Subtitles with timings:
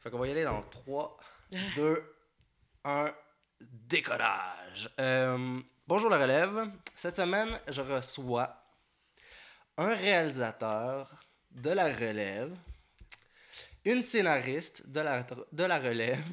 [0.00, 1.18] Fait qu'on va y aller dans 3,
[1.76, 2.16] 2,
[2.84, 3.14] 1,
[3.60, 4.90] décollage.
[4.98, 6.70] Euh, bonjour la relève.
[6.96, 8.64] Cette semaine, je reçois
[9.76, 12.56] un réalisateur de la relève,
[13.84, 16.24] une scénariste de la, de la relève.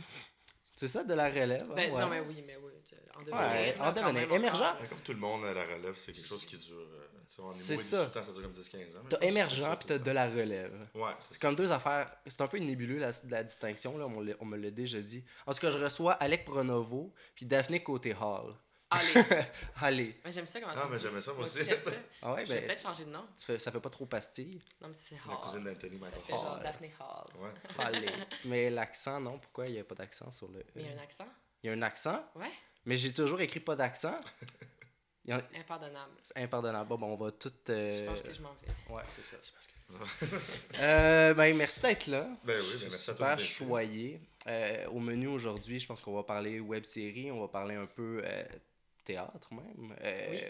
[0.77, 1.63] C'est ça, de la relève?
[1.69, 1.73] hein?
[1.75, 1.99] Ben, Ouais.
[2.01, 2.71] Non, mais oui, mais oui.
[3.15, 3.35] En devenir.
[3.37, 4.75] Ouais, en même Émergent.
[4.89, 6.75] comme tout le monde, la relève, c'est quelque chose qui dure.
[6.77, 8.05] euh, C'est ça.
[8.05, 9.01] 18 ans, ça dure comme 10-15 ans.
[9.09, 10.87] T'as émergent puis t'as de la relève.
[10.93, 12.15] Ouais, c'est comme deux affaires.
[12.27, 15.23] C'est un peu nébuleux la, la distinction, là, on, me l'a déjà dit.
[15.47, 18.51] En tout cas, je reçois Alec Pronovo puis Daphné Côté-Hall.
[18.89, 19.13] Allez.
[19.81, 20.19] Allez.
[20.23, 21.03] Mais j'aime ça comment Ah, tu mais dis.
[21.03, 21.63] j'aimais ça, moi aussi.
[21.63, 21.91] J'aime ça.
[22.21, 23.25] Ah ouais, Je vais ben, peut-être changer de nom.
[23.37, 24.59] tu fais- ça fait pas trop pastille.
[24.81, 25.39] Non, mais ça fait La Hall.
[25.43, 26.21] cousine d'Anthony Ça Michael.
[26.23, 26.59] fait genre.
[26.61, 27.41] Daphne Hall.
[27.41, 27.51] Ouais.
[27.85, 28.11] Allez.
[28.45, 29.39] Mais l'accent, non?
[29.39, 30.63] Pourquoi il n'y a pas d'accent sur le.
[30.75, 31.27] Mais il y a un accent?
[31.63, 32.51] Il y a un accent, Ouais.
[32.85, 34.19] mais j'ai toujours écrit pas d'accent.
[35.29, 36.13] A- Impardonnable.
[36.23, 36.87] C'est impardonnable.
[36.87, 37.51] Bon, on va tout.
[37.69, 38.93] euh, Je pense que je m'en vais.
[38.93, 39.35] Ouais, c'est ça.
[40.79, 42.27] Euh, ben, merci d'être là.
[42.43, 43.15] Ben oui, Je ben suis merci à toi.
[43.15, 43.65] super nous inviter.
[43.65, 44.21] choyé.
[44.47, 47.85] Euh, au menu aujourd'hui, je pense qu'on va parler web série, on va parler un
[47.85, 48.43] peu euh,
[49.07, 49.95] théâtre même.
[50.03, 50.41] Euh, Oui.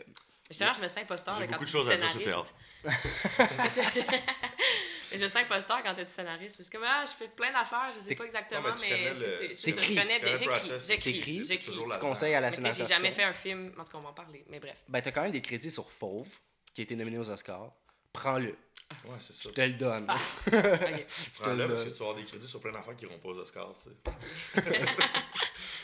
[0.50, 2.54] Justement, je me sens imposteur quand beaucoup tu de choses à dire sur scénariste.
[2.86, 2.92] Mais
[5.18, 6.56] je me sens imposteur quand tu dis scénariste.
[6.64, 9.14] C'est comme, ah, je fais plein d'affaires, je sais pas exactement, Non, mais
[9.54, 11.66] tu mais j'écris, j'écris, j'écris.
[11.66, 14.02] toujours tu conseilles à la sais, j'ai jamais fait un film, en tout cas, on
[14.02, 14.78] va en parler, mais bref.
[14.88, 16.30] Ben, t'as quand même des crédits sur Fauve,
[16.74, 17.74] qui a été nominé aux Oscars.
[18.14, 18.56] Prends-le.
[19.04, 19.50] Ouais, c'est ça.
[19.50, 20.06] Je te le donne.
[20.08, 20.18] Ah.
[20.48, 21.06] Ok.
[21.40, 23.38] Prends-le parce que tu vas avoir des crédits sur plein d'affaires qui iront pas aux
[23.40, 24.62] Oscars, tu sais.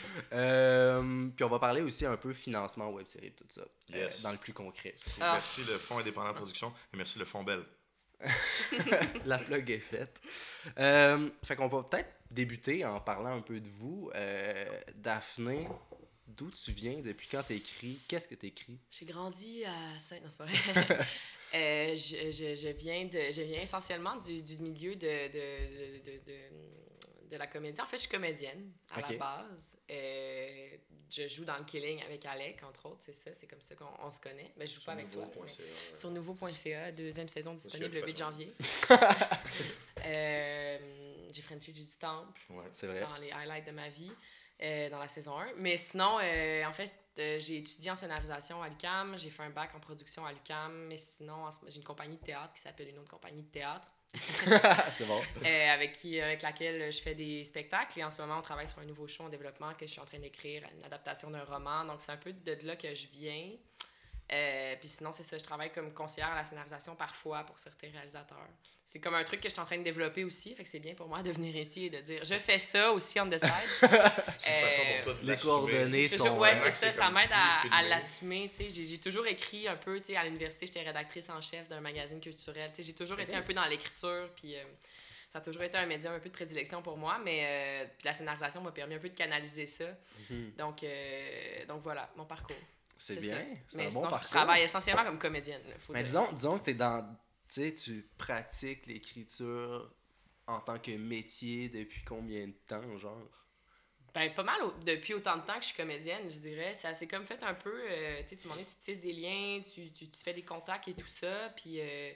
[0.32, 3.62] Euh, puis on va parler aussi un peu financement web série tout ça.
[3.62, 4.22] euh, Yes.
[4.22, 4.94] dans le plus concret.
[5.20, 5.34] Ah.
[5.34, 7.62] Merci le Fonds indépendant de production et merci le Fonds Bell.
[9.24, 10.18] La plug est faite.
[10.78, 14.10] Euh, fait qu'on va peut-être débuter en parlant un peu de vous.
[14.14, 15.68] Euh, Daphné,
[16.26, 18.78] d'où tu viens, depuis quand t'écris, qu'est-ce que t'écris?
[18.90, 20.16] J'ai grandi à Saint...
[20.20, 20.98] Non, c'est pas vrai.
[21.54, 26.10] Euh, je, je, je viens de, je viens essentiellement du, du milieu de, de, de,
[26.26, 26.32] de,
[27.34, 27.80] de- la comédie.
[27.80, 29.76] En fait, je suis comédienne à la base.
[29.90, 30.68] Euh,
[31.10, 33.00] je joue dans le Killing avec Alec, entre autres.
[33.00, 34.52] C'est ça, c'est comme ça qu'on on se connaît.
[34.56, 35.22] Mais je joue pas avec toi.
[35.30, 35.96] mais- Nouveau.ca.
[35.96, 38.52] Sur nouveau.ca, deuxième saison disponible le a 8 pas janvier.
[40.06, 40.78] Euh,
[41.32, 42.64] j'ai Frenché du Temple Ouais.
[42.72, 43.00] C'est vrai.
[43.00, 44.12] dans les highlights de ma vie
[44.62, 45.52] euh, dans la saison 1.
[45.56, 49.50] Mais sinon, euh, en fait, euh, j'ai étudié en scénarisation à l'UCAM, j'ai fait un
[49.50, 52.98] bac en production à l'UCAM, mais sinon, j'ai une compagnie de théâtre qui s'appelle une
[52.98, 53.90] autre compagnie de théâtre,
[54.96, 55.20] c'est bon.
[55.44, 57.98] euh, avec, qui, avec laquelle je fais des spectacles.
[57.98, 60.00] Et en ce moment, on travaille sur un nouveau show en développement que je suis
[60.00, 61.84] en train d'écrire, une adaptation d'un roman.
[61.84, 63.50] Donc, c'est un peu de là que je viens.
[64.32, 67.90] Euh, puis sinon, c'est ça, je travaille comme conseillère à la scénarisation parfois pour certains
[67.90, 68.38] réalisateurs.
[68.86, 70.78] C'est comme un truc que je suis en train de développer aussi, fait que c'est
[70.78, 73.38] bien pour moi de venir ici et de dire je fais ça aussi on the
[73.38, 73.50] side.
[74.46, 78.50] Euh, les coordonnées sont- toujours- ouais, c'est ça, ça m'aide à, à l'assumer.
[78.50, 78.68] tu sais.
[78.68, 81.80] J'ai j'ai toujours écrit un peu, tu sais, à l'université, j'étais rédactrice en chef d'un
[81.80, 82.70] magazine culturel.
[82.74, 84.62] tu sais, J'ai toujours été un peu dans l'écriture, puis euh,
[85.32, 88.04] ça a toujours été un médium un peu de prédilection pour moi, mais euh, puis
[88.06, 89.86] la scénarisation m'a permis un peu de canaliser ça.
[90.30, 90.52] Mhm.
[90.58, 92.56] Donc, euh, donc voilà, mon parcours.
[93.06, 93.46] C'est bien.
[93.68, 95.62] C'est un je travaille essentiellement comme comédienne.
[95.78, 97.02] faut Mais disons, disons que t'es dans.
[97.48, 99.92] Tu sais, tu pratiques l'écriture
[100.46, 103.20] en tant que métier depuis combien de temps, genre?
[104.14, 106.72] Ben, pas mal au- depuis autant de temps que je suis comédienne, je dirais.
[106.74, 107.84] Ça s'est comme fait un peu.
[107.90, 111.06] euh, tu sais, tu tisses des liens, tu, tu, tu fais des contacts et tout
[111.06, 111.50] ça.
[111.56, 111.80] Puis.
[111.80, 112.12] euh,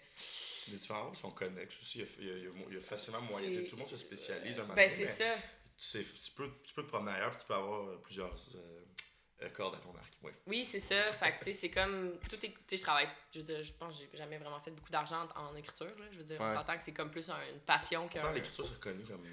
[0.68, 1.98] Les différents rôles sont connexes aussi.
[1.98, 3.62] Il y a, il y a- il y facilement moyen.
[3.64, 5.34] Tout le monde se spécialise un moment ben, c'est ça.
[5.76, 8.84] tu, sais, tu, peux, tu peux te promener ailleurs puis tu peux avoir plusieurs euh,
[9.42, 10.12] euh, cordes à ton arc.
[10.22, 10.32] Ouais.
[10.46, 11.12] Oui, c'est ça.
[11.12, 12.18] Fait que, tu sais, c'est comme.
[12.28, 12.50] Tout est.
[12.50, 13.08] Tu sais, je travaille.
[13.32, 16.04] Je veux dire, je pense que j'ai jamais vraiment fait beaucoup d'argent en, écriture, là.
[16.12, 16.54] Je veux dire, on Ouais.
[16.54, 18.32] s'entend que c'est comme plus un- une passion qu'un.
[18.32, 19.24] L'écriture, c'est reconnu comme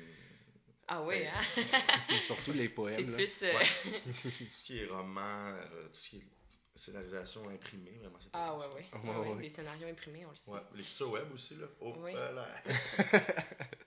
[0.87, 2.19] Ah oui, Ben, hein?
[2.21, 3.09] Surtout les C'est poèmes.
[3.11, 3.15] là.
[3.17, 3.43] plus.
[3.43, 3.65] euh, Ouais.
[4.21, 6.27] tout ce qui est roman, euh, tout ce qui est
[6.75, 8.17] scénarisation imprimée, vraiment.
[8.19, 8.85] c'est Ah ouais, ouais.
[8.93, 9.41] Ouais, Ouais, ouais, ouais.
[9.41, 10.51] Des scénarios imprimés, on le sait.
[10.51, 11.67] Ouais, l'écriture web aussi, là.
[11.81, 12.11] Oh, Oui.
[12.15, 12.47] euh, là.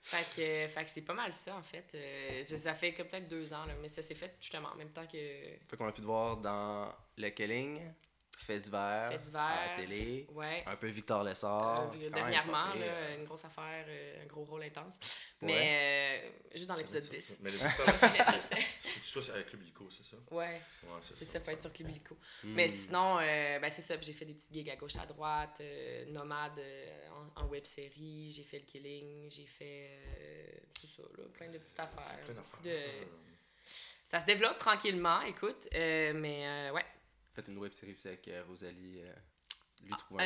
[0.01, 1.91] Fait que, fait que c'est pas mal ça, en fait.
[1.93, 4.75] Euh, ça- ça fait que peut-être deux ans, là, mais ça s'est fait justement en
[4.75, 5.17] même temps que
[5.67, 7.79] Fait qu'on a pu te voir dans Le Killing,
[8.53, 9.41] Fait d'hiver, Fait d'hiver.
[9.41, 10.63] à la télé, Ouais.
[10.65, 11.91] un peu Victor Lessard.
[11.93, 14.99] Euh, dernièrement, là, une grosse affaire, euh, un gros rôle intense.
[15.41, 15.47] Ouais.
[15.47, 17.37] Mais euh, juste dans l'épisode 10.
[17.41, 20.17] Mais les écoles, c'est faut que tu sois avec Club Illico, c'est ça?
[20.31, 22.15] ouais, Ouais, c'est ça, faut être sur Club Illico.
[22.43, 22.53] Hmm.
[22.53, 25.57] Mais sinon, euh, ben c'est ça, j'ai fait des petites gigs à gauche, à droite,
[25.61, 29.89] euh, nomade euh, en, en web série, j'ai fait le killing, j'ai fait.
[29.91, 30.47] euh,
[30.79, 32.19] c'est ça, là, plein de petites affaires.
[32.25, 32.61] Plein d'affaires.
[32.63, 33.07] de-
[34.05, 36.85] Ça se développe tranquillement, écoute, euh, mais euh, ouais.
[37.41, 39.01] Fait une web série avec euh, Rosalie.
[39.01, 39.13] euh,
[39.85, 40.25] lui trouver un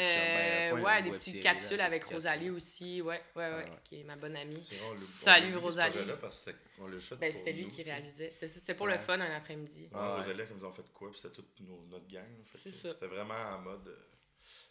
[0.73, 4.03] Euh, une ouais, des petites série, capsules avec Rosalie aussi, ouais, ouais, ouais, qui est
[4.03, 4.67] ma bonne amie.
[4.97, 5.93] Salut, Rosalie.
[6.31, 6.55] c'était-
[7.19, 8.31] Ben, c'était lui nous, qui réalisait.
[8.31, 8.93] C'était ça, c'était pour Ouais.
[8.93, 9.89] le fun un après-midi.
[10.17, 12.25] Rosalie, comme ils ont fait quoi, puis c'était toute nos- notre gang.
[12.55, 13.95] C'était vraiment en mode.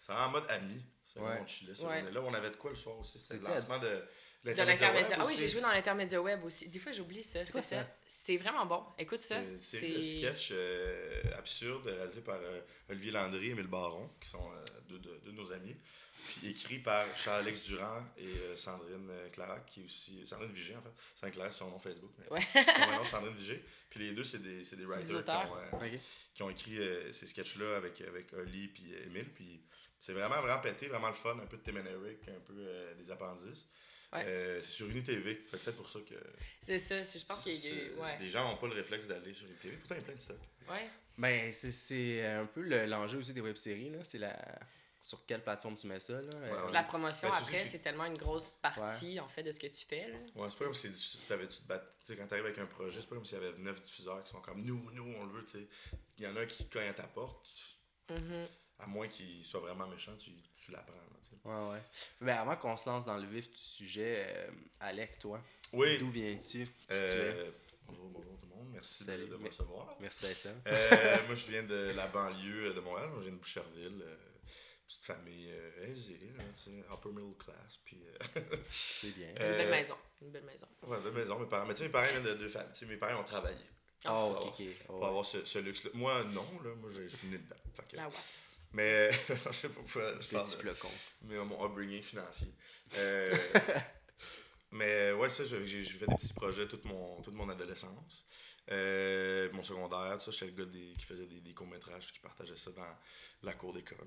[0.01, 0.85] C'était vraiment en mode ami.
[1.13, 1.27] C'est Ouais.
[1.27, 1.99] vraiment on chillait cette Ouais.
[2.01, 2.21] journée-là.
[2.23, 3.19] On avait de quoi le soir aussi?
[3.19, 3.87] C'était le lancement de
[4.45, 5.07] De l'intermédiaire web.
[5.19, 6.69] Ah oui, j'ai joué dans l'intermédiaire web aussi.
[6.69, 7.45] Des fois, j'oublie ça.
[7.45, 7.87] C'est ça?
[8.09, 8.83] C'était vraiment bon.
[8.99, 9.41] Écoute ça.
[9.61, 14.51] C'est le sketch euh, absurde réalisé par euh, Olivier Landry et Émile Baron, qui sont
[14.53, 15.77] euh, deux, deux- deux de nos amis.
[16.25, 20.25] Puis écrit par Charles-Alex Durand et euh, Sandrine Clarac, qui est aussi.
[20.27, 20.91] Sandrine Vigé, en fait.
[21.17, 22.13] Sandrine Clarac, c'est son nom Facebook.
[22.19, 22.41] Mais Ouais.
[22.41, 23.63] son vrai nom, Sandrine Vigé.
[23.91, 25.53] Puis les deux, c'est des, c'est des C'est des writers qui auteurs.
[25.73, 25.89] ont, euh,
[26.35, 29.29] qui ont écrit euh, ces sketchs-là avec, avec Oli puis euh, Émile.
[29.35, 29.61] Puis
[30.05, 31.39] c'est vraiment, vraiment pété, vraiment le fun.
[31.39, 33.69] Un peu de Tim and Eric, un peu euh, des appendices.
[34.13, 34.25] Ouais.
[34.27, 35.37] Euh, c'est sur UniTV.
[35.49, 36.15] Fait que c'est pour ça que
[36.61, 37.03] C'est ça.
[37.03, 37.95] Je pense qu'il y a c'est- eu.
[38.01, 38.19] Ouais.
[38.19, 39.77] les gens n'ont pas le réflexe d'aller sur UniTV.
[39.77, 40.37] Pourtant, il y a plein de stuff.
[40.69, 40.89] Ouais.
[41.17, 44.03] Ben, c'est- c'est un peu le- l'enjeu aussi des web-séries, là.
[44.05, 44.37] C'est la...
[45.01, 46.33] sur quelle plateforme tu mets ça, là.
[46.33, 46.73] Euh, ouais.
[46.73, 49.59] La promotion, Ben, c'est après, aussi- c'est tellement une grosse partie, en fait, de ce
[49.61, 50.09] que tu fais.
[50.09, 50.17] Là.
[50.37, 51.21] Ouais, c'est pas comme si c'est difficile.
[51.27, 53.39] T'avais, tu te bats- tu sais, quand t'arrives avec un projet, c'est pas comme s'il
[53.39, 55.67] y avait neuf diffuseurs qui sont comme nous, nous, on le veut, tu sais.
[56.19, 57.49] Il y en a un qui cogne à ta porte.
[58.83, 60.93] À moins qu'il soit vraiment méchant, tu, tu l'apprends.
[61.45, 61.83] Ouais, ouais.
[62.21, 64.51] Ben, avant qu'on se lance dans le vif du sujet, euh,
[64.81, 65.41] Alec, toi,
[65.73, 65.99] Oui.
[65.99, 66.65] d'où viens-tu?
[66.91, 67.51] Euh,
[67.87, 68.69] bonjour, bonjour tout le monde.
[68.73, 69.27] Merci de, Salut.
[69.27, 69.97] de me Mais- recevoir.
[70.01, 70.51] Merci d'être là.
[70.69, 73.11] Euh, moi, je viens de la banlieue de Montréal.
[73.17, 74.03] Je viens de Boucherville.
[74.05, 74.17] euh,
[74.87, 76.45] petite famille euh, aisée, là,
[76.95, 77.79] upper middle class.
[77.85, 78.03] Puis,
[78.37, 78.41] euh,
[78.71, 79.29] C'est bien.
[79.31, 79.97] Une belle maison.
[80.21, 80.67] Une belle maison.
[80.83, 81.67] ouais, de maison, mes parents.
[81.67, 82.71] Mais tu sais, mes parents viennent de deux familles.
[82.87, 83.57] Mes parents ont travaillé
[84.05, 84.67] Ah, pour ok, ok.
[84.83, 85.07] Oh, pour ouais.
[85.09, 85.91] avoir ce, ce luxe-là.
[85.95, 86.75] Moi, non, là.
[86.77, 87.57] Moi, je suis né dedans.
[87.75, 88.15] Fait que- La Watt.
[88.75, 90.91] Mais, je sais pas pourquoi je parle de flocon.
[91.23, 92.49] mais, euh, mon upbringing financier.
[92.97, 93.37] Euh,
[94.71, 98.27] mais ouais, ça, j'ai fait des petits projets toute mon, toute mon adolescence.
[98.71, 102.21] Euh, mon secondaire, tout ça, j'étais le gars des- qui faisait des, des courts-métrages, qui
[102.21, 102.87] partageait ça dans
[103.43, 104.07] la cour d'école.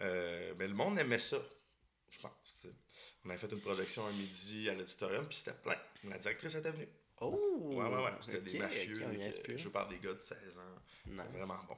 [0.00, 1.38] Euh, mais le monde aimait ça,
[2.10, 2.66] je pense.
[3.24, 5.78] On avait fait une projection un midi à l'auditorium, puis c'était plein.
[6.04, 6.88] La directrice était venue.
[7.20, 7.58] Oh!
[7.62, 8.10] Ouais, ouais, ouais.
[8.20, 9.54] C'était des mafieux, ok, on y avec, inspire.
[9.54, 10.62] euh, joués par des gars de 16 ans.
[11.06, 11.20] Nice.
[11.32, 11.76] Vraiment bon.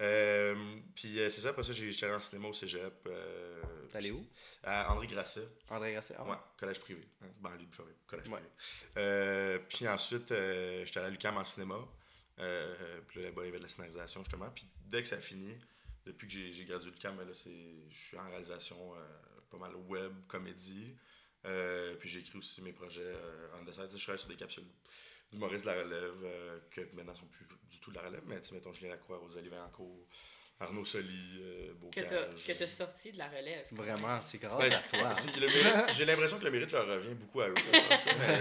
[0.00, 0.54] Euh,
[0.94, 2.92] puis euh, c'est ça, après ça, j'ai- j'étais allé en cinéma au cégep.
[3.06, 4.26] Euh, T'es allé où?
[4.62, 5.46] À André Grasset.
[5.70, 6.14] André Grasset?
[6.18, 7.06] Ah, Ouais, collège privé.
[7.22, 7.76] Hein, banlieue de
[8.06, 8.40] collège Ouais.
[8.94, 9.58] privé.
[9.68, 11.76] Puis ensuite, j'étais allé à l'UQAM en cinéma.
[12.36, 14.50] Puis là, là-bas, il y avait de la scénarisation, justement.
[14.50, 15.56] Puis dès que ça finit,
[16.04, 18.94] depuis que j'ai gradué de l'UQAM, ben là, je suis en réalisation
[19.50, 20.94] pas mal web, comédie.
[21.46, 23.86] Euh, puis j'écris aussi mes projets euh, en dessin.
[23.94, 24.64] Je travaille sur des capsules
[25.30, 28.22] d'humoristes de la relève, euh, que maintenant sont plus du tout de la relève.
[28.26, 30.06] Mais mettons Julien Lacroix, Rosalie Vaillancourt,
[30.60, 32.06] Arnaud Soli, euh, Que Bocage.
[32.46, 33.66] t'as que t'as sorti de la relève.
[33.72, 35.12] Vraiment, c'est grâce Ben, à toi.
[35.74, 35.86] hein.
[35.90, 37.54] J'ai l'impression que le mérite leur revient beaucoup à eux.
[37.72, 37.80] mais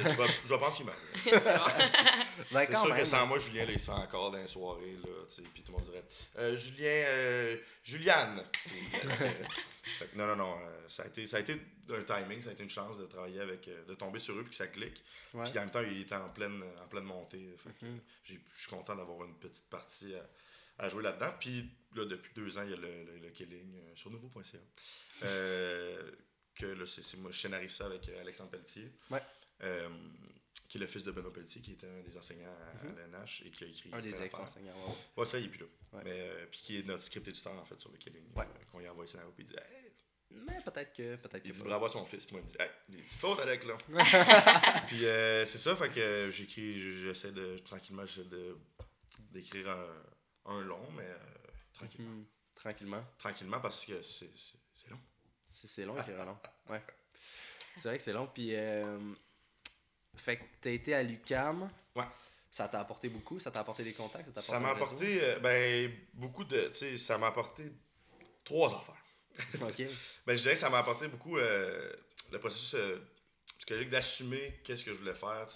[0.03, 0.95] je vais, je vais penser mal.
[1.23, 2.53] c'est.
[2.53, 2.97] Ben, sûr même.
[2.99, 5.63] que sans moi, Julien, là, il sera encore dans les soirées, là, tu sais, puis
[5.63, 6.03] tout le monde dirait
[6.39, 8.43] euh, Julien, euh, Juliane.
[9.99, 11.53] Fait que non, non, non, euh, ça, a été, ça a été
[11.89, 14.41] un timing, ça a été une chance de travailler avec, euh, de tomber sur eux
[14.43, 15.03] puis que ça clique.
[15.31, 17.53] Puis en même temps, il était en pleine, en pleine montée.
[17.57, 17.99] Fait que Mhm.
[18.23, 21.33] j'ai- je suis content d'avoir une petite partie à, à jouer là-dedans.
[21.39, 24.57] Puis là, depuis deux ans, il y a le, le, le Killing euh, sur nouveau.ca.
[25.23, 26.11] Euh,
[26.55, 28.91] que là, c'est moi, je scénarise ça avec euh, Alexandre Pelletier.
[29.09, 29.21] Ouais.
[29.63, 29.89] Euh,
[30.67, 33.43] qui est le fils de Benoît Pelletier, qui était un des enseignants à, à l'NH
[33.45, 33.89] et qui a écrit.
[33.93, 34.73] Un des ex-enseignants.
[34.87, 34.93] ouais.
[35.17, 35.65] Ouais, ça, il est plus là.
[35.93, 36.01] Ouais.
[36.05, 38.23] Mais, euh, puis qui est notre script éditeur, en fait, sur le Killing.
[38.35, 38.43] Ouais.
[38.45, 39.91] Euh, qu'on lui envoie le scénario, puis il dit Hey,
[40.31, 41.15] Mais peut-être que.
[41.17, 42.25] Peut-être il bravo à son fils.
[42.25, 43.75] Puis moi, il dit Hey, des petites fautes, Alec, là.
[44.87, 48.57] puis euh, c'est ça, fait que j'écris, j'essaie de, tranquillement, j'essaie de,
[49.31, 51.07] d'écrire un, un long, mais
[51.87, 52.25] tranquillement.
[52.55, 53.03] Tranquillement.
[53.17, 54.29] Tranquillement, parce que c'est,
[54.89, 54.99] long.
[55.51, 56.37] C'est c'est long, écrire long.
[56.69, 56.81] Ouais.
[57.75, 58.27] C'est vrai que c'est long.
[58.27, 58.97] Puis, euh,
[60.15, 61.69] fait que t'as été à l'UCAM.
[61.95, 62.05] Ouais.
[62.49, 63.39] Ça t'a apporté beaucoup?
[63.39, 64.39] Ça t'a apporté des contacts?
[64.39, 67.71] Ça m'a apporté, euh, ben, beaucoup de, tu sais, ça m'a apporté
[68.43, 69.03] trois affaires.
[69.61, 69.87] ok.
[70.25, 71.91] Ben, je dirais que ça m'a apporté beaucoup euh,
[72.31, 72.75] le processus
[73.57, 75.47] psychologique d'assumer qu'est-ce que je voulais faire.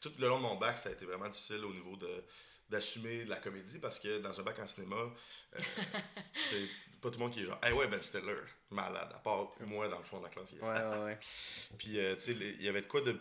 [0.00, 2.24] Tout le long de mon bac, ça a été vraiment difficile au niveau de
[2.68, 5.58] d'assumer de la comédie parce que dans un bac en cinéma, euh,
[6.50, 6.68] c'est
[7.00, 8.34] pas tout le monde qui est genre, hey ouais, Ben Stiller,
[8.70, 10.52] malade, à part moi dans le fond de la classe.
[10.52, 10.68] est- Ouais,
[10.98, 11.18] ouais, ouais.
[11.78, 13.16] Puis, euh, tu sais, il y avait de quoi de,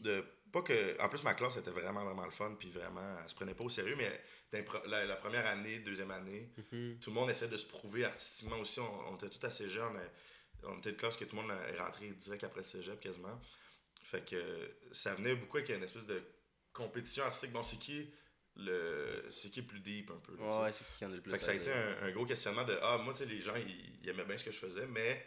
[0.00, 0.24] de.
[0.52, 1.00] Pas que.
[1.00, 3.64] En plus, ma classe était vraiment, vraiment le fun, puis vraiment, elle se prenait pas
[3.64, 4.22] au sérieux, mais
[4.86, 6.98] la, la première année, deuxième année, Mhm.
[7.00, 8.78] tout le monde essaie de se prouver artistiquement aussi.
[8.78, 9.96] On, on était tous assez jeunes.
[9.96, 10.08] euh,
[10.68, 13.40] On était une classe que tout le monde est rentré direct après le cégep quasiment.
[14.04, 16.22] Fait que euh, ça venait beaucoup avec une espèce de
[16.72, 17.50] compétition artistique.
[17.52, 18.08] Bon, c'est qui
[18.56, 20.36] le c'est qui le plus deep un peu.
[20.36, 20.42] là.
[20.42, 22.10] Ouais, ouais, c'est qui en a le plus Fait que ça a été un, un
[22.12, 24.50] gros questionnement de Ah, moi, tu sais, les gens, ils, ils aimaient bien ce que
[24.52, 25.26] je faisais, mais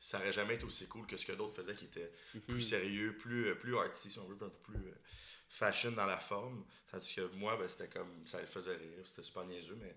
[0.00, 2.10] ça aurait jamais été aussi cool que ce que d'autres faisaient qui était
[2.46, 2.60] plus Mhm.
[2.62, 4.94] sérieux, plus, euh, plus artsy, si on veut, un peu plus euh,
[5.48, 6.66] fashion dans la forme.
[6.90, 9.94] Tandis que moi, ben, c'était comme ça le faisait rire, c'était super niaiseux, mais.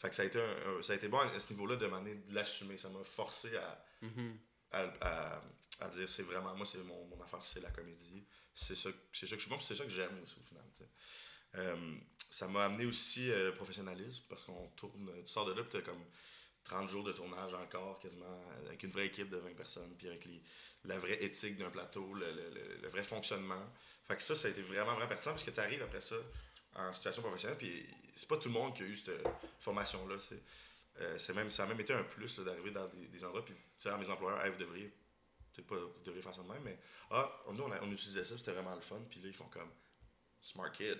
[0.00, 1.86] Fait que ça a été, un- un- ça a été bon à ce niveau-là de
[1.86, 2.76] de l'assumer.
[2.76, 4.38] Ça m'a forcé à, Mhm.
[4.70, 5.42] à, à-
[5.80, 9.26] à dire c'est vraiment moi c'est mon, mon affaire c'est la comédie c'est ça c'est
[9.26, 10.64] ça que je suis bon puis c'est ça que j'aime aussi au final
[12.30, 15.82] ça m'a amené aussi euh, le professionnalisme parce qu'on tourne tu sors de là puis
[15.82, 16.04] comme
[16.64, 20.26] 30 jours de tournage encore, quasiment, avec une vraie équipe de 20 personnes, puis avec
[20.26, 20.42] les,
[20.84, 22.26] la vraie éthique d'un plateau, le,
[22.82, 23.72] le, vrai fonctionnement.
[24.04, 26.16] Fait que ça, ça a été vraiment, vraiment pertinent parce que tu arrives après ça
[26.74, 29.26] en situation professionnelle, puis c'est pas tout le monde qui a eu cette
[29.60, 30.16] formation-là.
[31.00, 33.94] Euh, c'est même, ça a même été un plus d'arriver dans des, endroits, puis dire
[33.94, 34.92] à mes employeurs, hey, vous devriez,
[35.66, 36.78] pas, vous faire ça de même, mais
[37.10, 39.70] ah, nous, on, on utilisait ça, c'était vraiment le fun, puis là, ils font comme
[40.40, 40.98] smart kid.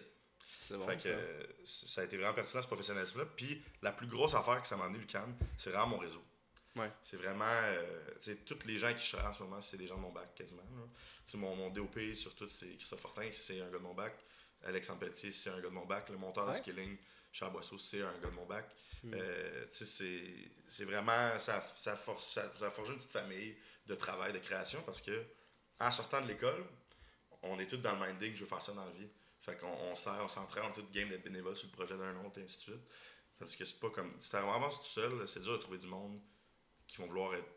[0.70, 1.18] Bon, fait que
[1.64, 1.86] ça.
[1.86, 2.00] ça.
[2.02, 3.26] a été vraiment pertinent ce professionnalisme-là.
[3.36, 6.22] Puis la plus grosse affaire que ça m'a amené, Lucam, c'est vraiment mon réseau.
[7.02, 7.44] C'est vraiment.
[7.44, 9.96] Euh, tu sais, tous les gens qui je travaille en ce moment, c'est des gens
[9.96, 10.62] de mon bac quasiment.
[11.34, 14.14] Mon, mon DOP, surtout, c'est Christophe Fortin, c'est un gars de mon bac.
[14.64, 16.08] Alex Pelletier, c'est un gars de mon bac.
[16.08, 16.96] Le monteur de skilling,
[17.32, 18.68] Charles Boisseau, c'est un gars de mon bac.
[19.02, 19.14] Hmm.
[19.14, 21.38] Euh, c'est vraiment.
[21.38, 25.24] Ça, ça, force, ça, ça forge une petite famille de travail, de création parce que
[25.80, 26.64] en sortant de l'école,
[27.42, 29.08] on est tous dans le minding, je veux faire ça dans la vie.
[29.48, 31.96] Fait qu'on on sert, on s'entraîne, on est tout game d'être bénévole sur le projet
[31.96, 32.92] d'un autre, et ainsi de suite.
[33.38, 34.14] Tandis que c'est pas comme.
[34.20, 36.20] Si t'es vraiment tout seul, c'est dur de trouver du monde
[36.86, 37.48] qui vont vouloir être,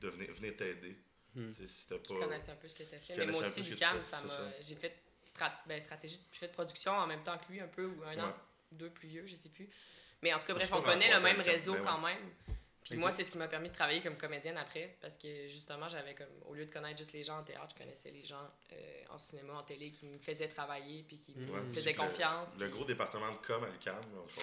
[0.00, 0.96] de venir, venir t'aider.
[1.34, 1.52] Hmm.
[1.52, 2.18] Si t'as pas.
[2.18, 3.16] connaissais un peu ce que t'as fait.
[3.16, 4.50] Mais moi aussi, Lucam, ça m'a.
[4.60, 5.52] J'ai fait strat...
[5.66, 8.34] ben, stratégie, fait production en même temps que lui, un peu, ou un an,
[8.72, 9.70] deux plus vieux, je sais plus.
[10.22, 12.30] Mais en tout cas, bref, on connaît le même réseau ben quand même.
[12.84, 15.88] Puis moi, c'est ce qui m'a permis de travailler comme comédienne après, parce que justement,
[15.88, 18.50] j'avais comme, au lieu de connaître juste les gens en théâtre, je connaissais les gens
[18.72, 22.54] euh, en cinéma, en télé, qui me faisaient travailler, puis qui me faisaient confiance.
[22.58, 24.00] Le, gros département de com à l'UQAM,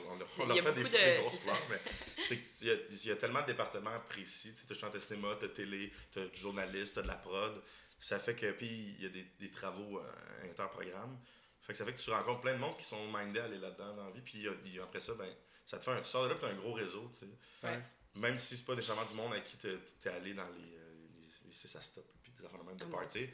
[0.09, 1.79] on, leur, fait des, de, grosses fleurs, mais
[2.23, 4.53] c'est qu'il y, a, il y a tellement de départements précis.
[4.53, 7.15] Tu sais, as cinéma, tu as télé, tu as du journaliste, tu as de la
[7.15, 7.61] prod.
[7.99, 11.17] Ça fait que, puis il y a des, des travaux euh, interprogrammes.
[11.61, 13.57] Fait que ça fait que tu rencontres plein de monde qui sont mindés à aller
[13.57, 14.21] là-dedans dans la vie.
[14.21, 14.47] Puis
[14.79, 15.27] après ça, ben,
[15.65, 16.01] ça te fait un.
[16.01, 17.25] Tu sors de là, tu as un gros réseau, tu sais.
[17.63, 17.81] Ouais.
[18.15, 20.93] Même si c'est pas nécessairement du monde avec qui tu es allé dans les, euh,
[21.17, 23.29] les, les, stop puis des affaires de même de ah, party.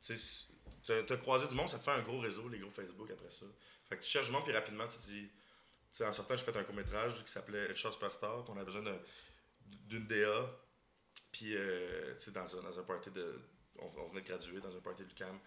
[0.00, 3.30] Tu as croisé du monde, ça te fait un gros réseau, les gros Facebook après
[3.30, 3.46] ça.
[3.88, 5.30] Fait que tu cherches du monde, puis rapidement, tu te dis.
[5.90, 8.82] sais, en sortant, j'ai fait un court-métrage qui s'appelait Richard Superstar, puis on avait besoin
[9.64, 10.58] d'une DA.
[11.30, 13.40] Puis, euh, tu sais, dans un, dans un party de.
[13.78, 15.38] On, venait de graduer dans un party du CAM.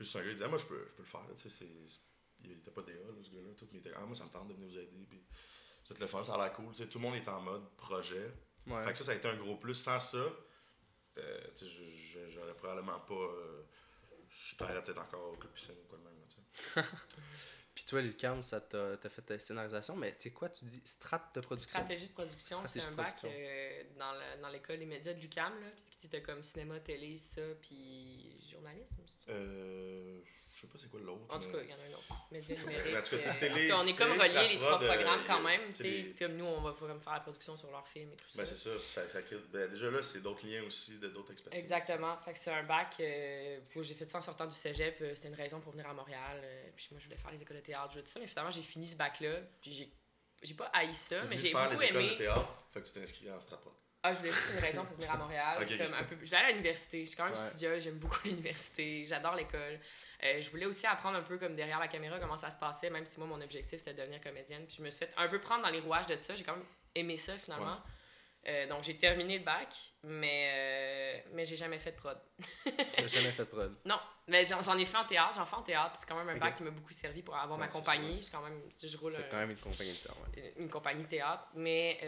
[0.00, 1.66] Juste un gars, il disait, ah, moi, je peux, je peux le faire, tu sais,
[2.42, 4.30] il était pas DA, là, ce gars-là, tout, mais il était, ah, moi, ça me
[4.30, 5.06] tente de venir vous aider.
[5.08, 5.22] Puis,
[5.84, 6.74] c'est le fun, ça a l'air cool.
[6.74, 8.32] tout le monde est en mode projet.
[8.66, 9.74] Fait que ça, ça a été un gros plus.
[9.74, 10.18] Sans ça,
[11.18, 11.40] euh,
[12.28, 13.14] j'aurais probablement pas.
[13.14, 13.62] Euh,
[14.30, 16.14] je travaillerais peut-être encore au club piscine ou quoi de même.
[17.74, 21.30] Puis toi, Lucam, ça t'a fait ta scénarisation, mais tu sais quoi, tu dis strat
[21.34, 23.82] de production Stratégie de production, c'est un bac euh,
[24.40, 29.02] dans l'école les médias de Lucam, là, puisque tu comme cinéma, télé, ça, puis journalisme.
[29.28, 30.20] Euh.
[30.54, 31.24] Je sais pas c'est quoi l'autre.
[31.28, 32.14] En tout cas, il y en a un autre.
[32.30, 32.96] Média numérique.
[32.96, 35.72] en tout cas, télé, on est comme reliés les trois programmes quand même.
[36.16, 38.38] Comme nous, on va faire la production sur leurs films et tout ça.
[38.38, 38.70] Ben, c'est ça.
[38.80, 39.18] ça, ça
[39.52, 41.60] ben, déjà là, c'est d'autres liens aussi, d'autres expertises.
[41.60, 42.16] Exactement.
[42.18, 42.94] Fait que c'est un bac.
[43.00, 44.96] Euh, j'ai fait ça en sortant du cégep.
[45.00, 46.40] Euh, c'était une raison pour venir à Montréal.
[46.42, 48.20] Euh, puis moi, je voulais faire les écoles de théâtre, tout ça.
[48.20, 49.40] Mais finalement, j'ai fini ce bac-là.
[49.60, 49.92] Puis j'ai,
[50.42, 52.04] j'ai pas haï ça, mais j'ai beaucoup les aimé.
[52.04, 53.72] Écoles de théâtre, fait que tu t'es inscrit en Stratpod.
[54.06, 55.66] Ah, je voulais juste une raison pour venir à Montréal.
[55.78, 56.14] comme un peu...
[56.22, 57.00] Je vais aller à l'université.
[57.00, 59.80] Je suis quand même studieuse, j'aime beaucoup l'université, j'adore l'école.
[60.22, 62.90] Euh, je voulais aussi apprendre un peu comme derrière la caméra comment ça se passait,
[62.90, 64.66] même si moi, mon objectif, c'était de devenir comédienne.
[64.66, 66.34] Puis je me suis fait un peu prendre dans les rouages de ça.
[66.34, 67.78] J'ai quand même aimé ça, finalement.
[68.46, 72.18] Euh, donc, j'ai terminé le bac, mais, euh, mais j'ai jamais fait de prod.
[72.98, 73.74] j'ai jamais fait de prod?
[73.86, 76.28] Non, mais j'en ai fait en théâtre, j'en fais en théâtre, puis c'est quand même
[76.28, 78.20] un bac qui m'a beaucoup servi pour avoir ma compagnie.
[78.20, 80.58] Je quand même, je roule quand même une compagnie de théâtre.
[80.58, 81.98] Une, compagnie de théâtre, mais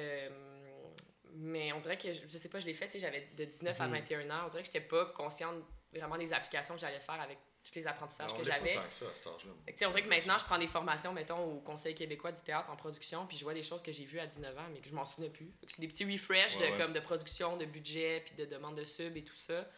[1.38, 4.24] mais on dirait que, je, sais pas, je l'ai fait, j'avais de 19 à 21
[4.24, 4.30] mhm.
[4.30, 4.42] ans.
[4.46, 5.56] On dirait que j'étais pas consciente
[5.92, 8.78] vraiment des applications que j'allais faire avec tous les apprentissages que j'avais.
[8.78, 12.76] On dirait que maintenant, je prends des formations, mettons, au Conseil québécois du théâtre en
[12.76, 14.94] production, puis je vois des choses que j'ai vues à 19 ans, mais que je
[14.94, 15.52] m'en souvenais plus.
[15.66, 19.16] C'est des petits refresh de, Comme de production, de budget, puis de demande de sub
[19.16, 19.68] et tout ça.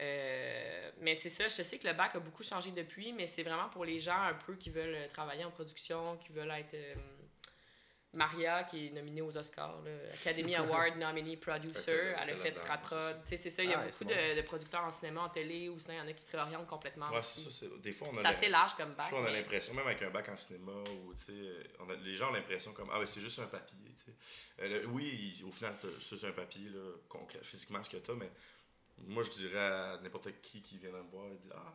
[0.00, 3.42] Euh, mais c'est ça, je sais que le bac a beaucoup changé depuis, mais c'est
[3.42, 6.74] vraiment pour les gens un peu qui veulent travailler en production, qui veulent être.
[6.74, 6.94] Euh,
[8.12, 13.20] Maria, qui est nominée aux Oscars, là, Academy Award Nominee Producer, elle a fait Stratprod.
[13.24, 15.94] C'est ça, il y a ah, beaucoup de, producteurs en cinéma, en télé, ou sinon
[15.94, 17.08] il y en a qui se réorientent complètement.
[17.10, 17.66] Ouais, c'est ça.
[17.80, 18.22] Des fois, on a.
[18.22, 19.12] C'est assez large comme bac.
[19.12, 21.14] on a l'impression, même avec un bac en cinéma, où
[21.80, 23.78] on a, les gens ont l'impression comme Ah, ben c'est juste un papier.
[24.60, 28.30] Euh, oui, au final, c'est un papier, là, concret, physiquement, ce que tu as, mais
[29.06, 31.72] moi, je dirais à n'importe qui qui vient me voir, il dit Ah,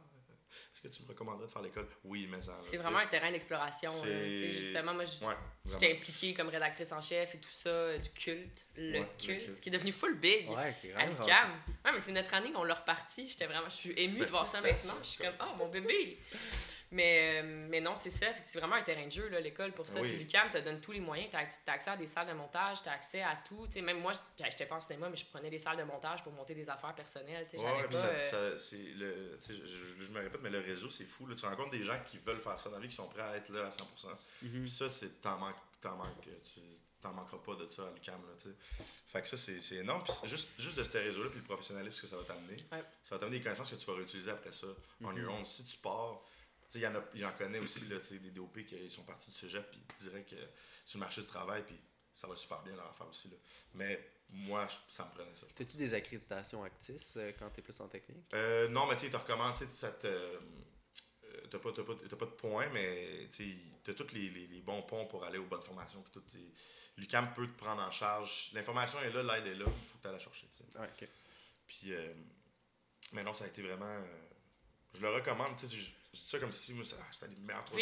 [0.76, 1.88] est-ce que tu me recommanderais de faire l'école?
[2.04, 2.54] Oui, mais ça.
[2.60, 3.90] C'est vraiment un terrain d'exploration.
[4.04, 9.62] Justement, moi, j'étais impliquée comme rédactrice en chef et tout ça, du culte, le, culte,
[9.62, 10.50] qui est devenu full big.
[10.50, 13.30] Ouais, qui est Ouais, mais c'est notre année qu'on l'a reparti.
[13.30, 14.96] J'étais vraiment, je suis émue de voir ça maintenant.
[15.02, 16.20] Je suis comme, oh, mon bébé!
[16.92, 18.28] Mais, euh, mais non, c'est ça.
[18.42, 20.00] C'est vraiment un terrain de jeu, l'école, pour ça.
[20.02, 21.30] Puis l'UQAM te donne tous les moyens.
[21.30, 23.68] Tu as, accès à des salles de montage, tu as accès à tout.
[23.70, 26.34] sais même moi, j'étais pas en cinéma, mais je prenais des salles de montage pour
[26.34, 27.48] monter des affaires personnelles.
[27.54, 31.28] Ouais, ouais, pas, euh, ça, le, je, je, me répète, mais le réseau, c'est fou.
[31.28, 31.36] Là.
[31.36, 33.36] Tu rencontres des gens qui veulent faire ça dans la vie, qui sont prêts à
[33.38, 33.82] être là à 100%.
[34.44, 34.62] Mm-hmm.
[34.62, 35.56] Puis ça, c'est t'en manques.
[35.82, 36.62] T'en manques, tu,
[37.06, 38.50] t'en manqueras pas de ça à sais.
[39.08, 40.04] fait que ça, c'est énorme.
[40.04, 42.84] Puis c'est juste, juste de ce réseau-là, puis le professionnalisme que ça va t'amener, Ouais.
[43.04, 44.68] ça va t'amener des connaissances que tu vas réutiliser après ça,
[45.04, 45.46] on your own.
[45.46, 46.22] Si tu pars,
[46.70, 49.30] tu sais, il y en connaît aussi, là, tu sais, des DOP qui sont partis
[49.32, 50.36] du cégep, puis direct que
[50.86, 51.76] sur le marché du travail, puis
[52.14, 53.28] ça va super bien leur affaire aussi.
[53.30, 53.36] Là.
[53.74, 55.46] Mais moi, ça me prenait ça.
[55.56, 58.26] T'as-tu des accréditations Actis euh, quand t'es plus en technique?
[58.34, 60.08] Euh, non, mais tu sais, ils te recommandent, tu sais, ça te.
[60.08, 60.40] euh,
[61.52, 63.28] T'as pas, t'as pas, t'as pas de points, mais
[63.84, 66.02] t'as tous les, les, les bons ponts pour aller aux bonnes formations.
[66.02, 66.24] Puis tout.
[66.98, 68.52] L'UQAM peut te prendre en charge.
[68.54, 70.48] L'information est là, l'aide est là, il faut que tu la chercher.
[70.48, 70.80] tu sais.
[70.80, 71.08] Ouais, ok.
[71.68, 72.14] Puis, euh,
[73.12, 73.86] mais non, ça a été vraiment.
[73.86, 74.02] euh,
[74.94, 75.78] je le recommande, tu sais,
[76.16, 77.80] je, je dis ça comme si moi, c'était les meilleurs trois,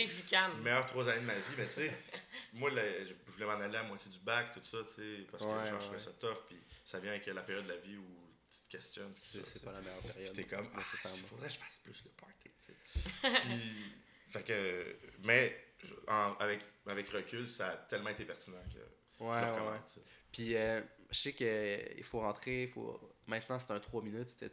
[0.63, 1.93] meilleures trois années de ma vie, mais tu sais,
[2.53, 4.93] moi, le- je, je voulais m'en aller à la moitié du bac, tout ça, tu
[4.93, 5.79] sais, parce que Ouais, genre, je ouais.
[5.79, 8.69] trouvais ça tough, puis ça vient avec la période de la vie où tu te
[8.77, 9.13] questionnes.
[9.17, 10.33] C'est pas la meilleure période.
[10.33, 10.83] Puis t'es comme, ah,
[11.15, 13.39] il faudrait que je fasse plus le party, tu sais.
[13.41, 13.93] Puis,
[14.31, 15.75] fait que, mais
[16.07, 19.81] en- avec, avec recul, ça a tellement été pertinent que je Ouais, le ouais, recommande.
[20.31, 23.15] Puis euh, je sais qu'il faut rentrer, faut...
[23.27, 24.49] maintenant c'est un 3 minutes, il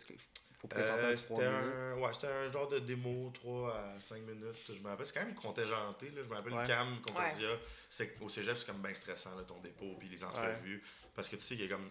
[0.61, 4.01] faut présenter Euh, un 3 c'était un, ouais, c'était un genre de démo 3 à
[4.01, 4.57] 5 minutes.
[4.69, 6.11] Je me rappelle, c'est quand même contingenté.
[6.11, 6.23] Là.
[6.23, 6.67] Je me rappelle Ouais.
[6.67, 7.49] CAM, Concordia.
[7.89, 10.83] C'est, au cégep, c'est comme bien stressant, là, ton dépôt, puis les entrevues.
[11.15, 11.91] Parce que tu sais, il y a comme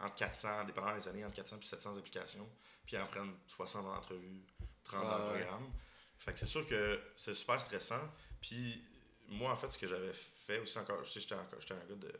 [0.00, 2.48] entre 400, dépendant des années, entre 400 et 700 applications.
[2.86, 4.42] Puis ils en prennent 60 en entrevue,
[4.84, 5.70] 30 dans le programme.
[6.18, 8.00] Fait que c'est sûr que c'est super stressant.
[8.40, 8.82] Puis
[9.28, 11.84] moi, en fait, ce que j'avais fait aussi encore, je sais, j'étais, encore, j'étais un
[11.86, 12.12] gars de,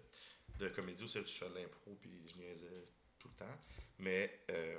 [0.59, 2.87] de comédie aussi, je fais de l'impro, puis je niaisais
[3.19, 3.59] tout le temps.
[3.99, 4.79] Mais euh,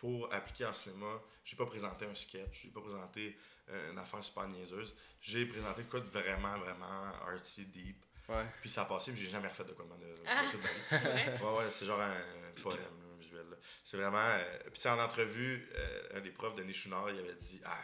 [0.00, 3.36] pour appliquer en cinéma, j'ai pas présenté un sketch, j'ai pas présenté
[3.68, 4.94] euh, une affaire super niaiseuse.
[5.20, 8.02] J'ai présenté de quoi de vraiment, vraiment artsy, deep.
[8.28, 8.46] Ouais.
[8.60, 10.44] Puis ça a passé, puis j'ai jamais refait de quoi de même de, de Ah,
[10.50, 10.80] toute ma vie.
[10.88, 11.38] C'est vrai?
[11.42, 12.14] Ouais, ouais, c'est genre un
[12.62, 12.78] poème
[13.12, 13.44] un visuel.
[13.84, 14.18] C'est vraiment.
[14.18, 17.76] euh, Puis, en entrevue, euh, un des profs, Denis Chouinard, il avait dit Ah,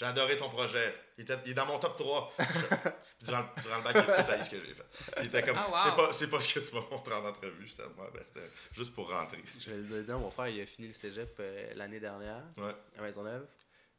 [0.00, 0.94] j'ai adoré ton projet.
[1.18, 2.32] Il, était, il est dans mon top 3.
[2.38, 2.46] Puis
[3.26, 4.86] durant, le- durant le bac, il a tout haï ce que j'ai fait.
[5.20, 5.76] Il était comme Ah, wow.
[5.76, 7.66] C'est pas, c'est pas ce que tu m'as montré en entrevue.
[7.66, 9.62] J'étais ben, c'était juste pour rentrer ici.
[9.66, 12.74] Je vais le mon frère il a fini le cégep euh, l'année dernière Ouais.
[12.98, 13.46] à Maisonneuve.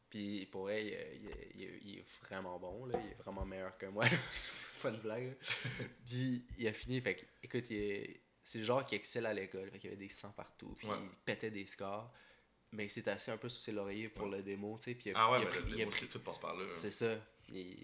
[0.10, 0.94] Puis pour elle, il,
[1.56, 3.00] il- il- il est vraiment bon, là.
[3.02, 4.06] il est vraiment meilleur que moi.
[4.32, 5.38] c'est pas une blague.
[6.06, 9.34] Puis il a fini, fait que, écoute, il est- c'est le genre qui excelle à
[9.34, 9.70] l'école.
[9.72, 10.98] Fait qu'il y avait des 100 partout, puis Ouais.
[11.00, 12.12] il pétait des scores.
[12.74, 14.38] Mais il s'est assis un peu sur ses lauriers pour Ouais.
[14.38, 14.96] le démo, tu sais.
[14.96, 16.20] Puis il a- Ah ouais, il a mais pris- le il démo, pris- c'est tout
[16.20, 16.64] passe par là.
[16.78, 17.16] C'est ça.
[17.50, 17.78] Il,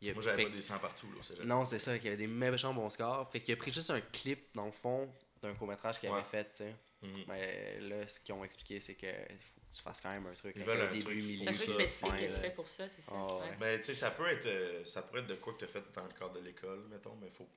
[0.00, 1.08] il a- Moi, j'avais fait pas des 100 partout.
[1.38, 1.44] Là.
[1.44, 3.28] Non, c'est ça, qu'il y avait des méchants bons scores.
[3.30, 5.12] Fait qu'il a pris juste un clip, dans le fond,
[5.42, 6.16] d'un court-métrage qu'il Ouais.
[6.18, 6.74] avait fait, tu sais.
[7.02, 7.24] Mhm.
[7.28, 10.34] Mais là, ce qu'ils ont expliqué, c'est que faut que tu fasses quand même un
[10.34, 10.52] truc.
[10.54, 11.16] Ils veulent un début, truc.
[11.18, 13.12] milieu, C'est un truc spécifique que tu fais pour ça, c'est ça?
[13.14, 13.40] Ah, ouais.
[13.40, 13.56] Ouais.
[13.58, 15.68] Mais tu sais, ça peut être euh, ça pourrait être de quoi que tu as
[15.68, 17.48] fait dans le cadre de l'école, mettons, mais faut.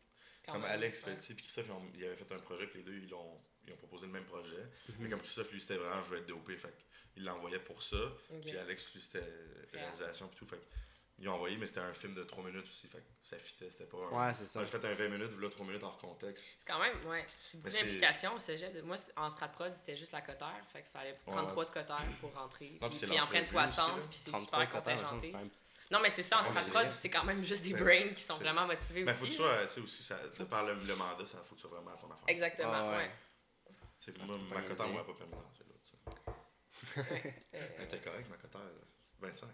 [0.45, 1.15] Quand comme même, Alex, ouais.
[1.17, 3.13] tu sais, puis Christophe, ils, ont- ils avaient fait un projet, puis les deux, ils
[3.13, 4.57] ont, ils ont proposé le même projet.
[4.89, 4.95] Mhm.
[4.99, 6.73] Mais comme Christophe, lui, c'était vraiment, je veux être DOP, fait
[7.15, 7.97] il l'envoyait pour ça.
[8.31, 8.41] Ok.
[8.41, 9.23] Puis Alex, lui, c'était
[9.71, 10.45] réalisation, puis tout.
[10.47, 10.59] Fait
[11.19, 13.69] ils ont envoyé, mais c'était un film de 3 minutes aussi, fait que ça fitait,
[13.69, 14.27] c'était pas un.
[14.27, 14.59] Ouais, c'est ça.
[14.59, 16.55] Moi, j'ai fait un 20 minutes, voilà 3 minutes hors contexte.
[16.57, 18.83] C'est quand même, ouais, c'est beaucoup d'implications au cégep.
[18.83, 20.59] Moi, en stratprod, c'était juste la cotère.
[20.71, 22.65] Fait qu'il fallait 33 de cotère pour rentrer.
[22.67, 24.07] puis Puis, c'est puis ils en prennent l'entrevue aussi, 60, là.
[24.09, 25.33] puis c'est 33 super contingenté.
[25.93, 28.09] Non, mais c'est ça, en Ouais, stratprod, c'est- c'est quand même juste des c'est- brains
[28.15, 29.19] qui sont c'est- vraiment motivés Mais aussi.
[29.19, 31.55] faut que tu sois, tu sais, aussi, ça, de par le, le mandat, ça faut
[31.55, 32.25] que tu sois vraiment à ton affaire.
[32.27, 33.11] Exactement, Ah, ouais.
[33.99, 35.91] Tu sais, Ah, moi, peux ma pas cotère m'a pas permis de rentrer là, tu
[35.91, 37.33] sais.
[37.79, 38.69] Elle était correcte, ma cotère, là.
[39.21, 39.49] 25.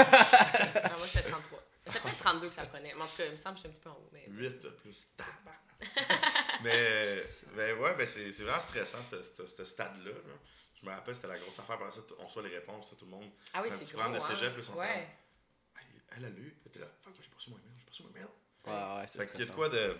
[0.00, 1.62] non, moi, c'était 33.
[1.86, 2.92] C'est peut-être 32 que ça prenait.
[2.94, 4.08] Mais en tout cas, il me semble que j'étais un petit peu en haut.
[4.12, 4.24] Mais...
[4.28, 5.60] 8 de plus, tabarnak.
[6.62, 7.22] mais,
[7.54, 10.10] mais ouais, ben c'est c'est vraiment stressant, ce- ce ce stade-là.
[10.10, 10.34] là.
[10.80, 11.78] Je me rappelle, c'était la grosse affaire.
[11.78, 13.30] Par ça, on reçoit les réponses, tout le monde.
[13.54, 14.20] Ah oui, c'est gros, de hein?
[14.20, 15.08] cégep, ils sont Ouais.
[16.16, 17.90] Elle a lu, puis t'es là, fuck, moi j'ai pas reçu mon email, j'ai pas
[17.90, 18.24] reçu mon email.
[18.66, 19.96] Ouais, ouais, c'est Fait qu'il y a de quoi de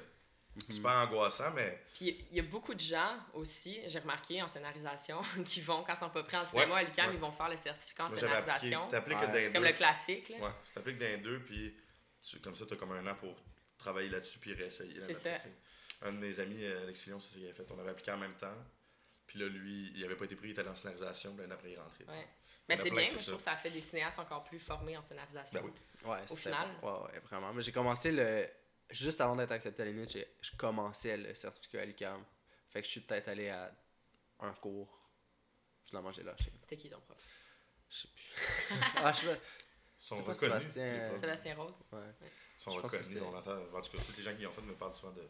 [0.56, 0.62] Mhm.
[0.74, 5.20] super angoissant, mais Puis il y a beaucoup de gens aussi, j'ai remarqué en scénarisation,
[5.46, 7.14] qui vont, quand ils sont pas pris en cinéma Ouais, à l'UQAM, ouais.
[7.14, 8.58] ils vont faire le certificat en moi j'avais appliqué.
[8.58, 8.88] scénarisation.
[8.88, 9.26] T'appliques Ouais.
[9.28, 9.68] dans C'est comme deux.
[9.68, 10.36] le classique, là.
[10.38, 11.76] Ouais, tu t'appliques les deux, puis
[12.22, 13.36] tu- comme ça, t'as comme un an pour
[13.78, 14.96] travailler là-dessus, puis réessayer.
[14.96, 15.34] C'est ça.
[15.36, 15.52] tu sais.
[16.02, 17.70] Un de mes amis, euh, Alex Fillon, c'est ça qu'il avait fait.
[17.70, 18.56] On avait appliqué en même temps.
[19.26, 21.54] Puis là, lui, il avait pas été pris, il était allé en scénarisation, puis l'année
[21.54, 22.04] après, il est rentré.
[22.04, 22.16] tu sais.
[22.16, 22.28] Ouais.
[22.70, 24.96] Mais a c'est bien, moi, je trouve que ça fait des cinéastes encore plus formés
[24.96, 25.60] en scénarisation.
[25.60, 26.08] Ben oui.
[26.10, 26.68] Ouais, Au final.
[26.82, 27.52] Ouais, ouais, vraiment.
[27.52, 28.48] Mais j'ai commencé le.
[28.90, 32.24] Juste avant d'être accepté à l'UNIT, j'ai- je commençais le certificat à l'UQAM.
[32.70, 33.72] Fait que je suis peut-être allé à
[34.40, 35.08] un cours.
[35.84, 36.52] Finalement, j'ai lâché.
[36.58, 37.18] C'était qui ton prof?
[37.88, 38.76] Je sais plus.
[38.96, 39.32] ah, je sais pas.
[39.34, 40.62] Ils sont C'est pas reconnus.
[40.64, 41.18] Sébastien.
[41.18, 41.78] Sébastien Rose?
[41.92, 41.98] Ouais.
[42.22, 43.50] Ils sont je pense que reconnus, on entend.
[43.76, 45.28] En tout cas, tous les gens qui l'ont fait me parlent souvent de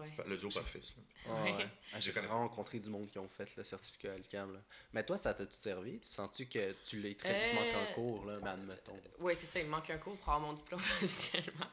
[0.00, 0.12] Ouais.
[0.26, 0.50] le duo.
[1.26, 2.26] Ah, j'ai connais.
[2.26, 4.60] rencontré du monde qui ont fait le certificat à l'UQAM.
[4.92, 6.00] Mais toi, ça t'a-tu servi?
[6.00, 7.54] Tu sens-tu que tu l'as très vite?
[7.54, 9.00] Manqué Euh, un cours, là, mais admettons.
[9.20, 11.66] Oui, c'est ça, il me manque un cours pour avoir mon diplôme officiellement.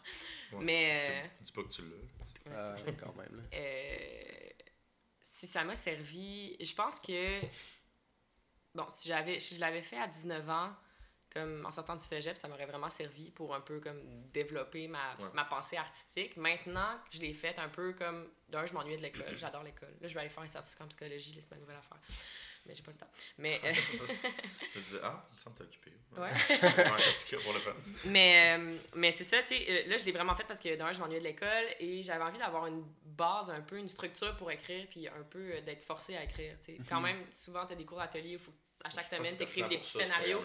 [0.53, 0.63] Ouais.
[0.63, 1.01] Mais.
[1.39, 1.88] C'est- Dis pas que tu l'as.
[1.88, 2.91] euh, ouais, Ah, ça.
[2.93, 3.36] quand même.
[3.36, 3.57] Là.
[3.57, 4.49] Euh,
[5.21, 7.41] si ça m'a servi, je pense que
[8.75, 10.71] bon, si j'avais si je l'avais fait à 19 ans,
[11.34, 14.02] comme en sortant du cégep, ça m'aurait vraiment servi pour un peu comme
[14.34, 15.30] développer ma, Ouais.
[15.34, 16.38] ma pensée artistique.
[16.38, 19.94] Maintenant je l'ai faite un peu comme d'un, je m'ennuyais de l'école, j'adore l'école.
[20.02, 21.98] Là, je vais aller faire un certificat en psychologie, c'est ma nouvelle affaire.
[22.67, 23.10] Mais j'ai pas le temps.
[23.39, 25.91] Mais, euh, Je me disais, ah, il me semble que t'es occupé.
[26.17, 27.38] ouais.
[27.44, 27.74] pour le fun.
[28.06, 30.76] Mais, euh, mais c'est ça, tu sais, euh, là, je l'ai vraiment fait parce que
[30.76, 34.36] d'un, je m'ennuyais de l'école et j'avais envie d'avoir une base, un peu, une structure
[34.38, 36.78] pour écrire, puis un peu d'être forcé à écrire, tu sais.
[36.88, 37.04] Quand Mhm.
[37.08, 39.70] même, souvent, tu as des cours d'atelier où faut à chaque semaine, c'est t'écrives pertinent
[39.70, 40.41] des petits ça, scénarios.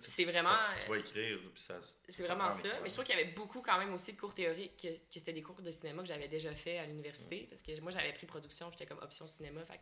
[0.00, 0.10] tu.
[0.10, 1.74] C'est vraiment, Ça, euh, Tu vas écrire, puis ça.
[2.08, 2.68] C'est vraiment ça.
[2.82, 4.98] Mais je trouve qu'il y avait beaucoup quand même aussi de cours théoriques, que, que
[5.10, 7.46] c'était des cours de cinéma que j'avais déjà fait à l'université.
[7.50, 9.64] Parce que moi, j'avais pris production, j'étais comme option cinéma.
[9.64, 9.80] Fait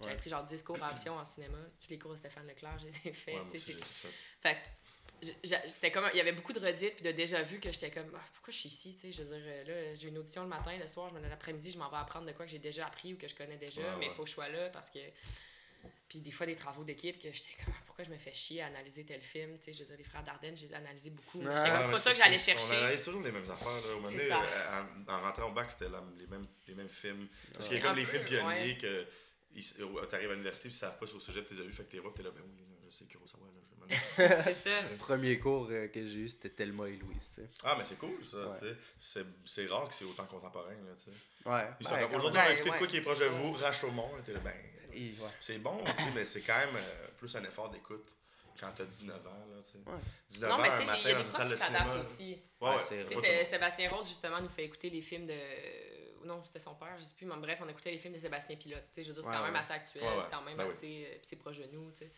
[0.00, 1.58] j'avais pris genre 10 cours à option en cinéma.
[1.80, 3.36] Tous les cours de Stéphane Leclerc, je les ai faits.
[3.50, 3.58] Tu
[4.40, 4.58] fait.
[5.66, 8.08] c'était comme il y avait beaucoup de redites puis de déjà vu que j'étais comme
[8.14, 10.42] Ah, pourquoi je suis ici tu sais je veux dire euh, là j'ai une audition
[10.42, 12.60] le matin le soir je me l'après-midi je m'en vais apprendre de quoi que j'ai
[12.60, 14.14] déjà appris ou que je connais déjà Ouais, mais il ouais.
[14.14, 15.00] faut que je sois là parce que
[16.08, 18.62] puis des fois des travaux d'équipe que j'étais comme Ah, pourquoi je me fais chier
[18.62, 19.58] à analyser tel film?
[19.58, 21.64] Tu sais je veux dire les frères Dardenne je les ai analysés beaucoup j'étais comme
[21.66, 23.68] Ah, c'est pas ça que j'allais On chercher analyse toujours les mêmes affaires.
[23.68, 23.92] Là.
[23.92, 27.28] Au moment donné, euh, en, en rentrant au bac, c'était les mêmes, les mêmes films.
[27.52, 28.78] Parce qu'il y a comme les peu, films pionniers ouais.
[28.78, 29.06] que
[29.80, 31.96] euh, t'arrives à l'université ils savent pas si au sujet t'es vu, fait que t'es
[31.98, 33.68] là, t'es là, ben oui, là, je sais Kurosawa, là, je
[34.44, 37.48] c'est ça Le premier cours euh, que j'ai eu, c'était Thelma et Louise, tu sais.
[37.64, 38.58] Ah, mais c'est cool, ça, Ouais.
[38.58, 38.76] tu sais.
[38.98, 41.48] C'est- C'est rare que c'est autant contemporain, là, tu sais.
[41.48, 41.64] Ouais.
[41.80, 42.52] Ils sont comme, Aujourd'hui, on va même.
[42.58, 44.52] écouter de Ouais, quoi qui est proche de vous, Rashomon, là, t'es là, ben...
[44.98, 45.14] même.
[45.18, 45.30] Et, ouais.
[45.40, 48.14] C'est bon, tu sais, mais c'est quand même euh, plus un effort d'écoute
[48.60, 49.78] quand t'as 19 ans, là, tu sais.
[49.86, 49.98] Ouais.
[50.30, 51.46] 19 non ans, mais tu un sais il y matin a dans des une profs
[51.52, 52.70] qui s'adaptent aussi Ouais,
[53.20, 56.26] Ouais, Sébastien Rose, justement, nous fait écouter les films de.
[56.26, 57.26] Non, c'était son père, je sais plus.
[57.26, 58.82] Mais bref, on écoutait les films de Sébastien Pilote.
[58.92, 60.22] Tu sais, je veux dire, c'est Ouais, quand même assez actuel, Ouais, ouais.
[60.24, 60.72] c'est quand même Ben oui.
[60.72, 61.04] assez.
[61.06, 62.12] euh, puis c'est proche de nous, tu sais.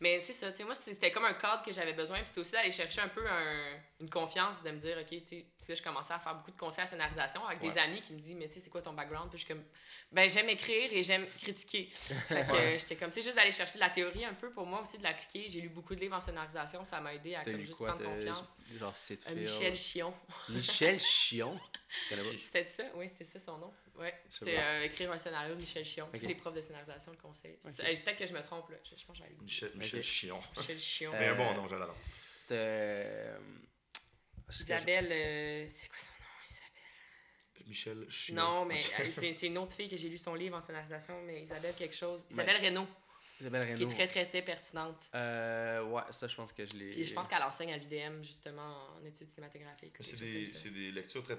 [0.00, 2.18] Mais c'est ça, tu sais, moi, c'était comme un cadre que j'avais besoin.
[2.20, 5.26] Puis c'était aussi d'aller chercher un peu un- une confiance, de me dire, OK, tu
[5.26, 7.76] sais, parce que là, je commençais à faire beaucoup de conseils à scénarisation avec des
[7.76, 9.28] amis qui me disent, mais tu sais, c'est quoi ton background?
[9.28, 9.62] Puis je suis comme,
[10.10, 11.90] ben, j'aime écrire et j'aime critiquer.
[12.28, 12.78] Fait que Ouais.
[12.78, 14.96] j'étais comme, tu sais, juste d'aller chercher de la théorie un peu pour moi aussi,
[14.96, 15.46] de l'appliquer.
[15.48, 17.88] J'ai lu beaucoup de livres en scénarisation, ça m'a aidé à comme, juste quoi?
[17.94, 18.54] prendre confiance.
[18.78, 19.34] Genre Sid Euh.
[19.34, 20.14] Michel Chion.
[20.48, 21.60] Michel Chion?
[22.42, 22.84] C'était ça?
[22.94, 23.74] Oui, c'était ça son nom.
[23.96, 24.14] Ouais.
[24.30, 26.06] C'est euh, écrire un scénario Michel Chion.
[26.12, 26.20] Ok.
[26.20, 27.58] Tous les profs de scénarisation le conseillent.
[27.66, 28.76] Euh, Peut-être que je me trompe, là.
[28.84, 29.78] Je, je pense que je vais aller googler.
[29.78, 30.02] Michel.
[30.02, 30.40] Chion.
[30.56, 31.12] Michel Chion.
[31.18, 31.96] Mais bon Euh, nom, je l'adore.
[32.52, 33.38] Euh,
[34.50, 35.08] Isabelle.
[35.12, 37.68] euh, c'est quoi son nom, Isabelle?
[37.68, 38.34] Michel Chion.
[38.36, 41.42] Non, mais c'est c'est une autre fille que j'ai lu son livre en scénarisation, mais
[41.42, 42.26] Isabelle quelque chose.
[42.30, 42.86] Isabelle Reynaud,
[43.38, 43.90] je- Isabelle qui est Reynaud.
[43.90, 45.08] très, très, très pertinente.
[45.14, 46.90] Euh, ouais, ça, je pense que je l'ai.
[46.90, 49.94] Puis je pense qu'elle enseigne à l'UDM, justement, en études cinématographiques.
[50.00, 51.38] C'est des, des lectures très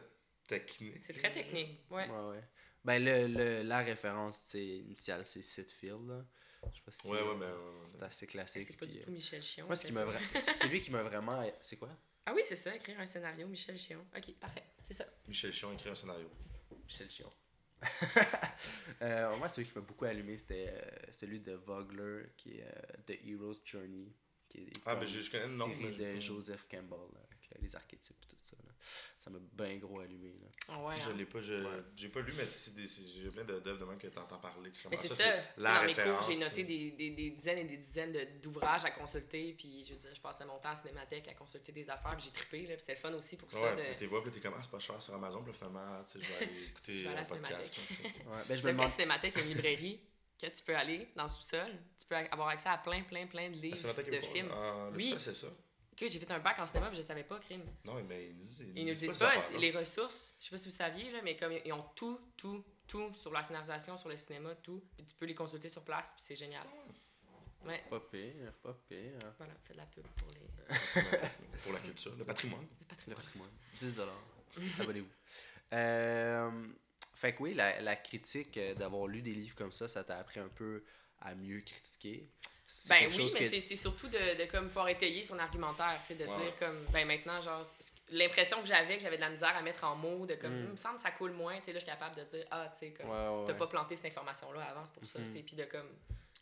[0.60, 1.04] techniques.
[1.04, 2.08] C'est très technique, ouais.
[2.10, 2.44] Ouais, ouais.
[2.84, 6.08] Ben, le, le, la référence c'est initiale, c'est Sitfield.
[6.08, 6.26] Là.
[6.72, 7.54] Je sais pas si Ouais, ouais, ben.
[7.86, 8.62] c'est ouais, assez Mais classique.
[8.68, 9.66] C'est pas puis, du euh, tout Michel Chion.
[9.68, 10.20] Moi, ce qui c'est m'a vra-
[10.56, 11.44] c'est lui qui m'a vraiment.
[11.62, 11.90] C'est quoi?
[12.26, 14.06] Ah oui, c'est ça, écrire un scénario, Michel Chion.
[14.16, 15.06] Ok, parfait, c'est ça.
[15.28, 16.30] Michel Chion écrit un scénario.
[16.86, 17.32] Michel Chion.
[19.02, 22.98] euh, moi, celui qui m'a beaucoup allumé, c'était euh, celui de Vogler, qui est euh,
[23.08, 24.14] The Hero's Journey.
[24.50, 25.68] Qui est Ah, ben je, connais le nom.
[25.68, 27.22] de Joseph Campbell, là,
[27.60, 28.56] les archétypes et tout ça.
[28.66, 28.72] là.
[29.20, 30.30] Ça m'a bien gros allumé.
[30.42, 30.48] Là.
[30.70, 31.14] Ah ouais, Je hein?
[31.16, 31.84] l'ai pas, je- Ouais.
[31.96, 33.98] j'ai pas lu, mais tu sais, c'est des- c'est- j'ai plein de- d'œuvres de même
[34.00, 34.72] que t'entends parler.
[34.72, 35.24] Tu Mais c'est ça.
[35.24, 36.28] Tu la dans mes cours, référence.
[36.32, 39.54] j'ai noté des, des, des dizaines et des dizaines de- d'ouvrages à consulter.
[39.54, 42.16] Puis, je veux dire, je passais mon temps à Cinémathèque à consulter des affaires.
[42.18, 42.62] Puis, j'ai trippé.
[42.64, 43.62] Là, puis, c'était le fun aussi pour ça.
[43.62, 44.00] Ouais, de...
[44.00, 46.20] t'es vois, puis t'es comme, ah, c'est pas cher sur Amazon, puis là, finalement, tu
[46.20, 47.76] sais, je vais aller écouter un podcast.
[47.76, 47.82] Tu.
[48.28, 48.88] Ouais, ben, je Tu me.
[48.88, 50.00] Cinémathèque, une librairie
[50.42, 51.72] que tu peux aller dans le sous-sol.
[52.00, 54.50] Tu peux avoir accès à plein, plein, plein de livres, de films.
[54.52, 55.16] Ah, le Oui.
[55.20, 55.48] c'est ça?
[55.97, 57.63] Que j'ai fait un bac en cinéma, puis je savais pas, crime.
[57.86, 60.34] Non, mais ils nous disent, Ils nous disent pas les ressources.
[60.39, 63.32] Je sais pas si vous saviez, là, mais comme ils ont tout, tout, tout sur
[63.32, 64.82] la scénarisation, sur le cinéma, tout.
[64.97, 66.65] Puis tu peux les consulter sur place, puis c'est génial.
[67.65, 67.84] Ouais.
[67.89, 69.19] Pas pire, pas pire.
[69.38, 70.39] Voilà, fait de la pub pour les,
[71.63, 72.62] Pour la culture, le patrimoine.
[72.62, 73.49] le Le patrimoine.
[73.80, 74.69] patrimoine.
[74.75, 75.10] 10 Abonnez-vous.
[75.73, 76.51] Euh,
[77.13, 80.17] fait que oui, la, la critique euh, d'avoir lu des livres comme ça, ça t'a
[80.17, 80.84] appris un peu
[81.19, 82.27] à mieux critiquer.
[82.90, 86.00] Ben oui, chose mais que- c'est c'est surtout de, de comme pouvoir étayer son argumentaire,
[86.06, 87.66] tu sais, de dire comme, ben maintenant, genre,
[88.10, 90.66] l'impression que j'avais, que j'avais de la misère à mettre en mots, de comme, Mm.
[90.66, 92.46] il me semble que ça coule moins, tu sais, là, je suis capable de dire,
[92.52, 93.58] ah, tu sais, comme, Ouais, ouais, t'as ouais.
[93.60, 95.88] pas planté cette information-là avant, c'est pour ça, tu sais, puis de comme,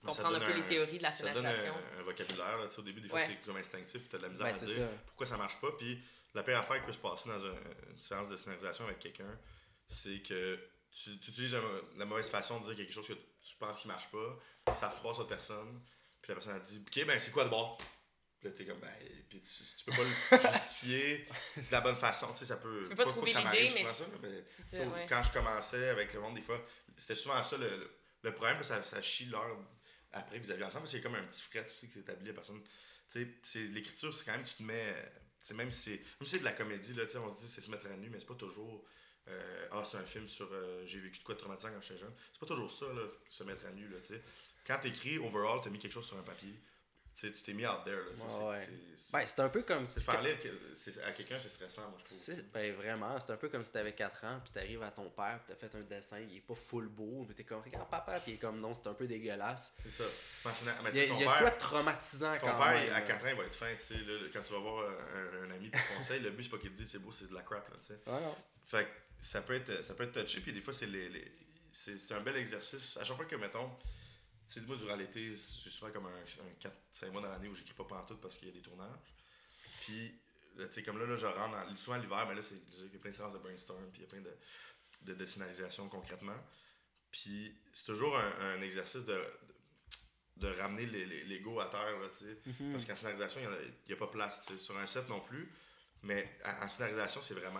[0.05, 1.73] comprendre un peu les théories de la Ça donne scénarisation.
[1.97, 2.57] un, un vocabulaire.
[2.57, 3.27] Là, au début, des fois, Ouais.
[3.27, 4.07] c'est comme instinctif.
[4.07, 4.87] Tu as de la misère Ben, à dire ça.
[5.07, 5.71] pourquoi ça marche pas.
[5.77, 6.01] Puis
[6.33, 7.49] la pire affaire qui peut se passer dans un-
[7.89, 9.37] une séance de scénarisation avec quelqu'un,
[9.89, 10.57] c'est que
[10.91, 13.87] tu, tu utilises un- la mauvaise façon de dire quelque chose que tu penses qui
[13.89, 14.73] marche pas.
[14.75, 15.81] ça froisse l'autre personne.
[16.33, 17.75] Puis la personne a dit Ok, ben c'est quoi de bon
[18.39, 18.89] Puis là, t'es comme, ben,
[19.29, 21.25] puis tu, si tu peux pas le justifier
[21.57, 22.81] de la bonne façon, tu sais, ça peut.
[22.83, 24.43] Tu peux pas que trouver ça l'idée, mais- souvent ça, mais
[24.87, 25.05] ouais.
[25.09, 26.63] Quand je commençais avec le monde, des fois,
[26.97, 29.57] c'était souvent ça le, le problème, ça, ça chie l'heure
[30.11, 31.93] après que vous aviez ensemble, parce qu'il y a comme un petit fret aussi qui
[31.93, 32.61] s'établit, la personne.
[32.63, 32.69] Tu
[33.23, 35.11] sais, c'est- l'écriture, c'est quand même, tu te mets.
[35.41, 37.41] c'est même si c'est même si c'est de la comédie, là, tu sais, on se
[37.43, 38.85] dit c'est se mettre à nu, mais c'est pas toujours.
[39.27, 40.49] euh, ah, c'est un film sur.
[40.51, 42.13] euh, J'ai vécu de quoi de traumatisant quand j'étais jeune.
[42.31, 44.23] C'est pas toujours ça, là, se mettre à nu, là, tu sais.
[44.69, 46.53] Quand t'écris, overall, t'as mis quelque chose sur un papier.
[47.15, 47.97] tu t'es mis out there.
[47.97, 48.61] Ouais, c'est- ouais.
[48.61, 50.01] c'est- c'est- Ben, c'est un peu comme si.
[50.05, 52.17] faire lire que- à quelqu'un, c'est stressant, moi, je trouve.
[52.17, 55.09] C'est- Ben vraiment, c'est un peu comme si t'avais 4 ans, puis t'arrives à ton
[55.09, 57.89] père, puis t'as fait un dessin, il est pas full beau, mais t'es comme, regarde
[57.89, 59.73] papa, puis il est comme, non, c'est un peu dégueulasse.
[59.83, 60.03] C'est ça.
[60.45, 62.57] Mais Il y a, sais, ton il y a père, quoi de traumatisant ton quand
[62.57, 62.89] père, même.
[62.93, 63.01] à là.
[63.01, 63.95] 4 ans, il va être fin, tu sais.
[64.31, 66.77] Quand tu vas voir un, un ami pour conseil, le but, c'est pas qu'il te
[66.77, 67.99] dise c'est beau, c'est de la crap, là, tu sais.
[68.09, 68.35] Ouais, non.
[68.65, 68.89] Fait que
[69.25, 71.31] ça peut être, ça peut être touché, puis des fois, c'est les, les-
[71.73, 72.95] c'est, c'est un bel exercice.
[72.95, 73.69] À chaque fois que, mettons,
[74.53, 77.73] sais, moi, durant l'été, j'ai souvent comme un, un 4-5 mois dans l'année où j'écris
[77.73, 79.15] pas pantoute parce qu'il y a des tournages.
[79.81, 80.13] Puis,
[80.57, 82.93] là, tu sais, comme là, là, je rentre dans, souvent l'hiver, mais là, c'est, il
[82.93, 84.35] y a plein de séances de brainstorm, puis il y a plein de,
[85.01, 86.37] de, de scénarisation concrètement.
[87.11, 89.21] Puis, c'est toujours un, un exercice de,
[90.37, 92.37] de, de ramener l'ego à terre, là, tu sais.
[92.59, 92.71] Mhm.
[92.71, 94.55] Parce qu'en scénarisation, il n'y a, pas place.
[94.57, 95.51] Sur un set non plus.
[96.03, 97.59] Mais en, en scénarisation, c'est vraiment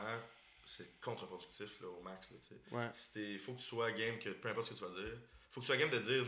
[0.66, 2.30] c'est contre-productif au max.
[2.32, 2.62] Là, tu sais.
[2.72, 3.32] Ouais.
[3.34, 5.18] Il faut que tu sois game, que peu importe ce que tu vas dire.
[5.60, 6.26] Faut que tu sois game de dire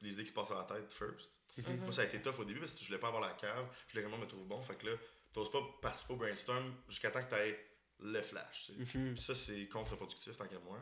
[0.00, 1.30] les idées qui passent à la tête first.
[1.56, 1.80] Mhm.
[1.80, 3.66] Moi, ça a été tough au début parce que je voulais pas avoir la cave.
[3.88, 4.62] Je voulais monde me trouve bon.
[4.62, 4.96] Fait que là,
[5.32, 7.66] t'oses pas participer au brainstorm jusqu'à temps que tu aies
[8.00, 8.66] le flash.
[8.66, 8.98] tu sais.
[8.98, 9.14] Mhm.
[9.14, 10.78] Puis ça, c'est contre-productif tant qu'à moi.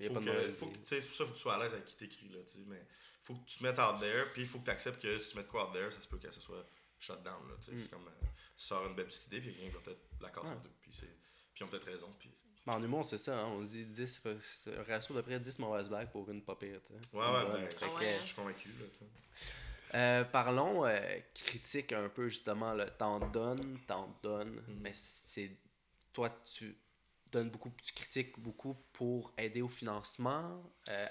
[0.00, 0.50] Faut de que-
[0.84, 2.28] C'est pour ça faut que tu sois à l'aise avec qui t'écris.
[2.28, 2.84] là, Mais
[3.22, 5.28] faut que tu te mettes out there, puis il faut que tu acceptes que si
[5.30, 6.66] tu mets de quoi out there, ça se peut que ça soit
[6.98, 7.48] shut down.
[7.48, 7.54] Là.
[7.56, 7.78] Mm.
[7.78, 8.26] C'est comme euh,
[8.56, 10.54] tu sors une belle petite idée, puis quelqu'un va peut-être la casser Ouais.
[10.54, 10.72] en deux.
[10.80, 11.06] Puis, puis
[11.60, 12.10] ils ont peut-être raison.
[12.18, 12.30] Puis...
[12.66, 15.38] Ben, en humour, c'est ça, hein, on dit 10, c'est un ratio d'à peu près
[15.40, 16.62] 10 mauvaises blagues pour une tu sais.
[17.12, 18.18] Ouais, ouais, ben, Ah que, ouais.
[18.20, 18.68] je suis convaincu.
[18.68, 19.06] Là.
[19.94, 20.98] Euh, parlons euh,
[21.34, 22.74] critique un peu justement.
[22.98, 24.78] T'en donnes, t'en donnes, Mhm.
[24.80, 25.50] mais c'est
[26.12, 26.76] toi tu
[27.30, 31.06] donnes beaucoup, tu critiques beaucoup pour aider au financement, euh,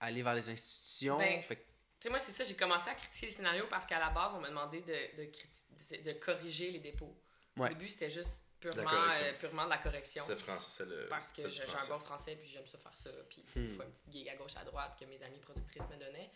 [0.00, 1.18] aller vers les institutions.
[1.18, 1.62] Ben, fait Tu
[2.00, 4.40] sais, moi, c'est ça, j'ai commencé à critiquer les scénarios parce qu'à la base, on
[4.40, 7.16] m'a demandé de, de, de corriger les dépôts.
[7.56, 7.66] Ouais.
[7.66, 8.32] Au début, c'était juste
[8.70, 10.24] purement, euh, purement de la correction.
[10.26, 11.06] C'est français, c'est le.
[11.08, 11.88] Parce que j'ai un français.
[11.92, 13.10] bon français, puis j'aime ça faire ça.
[13.28, 13.76] Puis, tu sais, des Hmm.
[13.76, 16.30] fois, une petite gig à gauche, à droite que mes amies productrices me donnaient.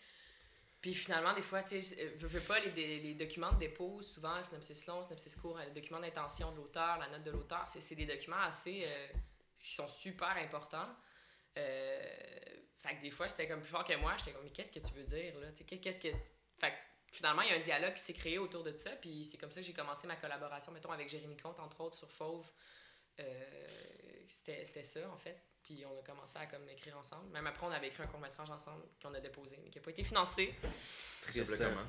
[0.81, 4.85] Puis finalement, des fois, tu sais, je veux pas, les, documents de dépôt, souvent, synopsis
[4.85, 8.41] long, synopsis court, le document d'intention de l'auteur, la note de l'auteur, c'est des documents
[8.43, 8.83] assez.
[8.85, 9.07] euh,
[9.55, 10.87] qui sont super importants.
[11.57, 11.99] Euh,
[12.83, 14.79] fait que des fois, j'étais comme plus fort que moi, j'étais comme, mais qu'est-ce que
[14.79, 15.47] tu veux dire, là?
[15.51, 16.09] Tu sais, qu'est- qu'est-ce que.
[16.59, 16.75] Fait que
[17.17, 19.51] finalement, il y a un dialogue qui s'est créé autour de ça, puis c'est comme
[19.51, 22.49] ça que j'ai commencé ma collaboration, mettons, avec Jérémy Comte, entre autres, sur Fauve.
[23.19, 25.41] Euh, c'était c'était ça, en fait.
[25.63, 27.29] Puis on a commencé à comme écrire ensemble.
[27.31, 29.89] Même après, on avait écrit un court-métrage ensemble qu'on a déposé, mais qui n'a pas
[29.91, 30.55] été financé.
[31.23, 31.87] Triste, comment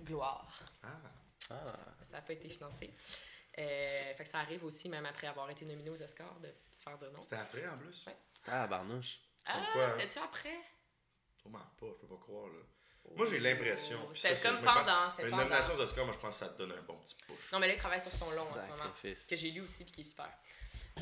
[0.00, 0.62] Gloire.
[0.82, 0.88] Ah,
[1.50, 1.64] Ah.
[2.02, 2.90] Ça n'a pas été financé.
[3.58, 6.82] Euh, fait que ça arrive aussi, même après avoir été nominé aux Oscars, de se
[6.82, 7.22] faire dire non.
[7.22, 8.06] c'était après en plus?
[8.06, 8.16] Ouais.
[8.46, 9.20] Ah, barnouche.
[9.44, 9.90] Ah, quoi, hein?
[9.90, 10.58] c'était-tu après?
[11.36, 12.48] Sûrement pas, je peux pas croire.
[12.48, 12.60] Là.
[13.16, 13.98] Moi, j'ai l'impression.
[14.12, 16.72] C'était comme pendant, c'était Une nomination aux Oscars, moi, je pense que ça te donne
[16.72, 17.52] un bon petit push.
[17.52, 18.92] Non, mais là, il travaille sur son long en ce moment.
[19.28, 20.30] Que j'ai lu aussi, puis qui est super.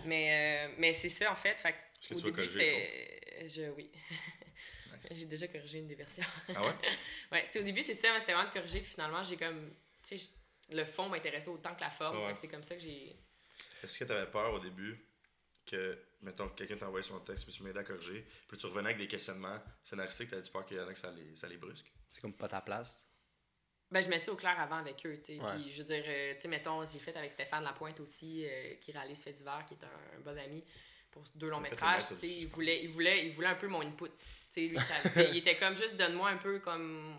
[0.05, 1.61] Mais, euh, mais c'est ça, en fait.
[1.61, 3.49] fait Est-ce que au tu début, corriger c'était.
[3.49, 3.91] Je, oui.
[3.93, 5.09] Nice.
[5.11, 6.25] j'ai déjà corrigé une des versions.
[6.55, 6.73] Ah ouais?
[7.33, 9.37] ouais, tu sais, au début, c'est ça, mais c'était vraiment de corriger, puis finalement, j'ai
[9.37, 9.71] comme.
[10.03, 10.29] Tu sais,
[10.71, 12.25] le fond m'intéressait autant que la forme.
[12.25, 12.35] Ouais.
[12.35, 13.17] c'est comme ça que j'ai.
[13.83, 14.99] Est-ce que tu avais peur au début?
[15.66, 18.90] Que, mettons, que quelqu'un t'envoyait son texte, puis tu m'aides à corriger, puis tu revenais
[18.90, 21.57] avec des questionnements scénaristiques, t'avais-tu peur qu'il y en a que ça les, ça les
[21.57, 21.92] brusque?
[22.09, 23.09] C'est comme pas ta place.
[23.90, 25.40] Ben, je mets ça au clair avant avec eux, tu sais.
[25.40, 25.53] Ouais.
[25.55, 28.75] Puis, je veux dire, euh, tu sais, mettons, j'ai fait avec Stéphane Lapointe aussi, euh,
[28.81, 30.64] qui réalise Fait d'hiver, qui est un, un bon ami
[31.11, 32.27] pour deux longs métrages, tu sais.
[32.27, 34.09] du Il voulait, il, voulait, il voulait un peu mon input.
[34.09, 34.14] Tu
[34.48, 34.94] sais, lui, ça,
[35.31, 37.18] il était comme juste, donne-moi un peu comme.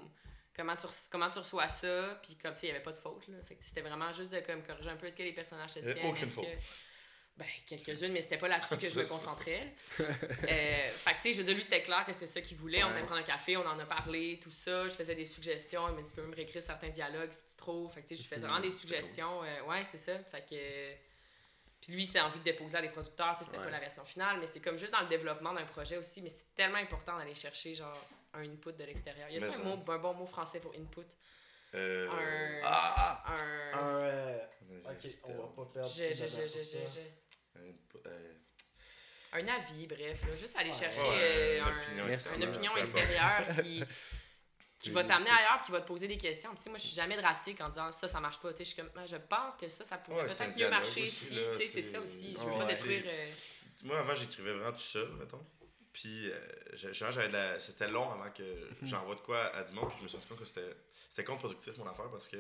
[0.55, 2.99] Comment tu, comment tu reçois ça, puis comme, tu sais, il n'y avait pas de
[2.99, 3.37] faute, là.
[3.43, 5.79] Fait que c'était vraiment juste de comme corriger un peu est-ce que les personnages se
[5.79, 6.41] tiennent, est-ce que.
[7.35, 9.73] Ben, quelques-unes, mais c'était pas là-dessus que je me concentrais.
[9.99, 10.05] euh,
[10.89, 12.83] fait que, tu sais, je veux dire, lui, c'était clair que c'était ça qu'il voulait.
[12.83, 12.93] On Ouais.
[12.93, 14.87] allait prendre un café, on en a parlé, tout ça.
[14.87, 15.87] Je faisais des suggestions.
[15.89, 17.91] Il m'a dit, tu peux même réécrire certains dialogues si tu trouves.
[17.91, 19.43] Fait que, tu sais, je faisais vraiment des suggestions.
[19.43, 20.19] Euh, ouais, c'est ça.
[20.25, 20.93] Fait que.
[21.81, 23.35] Puis lui, c'était envie de déposer à des producteurs.
[23.35, 23.63] tu sais, C'était Ouais.
[23.65, 26.21] pas la version finale, mais c'est comme juste dans le développement d'un projet aussi.
[26.21, 27.97] Mais c'est tellement important d'aller chercher, genre,
[28.35, 29.27] un input de l'extérieur.
[29.29, 31.01] Y a-t-il un, mot, un bon mot français pour input?
[31.75, 32.61] Euh, Un.
[32.63, 33.23] Ah!
[33.25, 33.79] Un.
[33.79, 34.01] Un.
[34.03, 34.39] euh,
[34.85, 35.09] Ok,
[35.55, 35.89] pas perdre.
[35.89, 37.09] Je, je, je, je, je, je- euh,
[39.35, 40.21] Un avis, bref.
[40.27, 43.83] Là, juste aller chercher Ouais, euh, une un- opinion une extérieure, opinion extérieure qui,
[44.79, 46.51] qui va t'amener ailleurs, qui va te poser des questions.
[46.51, 48.51] Puis, tu sais, moi, je suis jamais drastique en disant ça, ça marche pas.
[48.53, 50.69] Tu sais, Je, suis comme, Ah, je pense que ça, ça pourrait Ouais, peut-être mieux
[50.69, 51.35] marcher aussi, si.
[51.35, 52.35] là, Tu sais, c'est ça aussi.
[52.35, 52.73] Je veux pas ouais.
[52.73, 53.03] détruire.
[53.07, 53.31] euh,
[53.83, 55.43] Moi, avant, j'écrivais vraiment tout seul, mettons.
[55.91, 56.39] Puis, euh,
[56.73, 58.43] j'avais la- c'était long avant que
[58.83, 59.89] j'envoie de quoi à du monde.
[59.89, 60.75] Puis, je me suis rendu compte que c'était
[61.09, 62.37] c'était contre-productif, mon affaire, parce que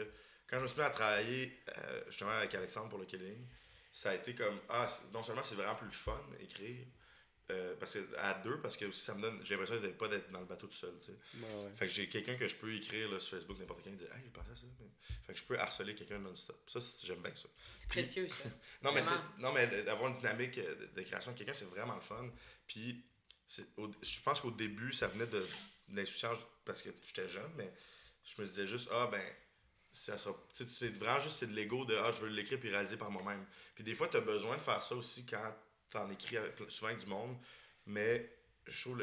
[0.47, 3.47] quand je me suis mis à travailler euh, justement avec Alexandre pour le Killing,
[3.93, 6.85] ça a été comme, ah, non seulement c'est vraiment plus fun écrire,
[7.51, 10.07] euh, parce que à deux, parce que aussi ça me donne, j'ai l'impression de pas
[10.07, 11.19] d'être dans le bateau tout seul, tu sais.
[11.37, 11.71] Ouais, ouais.
[11.75, 14.21] Fait que j'ai quelqu'un que je peux écrire là, sur Facebook, n'importe qui, dit, hey,
[14.23, 14.63] j'ai pensé à ça.
[15.27, 16.67] Fait que je peux harceler quelqu'un non-stop.
[16.69, 17.47] Ça, c'est- j'aime bien ça.
[17.75, 18.45] C'est précieux, ça.
[18.81, 19.01] Non, mais,
[19.39, 22.29] non, mais d'avoir une dynamique euh, de, création de quelqu'un, c'est vraiment le fun.
[22.65, 23.05] Puis,
[23.45, 25.39] c'est- au- je pense qu'au début, ça venait de,
[25.89, 27.71] de l'insouciance parce que j'étais jeune, mais
[28.23, 29.21] je me disais juste, ah, ben,
[29.93, 30.17] ça
[30.89, 33.45] vraiment juste de l'ego de Ah, je veux l'écrire puis réaliser par moi-même.
[33.75, 35.55] Puis des fois, tu as besoin de faire ça aussi quand
[35.89, 37.37] tu en écris avec, souvent avec du monde.
[37.85, 38.97] Mais je trouve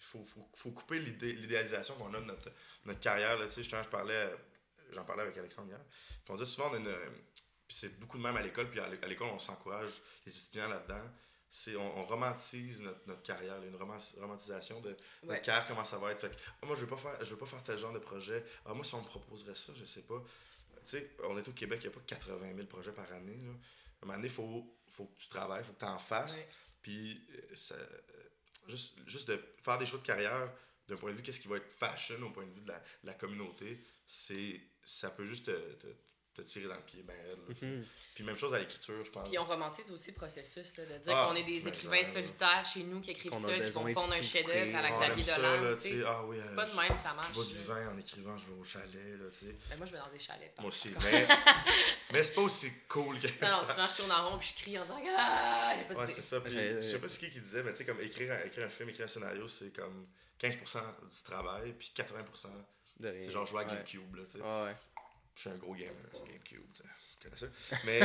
[0.00, 2.52] faut, faut, faut couper l'idé- l'idéalisation qu'on a de notre,
[2.84, 3.38] notre carrière.
[3.38, 3.46] Là.
[3.46, 4.32] Tu sais, je parlais.
[4.92, 5.80] J'en parlais avec Alexandre hier.
[6.24, 6.94] Puis on dit souvent, on a une.
[7.66, 9.90] Puis c'est beaucoup de même à l'école, puis à l'école, on s'encourage
[10.24, 11.02] les étudiants là-dedans.
[11.48, 15.40] C'est, on, on romantise notre, notre carrière, une roman- romantisation de notre Ouais.
[15.40, 16.20] carrière, comment ça va être.
[16.20, 17.98] Fait que, Ah, moi, je veux pas faire, je veux pas faire tel genre de
[18.00, 18.44] projet.
[18.64, 20.22] Ah, moi, si on me proposerait ça, je sais pas.
[20.84, 23.36] Tu sais, on est au Québec, il n'y a pas 80 000 projets par année.
[23.36, 23.50] Là.
[23.50, 25.98] À un moment donné, il faut, faut que tu travailles, il faut que tu en
[25.98, 26.38] fasses.
[26.38, 26.48] Ouais.
[26.82, 28.00] Puis, euh, ça, euh,
[28.68, 30.52] juste, juste de faire des choix de carrière
[30.88, 32.78] d'un point de vue, qu'est-ce qui va être fashion au point de vue de la,
[32.78, 35.86] de la communauté, c'est ça peut juste te, te,
[36.36, 37.68] te tirer dans le pied, ben raide, là.
[37.68, 37.84] Mhm.
[38.14, 39.28] Puis même chose à l'écriture, je pense.
[39.28, 42.02] Puis on romantise aussi le processus, là, de dire Ah, qu'on est des mais écrivains
[42.04, 44.76] ça, solitaires chez nous qui écrivent Qu'on a ça, qui vont de pondre un chef-d'œuvre
[44.76, 45.48] à la Ah, Xavier Dolan.
[46.06, 47.28] ah oui, C'est euh, pas de même, ça marche.
[47.30, 49.56] Je bois du vin en écrivant, je vais au chalet, là, tu sais.
[49.70, 50.54] Ben, moi, je vais dans des chalets.
[50.54, 50.90] par Moi aussi.
[51.02, 51.26] Mais,
[52.12, 53.74] mais c'est pas aussi cool que Non, non, ça.
[53.74, 56.00] souvent, je tourne en rond puis je crie en disant Ah, il n'y a pas
[56.00, 56.40] Ouais, de c'est ça.
[56.40, 58.66] Puis, je sais pas c'est qui qui disait, mais tu sais, comme écrire, un- écrire
[58.66, 60.06] un film, écrire un scénario, c'est comme
[60.38, 62.48] 15% du travail, puis 80%,
[63.00, 63.74] De c'est genre jouer à Ouais.
[63.74, 64.38] GameCube, là, tu sais.
[65.36, 65.94] Je suis un gros gamer,
[66.26, 66.88] GameCube, tu sais.
[67.20, 67.46] Tu connais ça?
[67.84, 68.00] Mais,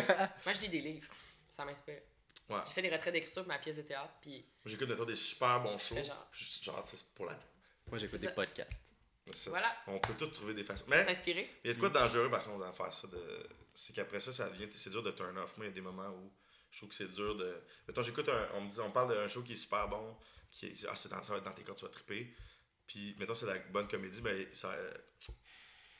[0.45, 1.11] Moi, je lis des livres.
[1.49, 2.01] Ça m'inspire.
[2.49, 2.59] ouais.
[2.67, 5.61] J'ai fait des retraits d'écriture pour ma pièce de théâtre, puis J'écoute, mettons, des super
[5.61, 5.95] bons shows.
[6.03, 6.29] Genre.
[6.33, 7.39] Genre, c'est pour la
[7.87, 8.33] Moi, j'écoute des ça.
[8.33, 8.81] podcasts.
[9.27, 9.49] c'est ça.
[9.49, 10.85] voilà, On peut tous trouver des façons.
[10.87, 11.49] Mais s'inspirer.
[11.63, 13.07] il y a de quoi de dangereux, par contre, à faire ça.
[13.07, 13.49] De...
[13.73, 14.67] C'est qu'après ça, ça devient.
[14.75, 15.55] C'est dur de turn off.
[15.57, 16.31] Moi, il y a des moments où
[16.71, 17.63] je trouve que c'est dur de.
[17.87, 18.49] Mettons, j'écoute un.
[18.55, 20.17] On me dit, on parle d'un show qui est super bon,
[20.51, 20.85] qui est.
[20.89, 22.33] Ah, c'est dans, ça va être dans tes cordes, tu vas triper.
[22.87, 24.75] Puis, mettons, c'est de la bonne comédie, mais ça.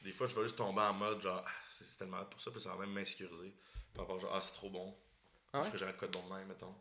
[0.02, 2.60] Des fois, je vais juste tomber en mode genre, ah, c'est tellement pour ça, puis
[2.62, 3.54] ça va même m'insécuriser.
[3.94, 4.98] Par rapport, genre, ah, c'est trop bon.
[5.54, 6.74] Ah Parce que j'arrête de quoi de bon de même, mettons.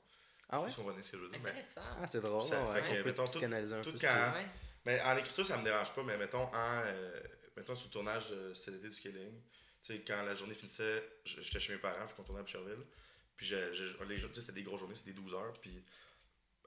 [0.48, 0.68] Ah ouais?
[0.70, 1.40] Je comprenez ce que je veux dire.
[1.42, 1.80] mais- Intéressant.
[2.00, 2.42] Ah, c'est drôle.
[2.44, 2.72] Ça ouais.
[2.74, 3.98] fait que, On peut mettons, tout- un tout peu.
[3.98, 4.44] si quand- tu veux.
[4.44, 4.46] Ouais.
[4.86, 7.20] Mais en écriture, ça me dérange pas, mais mettons, en, euh,
[7.56, 9.40] mettons sur le tournage euh, cet été du Scaling,
[9.82, 12.84] tu sais, quand la journée finissait, j'étais chez mes parents, puis qu'on tournait à Boucherville.
[13.36, 15.52] Puis je, je- les jours, tu sais, c'était des grosses journées, c'était des 12 heures.
[15.60, 15.84] Puis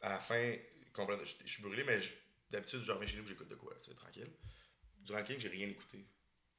[0.02, 0.56] à la fin,
[0.96, 2.12] je je suis brûlé, mais je-
[2.52, 4.30] d'habitude, je reviens chez nous, j'écoute de quoi, tu sais, tranquille.
[5.00, 6.06] Durant le King, j'ai rien écouté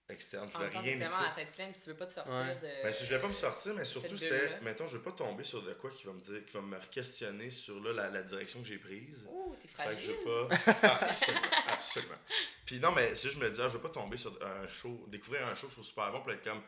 [0.09, 1.25] externe, je voulais rien t'es tellement écouter.
[1.25, 2.55] à la tête pleine, puis tu veux pas te sortir Ouais.
[2.57, 2.83] de.
[2.83, 5.45] Ben, si je voulais pas me sortir, mais surtout, c'était, mettons, je veux pas tomber
[5.45, 8.23] sur de quoi qui va me dire, qui va me questionner sur là, la, la
[8.23, 9.27] direction que j'ai prise.
[9.31, 10.15] Ouh, t'es Fait que je fragile.
[10.27, 10.89] veux pas.
[11.07, 12.19] absolument, absolument.
[12.67, 15.05] Puis non, mais si je me dis, ah, je veux pas tomber sur un show,
[15.09, 16.63] découvrir un show que je trouve super bon, puis être comme.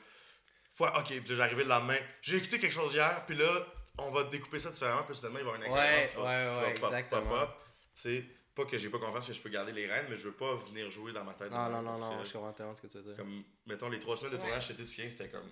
[0.74, 3.66] Faut, ok, puis j'arrivais le lendemain, j'ai écouté quelque chose hier, puis là,
[3.98, 6.16] on va découper ça différemment, puis soudainement, il va y avoir une Ouais, incohérence qui
[6.16, 7.22] va, ouais, qui va ouais, pop, exactement.
[7.22, 7.64] pop, pop.
[7.94, 8.24] Tu sais,
[8.56, 10.54] pas que j'ai pas confiance que je peux garder les rênes, mais je veux pas
[10.56, 11.50] venir jouer dans ma tête.
[11.52, 13.16] Non, non, non, non, je comprends ce que tu veux dire.
[13.16, 15.48] Comme, mettons, les trois semaines de tournage, c'était du 15, c'était comme.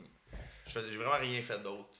[0.67, 1.90] je faisais- J'ai vraiment rien fait d'autre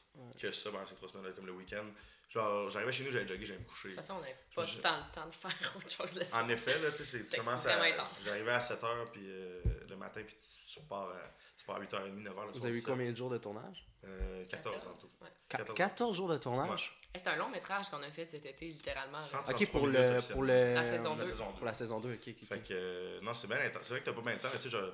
[0.41, 1.85] que ça pendant ces trois semaines-là, comme le week-end.
[2.31, 3.91] Genre, j'arrivais chez nous, j'allais jogger, j'allais me coucher.
[3.91, 6.45] De toute façon, on n'avait pas tant le temps de faire autre chose le soir.
[6.45, 7.87] En effet, là, tu sais, c'est- tu C'est commences vraiment à.
[7.87, 8.21] intense.
[8.25, 11.21] J'arrivais à 7h puis, euh, le matin, puis tu, tu repars à,
[11.65, 13.87] tu pars à 8h30, 9h le Vous avez eu combien de jours de tournage?
[14.05, 15.07] Euh, 14 en tout.
[15.23, 15.29] Ouais.
[15.49, 15.77] Qua- 14.
[15.79, 17.01] 14 jours de tournage?
[17.15, 19.17] Et C'est un long métrage qu'on a fait cet été, littéralement.
[19.19, 19.23] là.
[19.23, 20.35] 133 Ok, pour minutes le, officiellement.
[20.35, 20.75] pour le.
[20.75, 21.31] La saison La deux.
[21.31, 22.35] saison Pour la saison 2, ok.
[22.47, 23.83] Fait que, euh, non, c'est bien intense.
[23.85, 24.93] C'est vrai que t'as pas bien de temps, mais tu sais, genre,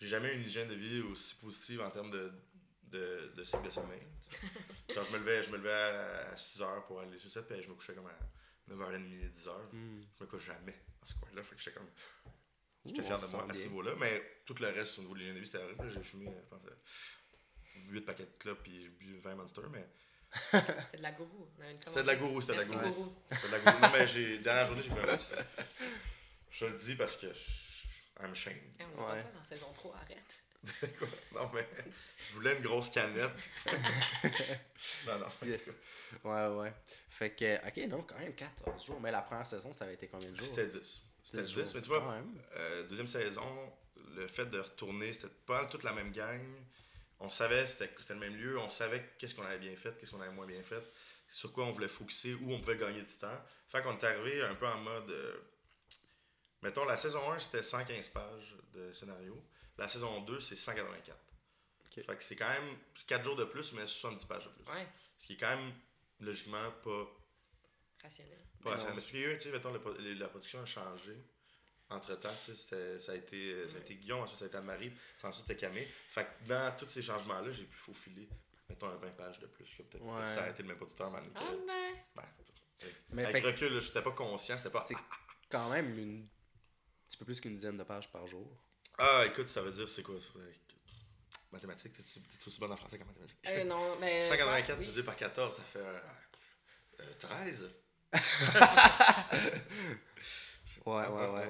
[0.00, 2.32] j'ai jamais eu une hygiène de vie aussi positive en termes de,
[2.84, 4.00] de, de cycle de sommeil.
[4.94, 7.68] genre, je me levais, je me levais à 6h pour aller sur 7, puis je
[7.68, 9.50] me couchais comme à 9h30, 10h.
[9.72, 10.00] Hmm.
[10.18, 11.42] Je me couche jamais dans ce coin-là.
[11.42, 11.88] Fait que j'étais comme.
[12.86, 15.34] J'étais fier de moi à ce niveau-là, mais tout le reste au niveau de l'hygiène
[15.34, 15.88] de vie, c'était horrible.
[15.90, 16.60] J'ai fumé, euh, je pense,
[17.90, 19.86] 8 paquets de clopes puis j'ai bu 20 Monster, mais
[20.50, 21.48] C'était de la gourou.
[21.86, 22.80] C'était de la gourou, c'était de la gourou.
[22.90, 23.14] gourou.
[23.32, 23.80] C'était de la gourou.
[23.82, 25.18] Non, mais j'ai, dernière journée, j'ai bu un.
[26.50, 28.56] Je le dis parce que je, I'm ashamed.
[28.80, 29.22] Eh, on Ouais.
[29.22, 30.18] pas dans saison 3, arrête.
[30.98, 31.08] Quoi?
[31.32, 31.66] Non, mais
[32.28, 33.30] je voulais une grosse canette.
[35.06, 35.56] non, non, en tout Yeah.
[35.58, 35.70] cas,
[36.24, 36.72] Ouais, ouais.
[37.10, 39.00] Fait que, ok, non, quand même 14 jours.
[39.00, 40.46] Mais la première saison, ça avait été combien de jours?
[40.46, 41.04] C'était 10.
[41.30, 41.64] C'était 10, jours.
[41.74, 42.42] mais tu vois, même.
[42.56, 43.72] Euh, deuxième saison,
[44.14, 46.40] le fait de retourner, c'était pas toute la même gang.
[47.20, 50.10] On savait c'était c'était le même lieu, on savait qu'est-ce qu'on avait bien fait, qu'est-ce
[50.12, 50.82] qu'on avait moins bien fait,
[51.28, 53.38] sur quoi on voulait focuser, où on pouvait gagner du temps.
[53.68, 55.10] Fait qu'on est arrivé un peu en mode.
[55.10, 55.36] euh,
[56.62, 59.36] mettons, la saison 1, c'était 115 pages de scénario.
[59.76, 61.18] La saison 2, c'est 184.
[61.86, 62.04] Ok.
[62.06, 64.64] Fait que c'est quand même 4 jours de plus, mais 70 pages de plus.
[64.72, 64.88] Ouais,
[65.18, 65.72] Ce qui est quand même,
[66.20, 67.06] logiquement, pas
[68.02, 68.38] rationnel.
[68.62, 69.00] Pas rationnel.
[69.00, 71.16] c'est parce a tu sais, mettons, le la production a changé.
[71.90, 74.44] Entre temps, tu sais, c'était- ça a été, euh, ça a été Guillaume, ensuite ça
[74.44, 75.88] a été Anne-Marie, ensuite c'était Camille.
[76.10, 78.28] Fait que dans tous ces changements-là, j'ai pu faufiler,
[78.68, 80.16] mettons, un 20 pages de plus, que peut-être Ouais.
[80.18, 81.20] peut-être s'arrêter le même producteur, Ah
[81.66, 81.82] ben,
[82.14, 82.22] ben,
[83.10, 84.84] Mais avec fait que recul, là, j'étais pas conscient, c'était pas.
[84.86, 84.94] c'est
[85.48, 86.24] quand même une...
[86.24, 88.46] un petit peu plus qu'une dizaine de pages par jour.
[88.98, 90.38] Ah, écoute, ça veut dire, c'est quoi ça?
[90.40, 90.60] Avec-
[91.50, 93.38] Mathématiques, t'es t'es aussi bonne en français qu'en mathématiques?
[93.48, 94.20] euh, non, mais.
[94.20, 94.84] 184 oui.
[94.84, 95.98] divisé par 14, ça fait euh,
[97.00, 97.70] euh, 13.
[100.86, 101.48] Ouais, ouais, ouais.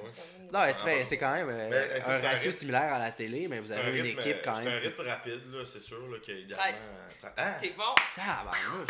[0.53, 3.13] Non, c'est- c'est quand même euh, Mais, écoute, un c'est ratio rythme- similaire à la
[3.13, 4.83] télé, mais vous C'est un avez une rythme, équipe quand C'est un même.
[4.83, 6.75] rythme rapide, là, c'est sûr, là, qu'il y a Treize.
[6.75, 7.35] également...
[7.37, 7.59] Ah!
[7.61, 7.95] T'es bon.
[8.17, 8.89] Tabarnouche!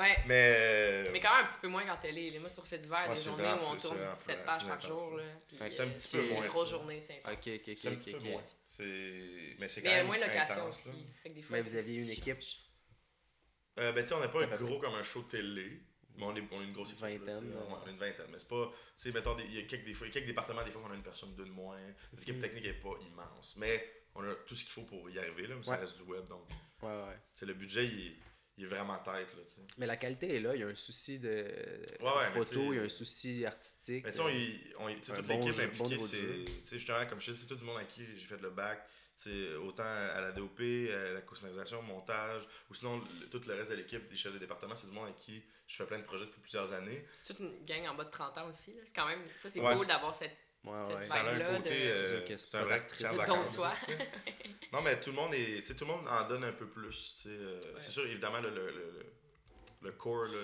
[0.00, 0.16] Ouais.
[0.26, 0.54] Mais...
[0.58, 2.30] euh, Mais quand même un petit peu moins qu'en télé.
[2.30, 2.40] là.
[2.40, 4.46] Moi, sur Fait d'hiver, Ouais, des c'est journées où on tourne c'est vraiment 17 plus
[4.46, 5.16] pages par jour.
[5.16, 5.22] là.
[5.46, 6.76] Puis, Fait que c'est un euh, petit peu les moins, grosses ça.
[6.76, 7.32] journées, c'est intense.
[7.34, 7.74] Ok, ok, ok.
[7.78, 8.42] C'est un petit peu moins.
[8.64, 9.56] C'est...
[9.60, 10.90] Mais c'est quand Mais il y a même moins de location aussi.
[11.50, 12.38] Mais vous c'est- aviez une c'est équipe?
[13.78, 15.82] Euh, ben, tu sais, on n'est pas peu gros comme un show de télé.
[16.16, 17.02] Mais on est, on est une grosse équipe.
[17.02, 17.54] là, Vingtaine, tu sais.
[17.54, 17.60] là.
[17.66, 18.26] Ouais, on est une vingtaine.
[18.30, 18.70] Mais c'est pas.
[18.70, 20.94] Tu sais, mettons, il y a quelques, des fois, quelques départements, des fois, on a
[20.94, 21.78] une personne, deux de moins.
[22.18, 22.42] L'équipe Mhm.
[22.42, 23.54] technique n'est pas immense.
[23.56, 23.84] Mais
[24.14, 25.54] on a tout ce qu'il faut pour y arriver, là.
[25.56, 25.78] Mais ça Ouais.
[25.78, 26.26] reste du web.
[26.28, 26.48] Donc,
[26.82, 27.16] Ouais, ouais.
[27.34, 28.16] sais, le budget, il est,
[28.58, 29.60] il est vraiment tête, là, sais.
[29.78, 31.28] Mais la qualité est là, il y a un souci de
[32.00, 34.04] ouais, photo, sais- il y a un souci artistique.
[34.04, 34.22] Mais tu sais,
[35.02, 36.44] sais, toute bon l'équipe impliquée, c'est.
[36.44, 38.50] Tu sais, justement, comme je dis, c'est tout le monde à qui j'ai fait le
[38.50, 38.86] bac.
[39.62, 43.76] Autant à la DOP, à la co-scénarisation, montage, ou sinon le- tout le reste de
[43.76, 46.24] l'équipe, des chefs de département, c'est du monde avec qui je fais plein de projets
[46.26, 47.06] depuis plusieurs années.
[47.12, 48.74] C'est toute une gang en bas de 30 ans aussi.
[48.74, 48.80] là.
[48.84, 49.22] C'est quand même.
[49.36, 49.76] Ça, c'est Ouais.
[49.76, 50.36] cool d'avoir cette.
[50.64, 51.06] Ouais, cette ouais.
[51.06, 51.70] Ça a un Vibe-là côté.
[51.70, 53.58] de- euh, C'est un vrai de vacances.
[54.72, 55.56] Non, mais tout le monde est.
[55.60, 57.14] Tu sais, tout le monde en donne un peu plus.
[57.16, 59.06] tu sais, euh, C'est sûr, évidemment, le, le, le,
[59.82, 60.38] le core, là,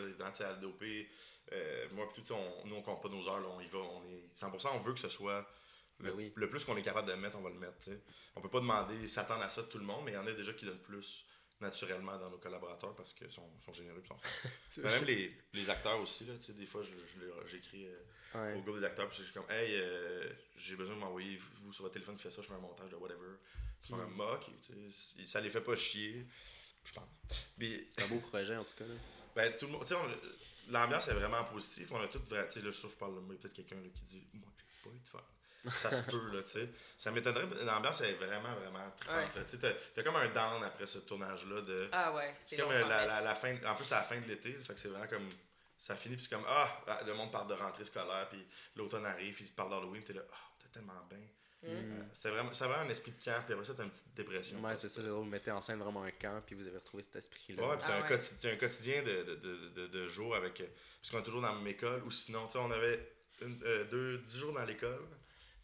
[0.44, 0.82] à l'ADOP,
[1.52, 3.78] euh, moi, sais, on, nous, on compte pas nos heures, là, on y va.
[3.78, 5.48] On est 100%, on veut que ce soit.
[6.00, 6.32] Le, oui.
[6.36, 7.78] le plus qu'on est capable de mettre, on va le mettre.
[7.78, 8.00] tu sais.
[8.36, 10.26] On peut pas demander, s'attendre à ça de tout le monde, mais il y en
[10.26, 11.24] a déjà qui donnent plus
[11.60, 14.16] naturellement dans nos collaborateurs parce qu'ils sont, sont généreux et sont
[14.82, 17.98] même les, les acteurs aussi, là, des fois, je, je j'écris euh,
[18.34, 18.52] Ouais.
[18.56, 21.72] au groupe des acteurs, puis je suis comme, hey, euh, j'ai besoin de m'envoyer, vous
[21.72, 23.24] sur votre téléphone qui fait ça, je fais un montage de whatever.
[23.82, 24.00] Ils sont Mm.
[24.02, 24.50] comme, Ah, ok,
[25.24, 26.26] ça les fait pas chier,
[26.84, 27.08] je pense.
[27.58, 28.84] C'est un beau projet en tout cas.
[28.84, 28.94] Là.
[29.34, 29.86] ben, tout le monde,
[30.68, 33.34] l'ambiance est vraiment positive, on a tout vrai, tu sais, là, je parle de moi,
[33.34, 35.24] il y a peut-être quelqu'un qui dit, moi, j'ai pas eu de fun.
[35.80, 36.68] Ça se peut, là, tu sais.
[36.96, 39.28] Ça m'étonnerait, mais l'ambiance est vraiment, vraiment trippante, Ouais.
[39.36, 39.44] là.
[39.44, 41.88] Tu sais, t'as- t'as comme un down après ce tournage-là de.
[41.92, 43.54] Ah ouais, C'est comme long la, la, la fin.
[43.66, 44.52] En plus, c'est à la fin de l'été.
[44.52, 45.28] Fait que c'est vraiment comme.
[45.76, 46.44] Ça finit, puis c'est comme.
[46.48, 48.44] Ah, ah, le monde parle de rentrée scolaire, puis
[48.76, 50.22] l'automne arrive, puis il parle d'Halloween, t'es là.
[50.32, 51.18] Ah, t'es tellement bien.
[51.60, 51.66] Mm.
[51.66, 54.60] Euh, vraiment, ça avait un esprit de camp, puis après ça, t'as une petite dépression.
[54.60, 55.02] Ouais, c'est ça.
[55.02, 57.62] Vous mettez en scène vraiment un camp, puis vous avez retrouvé cet esprit-là.
[57.66, 58.08] Ouais, puis t'as Ah un, ouais.
[58.08, 60.60] quotidien, t'as un quotidien de, de, de, de, de jours avec.
[60.60, 60.66] euh,
[61.02, 63.60] Parce qu'on est toujours dans la même école, ou sinon, tu sais, on avait une,
[63.64, 65.04] euh, deux, dix jours dans l'école,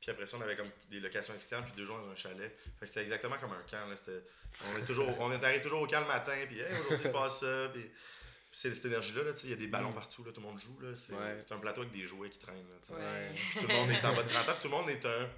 [0.05, 2.57] puis après ça, on avait comme des locations externes, puis deux jours dans un chalet.
[2.79, 3.97] Fait que c'était exactement comme un camp, là.
[3.97, 4.23] C'était,
[4.73, 7.07] on, est toujours, on est arrive toujours au camp le matin, puis hey, aujourd'hui, il
[7.07, 7.91] se passe ça, puis.
[8.57, 10.47] C'est cette énergie-là, là, tu sais, il y a des ballons partout, là, tout le
[10.47, 10.79] monde joue.
[10.79, 11.39] Là, c'est, Ouais.
[11.41, 12.69] c'est un plateau avec des jouets qui traînent.
[12.69, 12.97] Là.
[12.97, 13.31] Ouais.
[13.61, 15.29] Tout le monde est en bas de 30 ans, puis tout le monde est un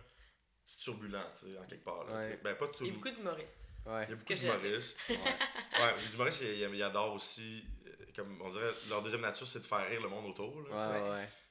[0.67, 2.05] petit turbulent, tu sais, en quelque part.
[2.05, 2.13] Là.
[2.19, 2.39] Ouais.
[2.45, 3.67] Ben, pas tout Il y a beaucoup d'humoristes.
[3.87, 4.05] Ouais.
[4.05, 5.01] il y a beaucoup d'humoristes.
[5.09, 5.17] Ouais.
[5.17, 9.47] ouais, les humoristes, ils, ils- ils adorent aussi, euh, comme on dirait, leur deuxième nature,
[9.47, 10.55] c'est de faire rire le monde autour.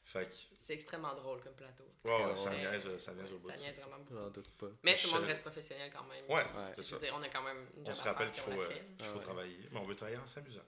[0.05, 1.83] Fait que, C'est extrêmement drôle comme plateau.
[2.03, 3.49] ouais, ouais, Ça niaise, ça niaise au bout.
[3.49, 4.19] Ça niaise vraiment beaucoup.
[4.19, 4.67] J'en doute pas.
[4.83, 6.21] Mais Je tout le monde reste professionnel quand même.
[6.29, 6.71] Ouais, Ouais.
[6.75, 6.99] c'est ça.
[6.99, 9.13] dire, on a quand même une On se rappelle faire, qu'il faut, euh, faut Ah
[9.13, 9.19] ouais.
[9.23, 10.61] travailler, mais on veut travailler en s'amusant.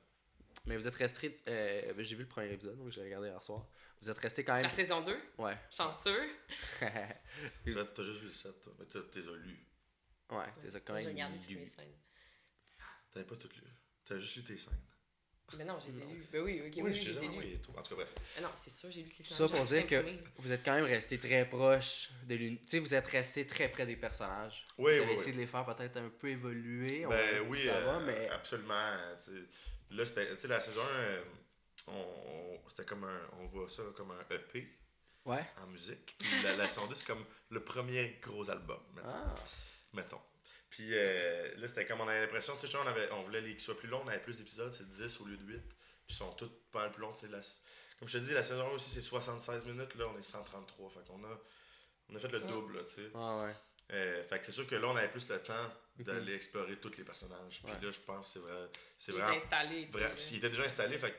[0.66, 1.40] Mais vous êtes resté.
[1.48, 3.66] euh, j'ai vu le premier épisode, donc j'ai regardé hier soir.
[4.02, 4.64] Vous êtes resté quand même.
[4.64, 5.58] La saison 2, Ouais.
[5.72, 6.30] chanceux.
[7.64, 9.66] Tu t'as juste vu le 7, toi, mais t'as- t'es lu.
[10.32, 11.14] ouais, t'es quand J'ai même.
[11.14, 11.94] regardé toutes mes scènes.
[13.12, 13.62] T'avais pas tout lu.
[14.04, 14.74] T'as juste lu tes scènes.
[15.58, 16.28] Mais non, je les ai lus.
[16.32, 17.40] Ben oui, ok, oui, Oui, oui, je je t'ai les ai dit, lus.
[17.40, 17.72] oui, et tout.
[17.78, 18.14] En tout cas, bref.
[18.36, 19.26] Mais non, c'est sûr, j'ai lu scènes.
[19.26, 20.04] Ça pour dire que
[20.40, 22.64] vous êtes quand même resté très proche de l'univers.
[22.66, 24.66] Tu sais, vous êtes resté très près des personnages.
[24.78, 25.14] Oui, vous oui, avez oui.
[25.16, 27.06] essayé de les faire peut-être un peu évoluer.
[27.06, 28.30] on- Ben oui, ça va, euh, mais.
[28.30, 28.74] absolument.
[28.74, 29.38] euh, tu sais.
[29.92, 31.24] Là, c'était, la saison 1, euh,
[31.88, 34.68] on, on- c'était comme un, on voit ça comme un EP
[35.24, 35.46] Ouais.
[35.62, 36.16] en musique.
[36.20, 39.08] Puis la, la saison 2, c'est comme le premier gros album, mettons.
[39.10, 39.36] Ah.
[39.94, 40.22] mettons.
[40.78, 43.60] Puis euh, là, c'était comme on avait l'impression, tu sais, on, avait, on voulait qu'ils
[43.60, 45.60] soient plus longs, on avait plus d'épisodes, c'est 10 au lieu de 8.
[45.60, 45.76] Puis
[46.10, 47.28] ils sont tous pas mal plus longs, tu sais.
[47.30, 47.42] la-
[47.98, 50.92] comme je te dis, la saison 1 aussi, c'est 76 minutes, là, on est 133.
[50.92, 51.40] Fait qu'on a,
[52.10, 53.10] on a fait le double, tu sais.
[53.16, 53.56] Ah ouais.
[53.92, 55.68] Euh, fait que c'est sûr que là, on avait plus le temps
[55.98, 57.60] d'aller explorer tous les personnages.
[57.64, 57.82] Puis Ouais.
[57.82, 58.70] là, je pense que c'est vrai.
[58.98, 59.36] C'est Il vraiment.
[59.36, 59.86] installé.
[59.88, 61.18] vrai- qu'il était déjà installé, fait que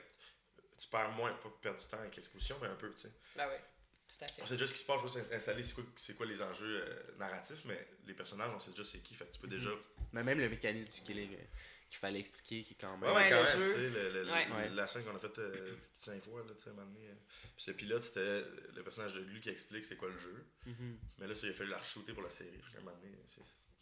[0.80, 3.12] tu perds moins, pas perdre du temps avec l'exposition, mais un peu, tu sais.
[3.34, 3.48] Ben
[4.18, 4.42] tout à fait.
[4.42, 6.82] On sait déjà ce qui se passe, juste installé, c'est quoi, c'est quoi les enjeux
[6.86, 9.14] euh, narratifs, mais les personnages, on sait déjà c'est qui.
[9.14, 9.70] Fait que tu peux déjà.
[10.12, 11.44] Mais même le mécanisme du killing euh,
[11.88, 13.10] qu'il fallait expliquer, qui est quand même.
[13.10, 14.46] Ouais, Ouais, quand le même, tu sais, le- le- Ouais.
[14.48, 14.68] le- Ouais.
[14.70, 17.06] la scène qu'on a faite euh, cinq fois, là, tu sais, à un moment donné.
[17.08, 17.14] euh.
[17.56, 18.42] Puis le pilote, c'était
[18.74, 20.44] le personnage de Glu qui explique c'est quoi le jeu.
[20.66, 20.98] Mhm.
[21.18, 22.50] Mais là, ça, il a fallu la re-shooter pour la série.
[22.60, 23.40] Fait qu'à un moment donné, c'est-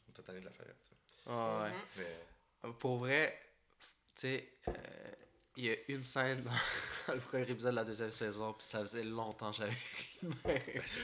[0.09, 0.67] on t'a tanné de la faire.
[0.67, 0.97] tu sais.
[1.27, 1.71] Ah ouais.
[1.71, 1.79] Mhm.
[2.63, 2.73] Mais.
[2.79, 3.39] Pour vrai,
[4.15, 4.73] tu sais, euh,
[5.57, 8.81] il y a une scène dans le premier épisode de la deuxième saison, puis ça
[8.81, 10.29] faisait longtemps que j'avais ri.
[10.45, 11.01] Ben, c'est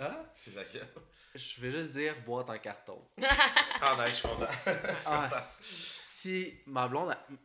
[0.00, 0.32] Ah?
[0.36, 0.88] c'est laquelle?
[1.34, 3.00] Je vais juste dire boîte en carton.
[3.80, 4.46] Ah, nice, je suis content.
[5.06, 5.30] Ah,
[5.62, 7.36] si ma blonde, elle,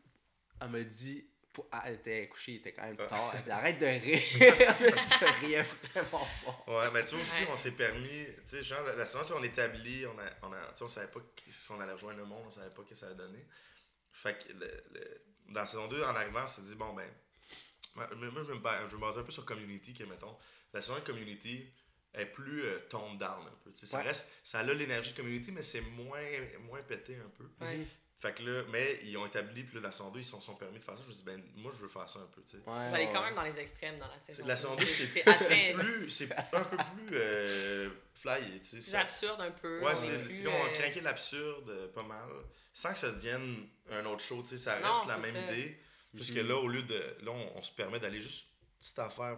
[0.62, 3.52] elle me dit, pour- ah, elle était couchée, il était quand même tard, elle dit
[3.52, 4.20] arrête de rire.
[4.32, 6.66] je riais vraiment fort.
[6.68, 7.50] Ouais, mais tu vois aussi, Ouais.
[7.52, 10.60] on s'est permis, tu sais, genre, la, la saison, on établit, on, a, on, a,
[10.70, 12.90] tu sais, on savait pas si on allait rejoindre le monde, on savait pas ce
[12.90, 13.46] que ça allait donner.
[14.12, 17.10] Fait que le- le- dans la saison 2, en arrivant, on s'est dit, bon, ben,
[17.96, 20.36] moi, je me, base, je me base un peu sur Community, que mettons,
[20.74, 21.66] la saison de Community
[22.14, 23.72] est plus euh, toned down un peu.
[23.76, 26.22] Ça, reste, ça a l'énergie de Community, mais c'est moins,
[26.62, 27.50] moins pété un peu.
[27.62, 27.86] Ouais.
[28.20, 30.32] Fait que là, mais ils ont établi, puis là, dans la saison 2, ils se
[30.32, 31.04] sont, sont permis de faire ça.
[31.04, 32.64] Je me suis dit, ben, moi, je veux faire ça un peu, tu sais.
[32.66, 34.46] Ouais, Vous allez quand même dans les extrêmes dans la saison.
[34.48, 38.64] La saison 2, c'est c'est assez c'est plus, c'est un peu plus euh, flyé, tu
[38.68, 38.82] sais.
[38.82, 39.82] c'est absurde un peu.
[39.82, 42.30] Ouais, on c'est comme on euh, craqué l'absurde euh, pas mal,
[42.74, 45.52] sans que ça devienne un autre show, tu sais, ça reste Non, la même ça.
[45.52, 45.78] idée.
[46.14, 46.36] Juste Mhm.
[46.38, 46.96] que là, au lieu de.
[47.24, 48.48] Là, on, on se permet d'aller juste
[48.80, 49.38] petite affaire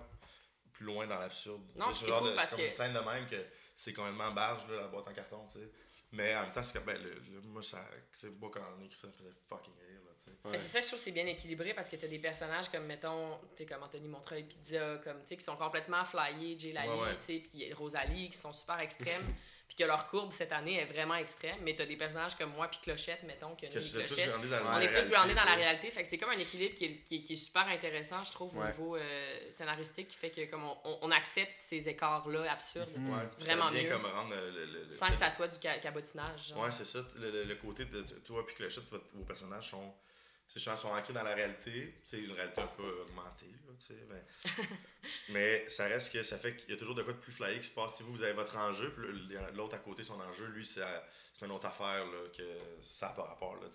[0.72, 1.62] plus loin dans l'absurde.
[1.76, 3.44] Non, c'est ce genre cool de- parce comme que- une scène de même que
[3.76, 5.72] c'est complètement barge, là, la boîte en carton, tu sais.
[6.12, 6.86] Mais en même temps, c'est comme.
[6.86, 7.86] Ben, le, le- moi, ça.
[8.14, 10.12] C'est beau quand on écrit ça, ça faisait fucking rire, là.
[10.46, 10.52] Ouais.
[10.52, 12.86] Mais c'est ça, je trouve que c'est bien équilibré parce que t'as des personnages comme,
[12.86, 16.90] mettons, tu comme Anthony Montreuil, Pizza, comme, tu sais, qui sont complètement flyés, Jay Lally,
[16.90, 17.18] Ouais, ouais.
[17.20, 19.26] tu sais, puis Rosalie, qui sont super extrêmes,
[19.68, 22.68] puis que leur courbe cette année est vraiment extrême, mais t'as des personnages comme moi,
[22.70, 25.58] puis Clochette, mettons, que, Que nous, Clochette, on la est plus réalité, dans la tu
[25.60, 28.24] réalité, fait que c'est comme un équilibre qui est, qui est- qui est super intéressant,
[28.24, 31.88] je trouve, au niveau euh, scénaristique, qui fait que comme on, on- on accepte ces
[31.90, 33.14] écarts-là absurdes, Mhm.
[33.14, 33.90] Ouais, Vraiment mieux.
[33.90, 34.52] comme rendre le.
[34.52, 36.48] le- le- sans que ça soit du ca- cabotinage.
[36.50, 36.60] genre.
[36.64, 37.00] Ouais, c'est ça.
[37.18, 39.94] Le, côté de toi puis Clochette, vos personnages sont,
[40.48, 42.00] ces gens sont ancrés dans la réalité.
[42.06, 44.64] C'est une réalité un peu augmentée, là, tu sais.
[45.30, 47.60] Mais, ça reste que ça fait qu'il y a toujours de quoi de plus flyé
[47.60, 47.96] qui se passe.
[47.96, 50.82] Si vous, vous avez votre enjeu, puis l'autre à côté, son enjeu, lui, c'est
[51.42, 52.44] une autre affaire, là, que
[52.84, 53.68] ça n'a pas rapport, là.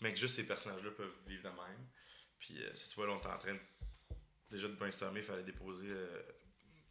[0.00, 1.86] Mais que juste ces personnages-là peuvent vivre de même.
[2.38, 3.60] Puis, euh, si tu vois, là, on est en train de,
[4.50, 6.22] déjà de brainstormer, il fallait déposer euh,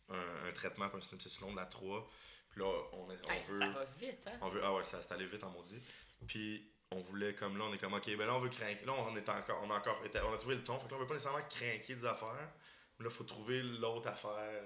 [0.09, 2.09] un, un traitement pour un synopsis long de la 3.
[2.49, 3.59] Puis là, on, est- on Hey, veut...
[3.59, 4.37] Ça va vite, hein?
[4.41, 5.81] On veut, ah ouais, ça s'est allé vite en maudit.
[6.27, 8.85] Puis on voulait, comme là, on est comme, ok, ben là, on veut craquer.
[8.85, 10.79] Là, on est encore, on a encore, on a trouvé le ton.
[10.79, 12.49] Fait que là, on veut pas nécessairement craquer des affaires.
[12.99, 14.61] Mais là, il faut trouver l'autre affaire,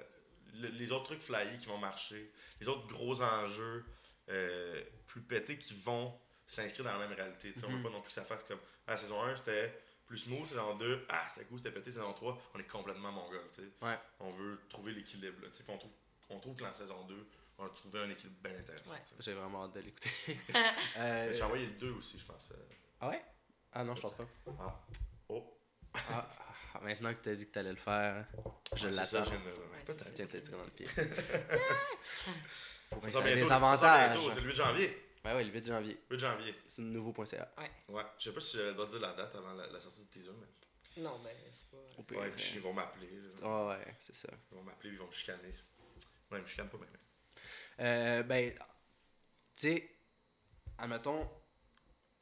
[0.54, 3.86] le- les autres trucs flyés qui vont marcher, les autres gros enjeux
[4.30, 6.18] euh, plus pétés qui vont
[6.48, 7.54] s'inscrire dans la même réalité.
[7.66, 7.78] On Mhm.
[7.78, 10.76] veut pas non plus que ça fasse comme, ah, saison 1, c'était plus smooth, saison
[10.76, 13.70] 2, ah, c'était cool, c'était pété, saison 3, on est complètement mongol, tu sais.
[13.82, 13.98] Ouais.
[14.20, 15.92] On veut trouver l'équilibre, on trouve,
[16.30, 17.28] on trouve que la saison 2,
[17.62, 18.92] on a trouvé un équilibre bien intéressant.
[18.92, 19.00] Ouais.
[19.20, 20.10] J'ai vraiment hâte de l'écouter.
[20.98, 22.52] Euh, J'ai envoyé le 2 aussi, je pense.
[22.52, 22.56] euh.
[23.00, 23.24] Ah ouais?
[23.74, 24.26] Ah non, je pense pas.
[24.60, 24.80] Ah.
[25.30, 25.58] Oh.
[25.94, 26.28] Ah,
[26.74, 28.26] ah, maintenant que tu as dit que tu allais le faire,
[28.76, 29.32] je Ouais, ça, l'attends.
[29.32, 30.14] de- Ouais, Peut-être.
[30.14, 30.88] Tiens, t'es tiré dans le pied.
[32.92, 34.12] Ça Ça sort a bientôt, des ça sort avantages.
[34.18, 35.08] bientôt, c'est le 8 janvier.
[35.24, 36.00] Ben ouais, le 8 janvier.
[36.10, 36.56] 8 janvier.
[36.68, 37.50] C'est nouveau.ca.
[37.58, 38.04] Ouais.
[38.18, 40.32] Je sais pas si je dois dire la date avant la, la sortie du teaser,
[40.40, 41.02] mais.
[41.02, 42.20] Non, ben, c'est pas.
[42.20, 43.08] Ouais, puis ils vont m'appeler.
[43.42, 44.28] Ouais, ouais, c'est ça.
[44.52, 45.54] Ils vont m'appeler, ils vont me chicaner.
[46.32, 46.88] Ouais, ils me chicanent pas bien.
[47.82, 48.52] Euh, ben,
[49.56, 49.90] tu sais,
[50.78, 51.30] admettons,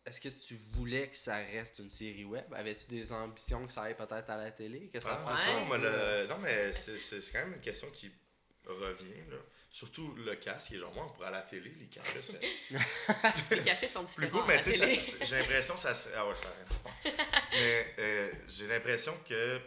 [0.06, 2.52] est-ce que tu voulais que ça reste une série web?
[2.54, 4.90] Avais-tu des ambitions que ça aille peut-être à la télé?
[4.90, 5.54] Que ça Ah, fasse ouais.
[5.54, 7.90] un non, mais peu, euh, le- non, mais c'est c'est- c'est quand même une question
[7.92, 8.12] qui
[8.66, 9.30] revient.
[9.30, 9.38] Là.
[9.72, 11.90] Surtout le casque, qui est genre, moi, on pourrait aller à la télé, les
[12.22, 12.40] c'est
[13.56, 14.40] Les cachets sont plus différents.
[14.40, 15.94] cool, mais tu sais, j'ai l'impression que ça.
[16.16, 16.48] Ah ouais, ça.
[17.52, 19.60] Mais euh, j'ai l'impression que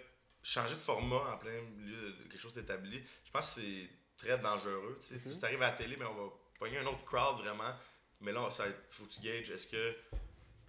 [0.43, 3.89] changer de format en plein milieu de quelque chose d'établi, je pense que c'est
[4.23, 4.97] très dangereux.
[5.01, 5.15] tu sais.
[5.29, 5.33] Mhm.
[5.35, 7.75] Si tu arrives à la télé, mais on va pogner un autre crowd vraiment.
[8.21, 9.51] Mais là, ça faut que tu gages.
[9.51, 9.97] Est-ce que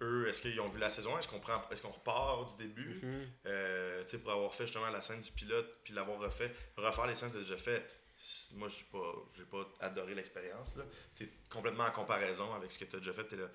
[0.02, 1.20] eux, est-ce qu'ils ont vu la saison 1?
[1.20, 3.00] Est-ce qu'on prend, est-ce qu'on repart du début?
[3.02, 3.26] mhm.
[3.46, 7.06] Euh, tu sais, pour avoir fait justement la scène du pilote, puis l'avoir refait, refaire
[7.06, 8.00] les scènes que tu as déjà faites.
[8.54, 10.76] Moi, j'ai pas, j'ai pas adoré l'expérience.
[10.76, 10.84] là.
[11.14, 13.24] T'es complètement en comparaison avec ce que tu as déjà fait.
[13.24, 13.48] T'es là.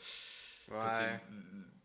[0.70, 1.20] Là, tu Ouais.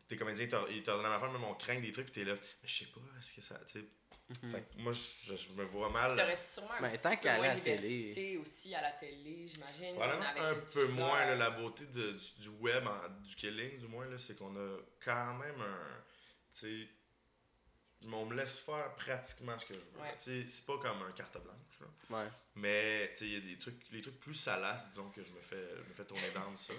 [0.08, 2.34] tes comédiens, ils t'ont donné la même on craint des trucs, puis t'es là.
[2.34, 3.58] Mais je sais pas, est-ce que ça.
[3.66, 3.84] Tu
[4.28, 4.50] Mhm.
[4.50, 6.16] Fait que moi, je, je me vois mal.
[6.16, 8.36] T'aurais sûrement un Ben, petit tant peu qu'à moins la de télé.
[8.38, 9.94] aussi à la télé, j'imagine.
[9.96, 13.78] Probablement avec un peu moins là, la beauté de- du, du web, en- du killing
[13.78, 16.02] du moins, là, c'est qu'on a quand même un.
[16.58, 16.88] Tu sais.
[18.06, 20.00] On me laisse faire pratiquement ce que je veux.
[20.00, 20.12] Ouais.
[20.16, 21.80] Tu sais, C'est pas comme un carte blanche.
[21.80, 22.18] Là.
[22.18, 22.28] Ouais.
[22.54, 25.32] Mais tu sais, il y a des trucs, les trucs plus salaces, disons, que je
[25.32, 26.74] me fais, je me fais tourner dans ça.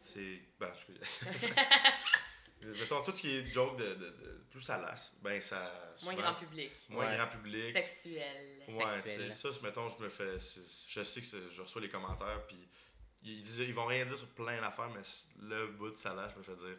[0.00, 0.40] C'est.
[0.60, 1.46] Ben, cas,
[2.62, 5.94] Mettons, tout ce qui est joke de, de, de plus salace, ben ça.
[6.02, 6.72] Moins souvent- grand public.
[6.88, 7.16] Moins Ouais.
[7.16, 7.72] grand public.
[7.72, 8.62] Sexuel.
[8.68, 10.38] Ouais, tu sais, ça, mettons, je me fais.
[10.88, 12.56] Je sais que je reçois les commentaires, puis
[13.22, 15.02] ils, disent, ils vont rien dire sur plein d'affaires, mais
[15.40, 16.76] le bout de salace, je me fais dire,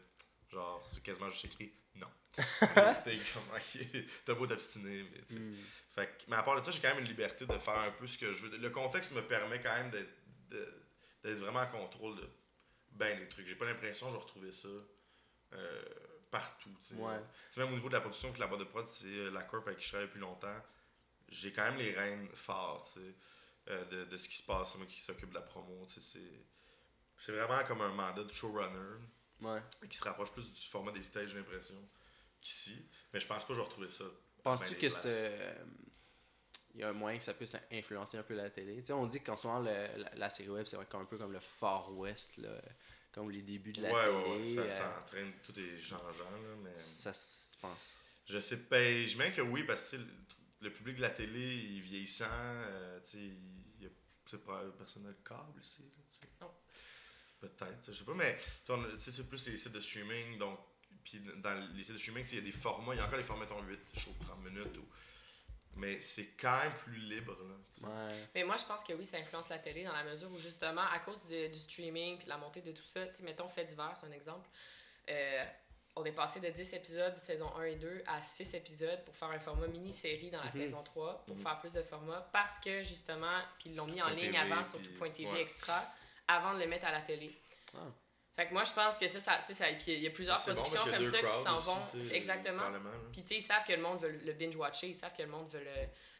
[0.51, 2.07] genre, c'est quasiment juste écrit non.
[3.03, 5.41] T'es comme, ok, t'as beau t'obstiner, mais tu sais.
[5.91, 7.91] Fait que- mais à part de ça, j'ai quand même une liberté de faire un
[7.91, 8.57] peu ce que je veux.
[8.57, 12.29] Le contexte me permet quand même d'être, vraiment en contrôle de
[12.91, 13.47] ben les trucs.
[13.47, 14.67] J'ai pas l'impression que je vais retrouver ça
[15.53, 15.83] euh,
[16.31, 16.69] partout.
[16.93, 17.19] Ouais.
[17.57, 19.67] Même au niveau de la production, que la boîte de prod, c'est euh, la corp
[19.67, 20.61] avec qui je travaille depuis longtemps.
[21.29, 22.97] J'ai quand même les rênes fortes
[23.67, 24.71] euh, de, de ce qui se passe.
[24.71, 25.85] C'est moi qui s'occupe de la promo.
[25.87, 28.97] C'est, vraiment comme un mandat de showrunner
[29.41, 29.61] Ouais.
[29.89, 31.75] qui se rapproche plus du format des stages, j'ai l'impression,
[32.41, 32.85] qu'ici.
[33.13, 34.03] Mais je pense pas que je vais retrouver ça.
[34.43, 35.55] Penses-tu que c'est.
[36.73, 38.83] Il y a un moyen que ça puisse influencer un peu la télé?
[38.91, 41.39] On dit qu'en ce moment, le- la, la série web, c'est un peu comme le
[41.39, 42.49] Far West, là,
[43.11, 44.17] comme les débuts de la ouais, télé.
[44.17, 45.31] ouais, ouais, ça, c'est euh, en train de.
[45.43, 46.77] Tout est changeant, là, mais.
[46.77, 47.79] ça se pense.
[48.25, 49.97] Je sais pas, je mets que oui, parce que
[50.61, 53.89] le, public de la télé, il est vieillissant, euh, tu sais, il y a
[54.29, 55.83] c'est pas le personnel câble ici.
[56.39, 56.51] Non.
[57.39, 58.37] Peut-être, je sais pas, mais
[58.99, 60.59] c'est plus les sites de streaming, donc,
[61.03, 63.17] puis dans les sites de streaming, il y a des formats, il y a encore
[63.17, 64.85] les formats, mettons 8 shows de 30 minutes, ou...
[65.75, 67.87] mais c'est quand même plus libre, là.
[67.87, 68.15] Ouais.
[68.35, 70.81] Mais moi, je pense que oui, ça influence la télé dans la mesure où, justement,
[70.91, 73.47] à cause de- du streaming puis de la montée de tout ça, tu sais, mettons,
[73.47, 74.49] fait divers, c'est un exemple.
[75.09, 75.45] euh,
[75.95, 79.29] on est passé de 10 épisodes, saison 1 et 2, à 6 épisodes pour faire
[79.29, 80.51] un format mini-série dans la Mhm.
[80.51, 81.41] saison 3, pour Mhm.
[81.41, 84.63] faire plus de formats, parce que, justement, puis ils l'ont mis en ligne TV, avant
[84.63, 85.41] sur puis- tout.tv TV ouais.
[85.41, 85.91] extra,
[86.27, 87.35] avant de le mettre à la télé.
[87.75, 87.79] Ah.
[88.39, 90.53] Fait que moi, je pense que ça, ça, tu sais, il y a plusieurs bon,
[90.53, 91.83] productions comme ça qui s'en vont.
[92.13, 92.71] exactement.
[93.11, 95.27] Puis, tu sais, ils savent que le monde veut le binge-watcher, ils savent que le
[95.27, 95.59] monde veut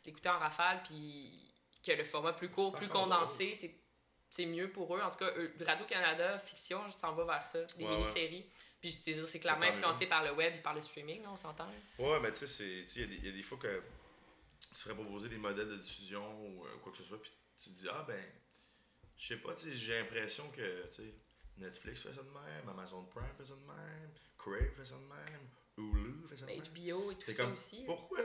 [0.03, 1.49] l'écouter en rafale, puis
[1.81, 3.53] que le format plus court, plus condensé,
[4.29, 4.99] c'est, mieux pour eux.
[5.01, 5.31] En tout cas,
[5.65, 7.95] Radio-Canada, fiction, s'en va vers ça, des Ouais, ouais.
[7.99, 8.45] mini-séries.
[8.81, 11.29] Puis, je veux dire, c'est clairement influencé par le web et par le streaming, là,
[11.31, 11.69] on s'entend.
[11.99, 13.81] Ouais, mais tu sais, il y a des- fois que
[14.71, 17.69] tu serais proposé des modèles de diffusion ou euh, quoi que ce soit, puis tu
[17.69, 18.21] te dis, ah ben,
[19.17, 21.13] je sais pas, tu sais, j'ai l'impression que, tu sais,
[21.59, 25.01] Netflix fait ça de même, Amazon Prime fait ça de même, Crave fait ça de
[25.01, 26.61] même, Hulu fait ça de même.
[26.97, 27.79] HBO et tout ça comme, aussi.
[27.79, 27.85] là.
[27.87, 28.19] Pourquoi,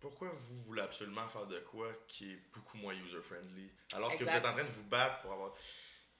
[0.00, 4.30] pourquoi vous voulez absolument faire de quoi qui est beaucoup moins user-friendly, alors que vous
[4.30, 5.54] êtes en train de vous battre pour avoir...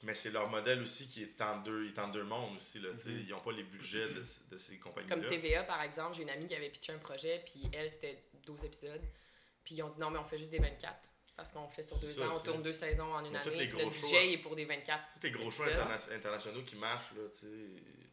[0.05, 2.97] Mais c'est leur modèle aussi qui est en deux, est en deux mondes aussi, là,
[2.97, 3.19] sais, Mhm.
[3.21, 5.17] ils n'ont pas les budgets de, de ces compagnies-là.
[5.17, 8.31] Comme TVA, par exemple, j'ai une amie qui avait pitché un projet, puis elle, c'était
[8.47, 9.03] 12 épisodes.
[9.65, 10.97] Puis ils ont dit non, mais on fait juste des 24.
[11.39, 13.67] Parce qu'on fait sur deux Ça, ans, on tourne deux saisons en une année.
[13.69, 15.05] le budget est pour des 24.
[15.15, 17.47] Tous les gros shows interna- internationaux qui marchent, là, tu sais,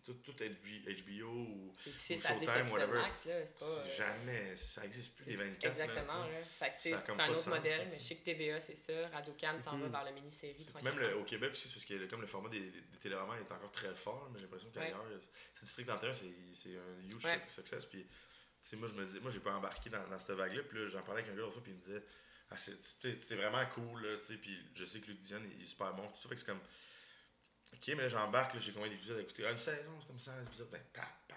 [0.03, 1.73] tout, tout HBO ou.
[1.75, 2.99] C'est 6 Ou à 10 Showtime, whatever.
[2.99, 3.43] max, là.
[3.43, 3.65] C'est pas.
[3.65, 4.55] Euh, jamais.
[4.57, 5.63] Ça existe plus, les 24.
[5.75, 6.29] là, Exactement, là.
[6.59, 8.75] Fait Ça c'est un autre sens, modèle, là, mais tu je sais que TVA, c'est
[8.75, 8.93] ça.
[9.11, 9.91] Radio Cannes s'en va Mhm.
[9.91, 10.67] vers la mini-série.
[10.83, 13.51] Même le- au Québec aussi, c'est parce que comme le format des, des téléromans est
[13.51, 15.03] encore très fort, mais j'ai l'impression qu'ailleurs,
[15.55, 17.41] c'est District 31, c'est un huge Ouais.
[17.47, 17.87] success.
[17.87, 18.05] Puis,
[18.73, 20.61] moi, je me dis, moi, j'ai pas embarqué dans, dans cette vague-là.
[20.69, 22.03] Puis là, j'en parlais avec un gars l'autre fois, puis il me disait,
[22.51, 24.17] ah, c'est vraiment cool, là.
[24.41, 26.29] Puis je sais que Luc Dion, il est super bon, tout ça.
[26.29, 26.61] Fait que c'est comme,
[27.73, 29.43] ok, mais j'embarque, là, j'ai combien d'épisodes à écouter?
[29.47, 30.69] Ah, Une saison, c'est comme ça, épisodes.
[30.71, 31.35] Ben, tabarnak.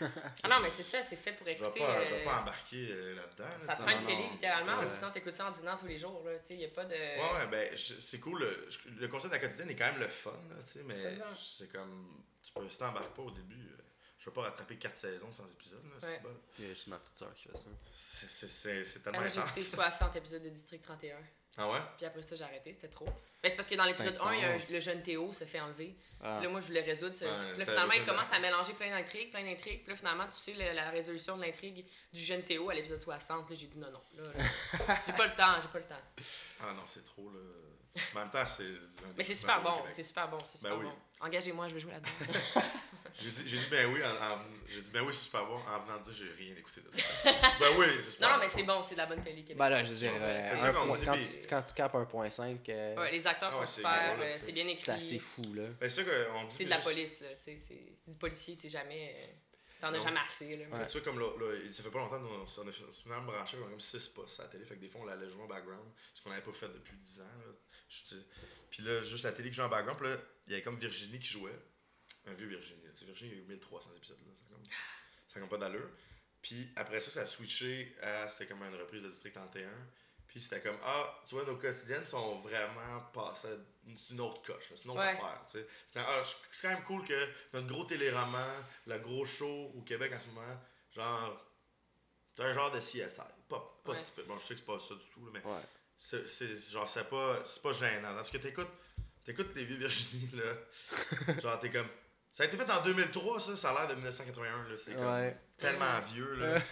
[0.42, 1.80] Ah non, mais c'est ça, c'est fait pour Je vais écouter.
[1.80, 3.44] pas, je euh, vais pas embarquer euh, là-dedans.
[3.66, 6.22] là, Ça prend une télé, littéralement, ou sinon t'écoutes ça en dînant tous les jours,
[6.24, 6.38] là.
[6.40, 6.94] Tu sais, y a pas de.
[6.94, 8.40] Ouais, ouais, ben, c'est cool.
[8.40, 8.68] Le,
[8.98, 12.24] le concept de la quotidienne est quand même le fun, là, mais c'est comme.
[12.42, 13.82] Tu peux, si t'embarques pas au début, euh,
[14.22, 16.14] je vais pas rattraper 4 saisons sans épisode, là, Ouais.
[16.14, 16.30] c'est bon.
[16.60, 17.64] Il y a juste ma petite soeur qui fait ça.
[17.92, 19.74] C'est- c'est- C'est c'est Ah, tellement moi, j'ai écouté intense.
[19.74, 21.16] 60 épisodes de District 31.
[21.58, 21.80] Ah ouais?
[21.98, 23.04] Puis après ça, j'ai arrêté, c'était trop.
[23.04, 24.70] Ben, c'est parce que dans l'épisode 1, il y a un- intense.
[24.70, 25.94] le jeune Théo se fait enlever.
[26.22, 26.36] Ah.
[26.38, 27.12] Puis là, moi, je voulais résoudre.
[27.20, 29.80] Ouais, Puis là, finalement, il commence à mélanger plein d'intrigues, plein d'intrigues.
[29.82, 33.02] Puis là, finalement, tu sais la, la résolution de l'intrigue du jeune Théo à l'épisode
[33.02, 33.50] 60.
[33.50, 34.00] Là, j'ai dit non, non.
[34.16, 34.44] Là, là,
[35.06, 36.00] j'ai pas le temps, j'ai pas le temps.
[36.62, 37.40] Ah non, c'est trop, là.
[38.14, 38.64] Mais en même temps, c'est.
[39.18, 40.90] Mais c'est super bon, c'est super bon, c'est super Ben oui.
[41.20, 41.26] bon.
[41.26, 42.08] Engagez-moi, je veux jouer là-dedans.
[43.20, 44.38] J'ai dit, j'ai dit ben oui, en, en-
[44.68, 46.90] j'ai dit ben oui, c'est super bon, en venant de dire j'ai rien écouté de
[46.90, 47.02] ça.
[47.60, 48.40] ben oui, c'est super non, bon.
[48.42, 49.58] mais c'est bon, c'est de la bonne télé québécoise.
[49.58, 51.62] Ben là, je veux dire, euh, C'est un ça qu'on point- dit, quand, tu, quand
[51.62, 54.64] tu capes 1.5, euh, Ouais, les acteurs Ah ouais, sont c'est super, euh, c'est bien
[54.64, 54.90] c'est écrit.
[54.92, 55.64] assez fou, là.
[55.80, 56.54] Ben, c'est ça qu'on dit.
[56.56, 57.28] C'est de la juste- police, là.
[57.28, 59.14] tu sais, C'est c'est du policier, c'est jamais.
[59.18, 59.26] euh,
[59.80, 60.64] T'en as jamais assez, là.
[60.70, 63.56] Mais tu vois, comme là, là, ça fait pas longtemps, nous, on, a finalement branché
[63.60, 65.42] on a comme 6 postes à la télé, fait que des fois on l'allait jouer
[65.42, 65.82] en background,
[66.14, 67.24] ce qu'on n'avait pas fait depuis 10 ans.
[67.24, 67.52] Là.
[68.70, 70.78] Puis là, juste la télé qui jouait en background, puis là, il y avait comme
[70.78, 71.50] Virginie qui jouait,
[72.26, 72.80] un vieux Virginie.
[72.94, 74.32] C'est Virginie, il y a eu 1300 épisodes, là.
[74.34, 74.64] ça n'a comme,
[75.28, 75.88] ça a comme pas d'allure.
[76.40, 79.68] Puis après ça, ça a switché à, c'était comme une reprise de District 31.
[80.26, 83.48] Puis c'était comme, ah, tu vois, nos quotidiennes sont vraiment passées
[84.10, 85.08] une, autre coche, c'est une autre Ouais.
[85.08, 85.42] affaire.
[85.46, 85.66] tu sais.
[85.96, 90.20] Ah, c'est quand même cool que notre gros téléroman, le gros show au Québec en
[90.20, 90.60] ce moment,
[90.94, 91.44] genre,
[92.34, 93.20] t'as un genre de CSI.
[93.48, 93.98] Pas, pas Ouais.
[93.98, 95.60] si peu- bon, je sais que c'est pas ça du tout, là, mais Ouais.
[95.98, 98.14] c'est, c'est- genre, c'est pas, c'est pas gênant.
[98.14, 98.70] Dans ce que t'écoutes,
[99.24, 100.54] t'écoutes les vieux Virginie, là,
[101.42, 101.88] genre, t'es comme,
[102.32, 104.64] ça a été fait en 2003, ça, ça a l'air de 1981.
[104.76, 106.34] C'est comme tellement vieux.
[106.34, 106.62] Là.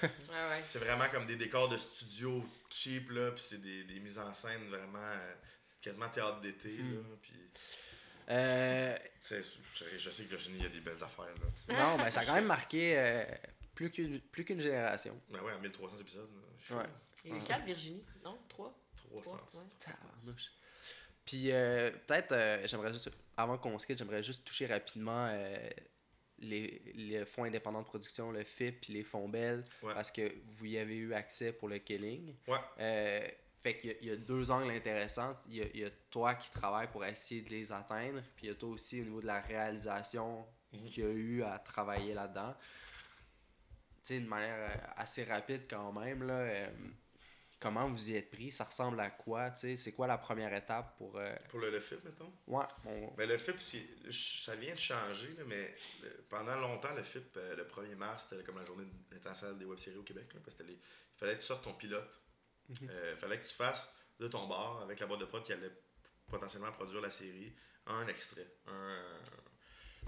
[0.65, 4.33] C'est vraiment comme des décors de studio cheap, là, puis c'est des, des mises en
[4.33, 5.35] scène vraiment euh,
[5.83, 6.79] quasiment théâtre d'été.
[6.79, 7.17] Là, hmm.
[7.21, 7.51] puis...
[8.31, 8.97] Euh,
[9.99, 11.27] je sais que Virginie, a des belles affaires.
[11.27, 13.25] Là, non, mais ça a quand même marqué euh,
[13.75, 15.21] plus, qu'une, plus qu'une génération.
[15.31, 16.31] Ben ouais, en 1300 épisodes.
[16.71, 16.89] Là, ouais.
[17.25, 19.67] Il y a 4, Virginie Non, 3 3, je pense.
[21.31, 25.71] Puis euh, peut-être, euh, j'aimerais juste, avant qu'on se quitte, j'aimerais juste toucher rapidement euh,
[26.41, 29.95] les, les fonds indépendants de production, le FIP puis les fonds Bell, Ouais.
[29.95, 32.35] parce que vous y avez eu accès pour le Killing.
[32.49, 32.59] Ouais.
[32.81, 33.29] Euh,
[33.63, 35.37] fait qu'il y a- il y, a deux angles intéressants.
[35.49, 38.47] Il y, a, il y a toi qui travailles pour essayer de les atteindre, puis
[38.47, 40.89] il y a toi aussi au niveau de la réalisation Mhm.
[40.89, 42.57] qui a eu à travailler là-dedans.
[44.03, 46.71] Tu sais, de manière assez rapide quand même, là.
[47.61, 48.51] Euh, comment vous y êtes pris?
[48.53, 49.51] Ça ressemble à quoi?
[49.51, 49.77] tu sais?
[49.77, 51.17] C'est quoi la première étape pour.
[51.19, 52.33] euh, Pour le, le FIP, mettons?
[52.47, 53.61] Ouais, on- Ben, le FIP,
[54.13, 58.27] ça vient de changer, là, mais le- pendant longtemps, le FIP, euh, le 1er mars,
[58.31, 60.33] c'était comme la journée internationale des web-séries au Québec.
[60.35, 62.21] là, parce que les- il fallait que tu sortes ton pilote.
[62.69, 62.89] Mhm.
[62.91, 65.53] Euh, Il fallait que tu fasses de ton bar, avec la boîte de prod qui
[65.53, 65.73] allait
[66.29, 67.53] potentiellement produire la série,
[67.87, 68.47] un extrait.
[68.67, 69.03] Un,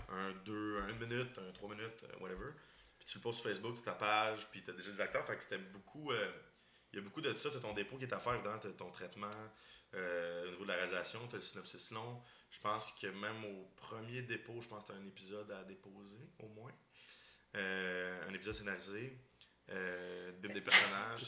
[0.09, 2.51] un deux, un une minute, un trois minutes, euh, whatever.
[2.99, 5.27] Puis tu le postes sur Facebook, sur ta page, puis tu as déjà des acteurs.
[5.27, 6.13] Fait que c'était beaucoup.
[6.93, 7.51] Il y a beaucoup de ça.
[7.51, 9.31] Tu as ton dépôt qui est à faire, évidemment, tu ton traitement
[9.95, 12.23] euh, au niveau de la réalisation, tu as le synopsis long.
[12.51, 15.65] Je pense que même au premier dépôt, je pense que tu as un épisode à
[15.65, 16.73] déposer, au moins.
[17.57, 19.19] Euh, un épisode scénarisé.
[19.71, 21.25] Euh, bible des personnages.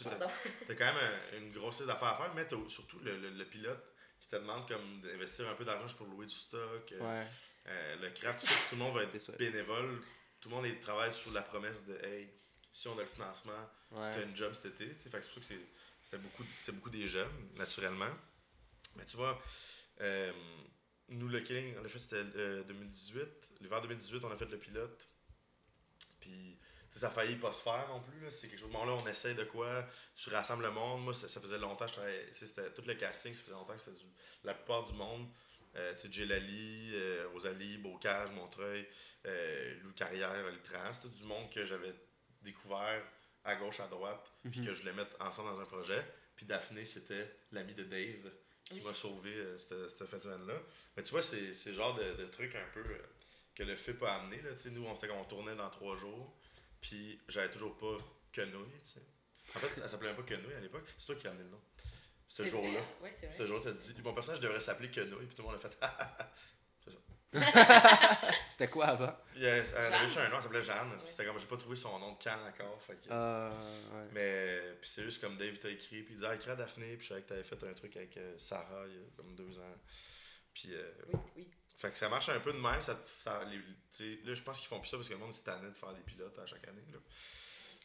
[0.67, 3.17] Tu as quand même un- une grosse liste d'affaires à faire, mais t'as surtout le,
[3.19, 3.83] le- le pilote
[4.19, 6.93] qui te demande comme d'investir un peu d'argent pour louer du stock.
[6.93, 7.97] euh, Ouais.
[8.01, 10.03] le craft, tout, tout le monde va être bénévole.
[10.41, 12.29] Tout le monde il travaille sous la promesse de Hey,
[12.75, 14.11] si on a le financement, Ouais.
[14.13, 14.97] t'as une job cet été.
[14.97, 15.09] tu.
[15.09, 15.67] Fait que c'est pour ça que c'est-
[16.03, 18.11] c'était beaucoup, beaucoup des jeunes, naturellement.
[18.97, 19.41] Mais tu vois,
[20.01, 20.33] euh,
[21.09, 23.29] nous, le King, en fait, c'était euh, 2018.
[23.61, 25.09] L'hiver 2018, on a fait le pilote.
[26.21, 26.59] Puis,
[26.93, 28.31] tu ça a failli pas se faire non plus.
[28.33, 28.71] C'est quelque chose.
[28.73, 29.87] Bon, là, on essaie de quoi?
[30.17, 31.03] Tu rassembles le monde.
[31.05, 31.87] Moi, ça, ça faisait longtemps.
[31.87, 31.95] Tu
[32.33, 33.99] sais, c'était tout le casting, ça faisait longtemps que c'était
[34.45, 35.29] la plupart du monde.
[35.77, 38.87] Euh, tu sais, Jill Ali, euh, Rosalie, Bocage, Montreuil,
[39.27, 40.93] euh, Lou Carrière, Litran.
[40.93, 41.95] C'était du monde que j'avais
[42.45, 43.03] découvert
[43.45, 44.67] à gauche, à droite, puis Mhm.
[44.67, 46.03] que je voulais mettre ensemble dans un projet.
[46.37, 48.31] Puis Daphné, c'était l'ami de Dave
[48.65, 48.83] qui Oui.
[48.83, 50.55] m'a sauvé euh, cette, cette fin de semaine-là.
[50.97, 52.99] Mais tu vois, c'est c'est le genre de, de truc un peu euh,
[53.55, 54.41] que le FIP a amené.
[54.43, 56.35] Là, Tu sais, nous, on, fait qu'on tournait dans trois jours,
[56.81, 57.99] puis j'avais toujours pas
[58.33, 58.71] quenouille.
[58.85, 59.01] tu sais.
[59.55, 60.87] En fait, ça s'appelait même pas quenouille à l'époque.
[60.99, 61.61] C'est toi qui as amené le nom.
[62.27, 62.81] Ce jour-là.
[63.31, 65.79] Ce jour t'as dit, mon personnage devrait s'appeler Quenouille, puis tout le monde a fait
[68.49, 69.17] C'était quoi avant?
[69.37, 70.07] Il Elle avait Jeanne.
[70.07, 70.91] juste un nom, elle s'appelait Jeanne.
[70.91, 70.99] Ouais.
[71.07, 72.81] C'était comme, j'ai pas trouvé son nom de camp encore.
[72.83, 74.09] Fait que- Euh, ouais.
[74.13, 76.97] Mais, puis c'est juste comme Dave t'a écrit, puis il dit, ah, écris à Daphné,
[76.97, 79.35] puis je savais que t'avais fait un truc avec euh, Sarah il y a comme
[79.35, 79.75] deux ans.
[80.53, 81.51] Puis, euh, Oui, oui.
[81.77, 82.81] fait que ça marche un peu de même.
[82.83, 82.97] Ça,
[83.45, 85.75] les- là, je pense qu'ils font plus ça parce que le monde se tannait de
[85.75, 86.85] faire des pilotes à chaque année.
[86.93, 86.99] Là.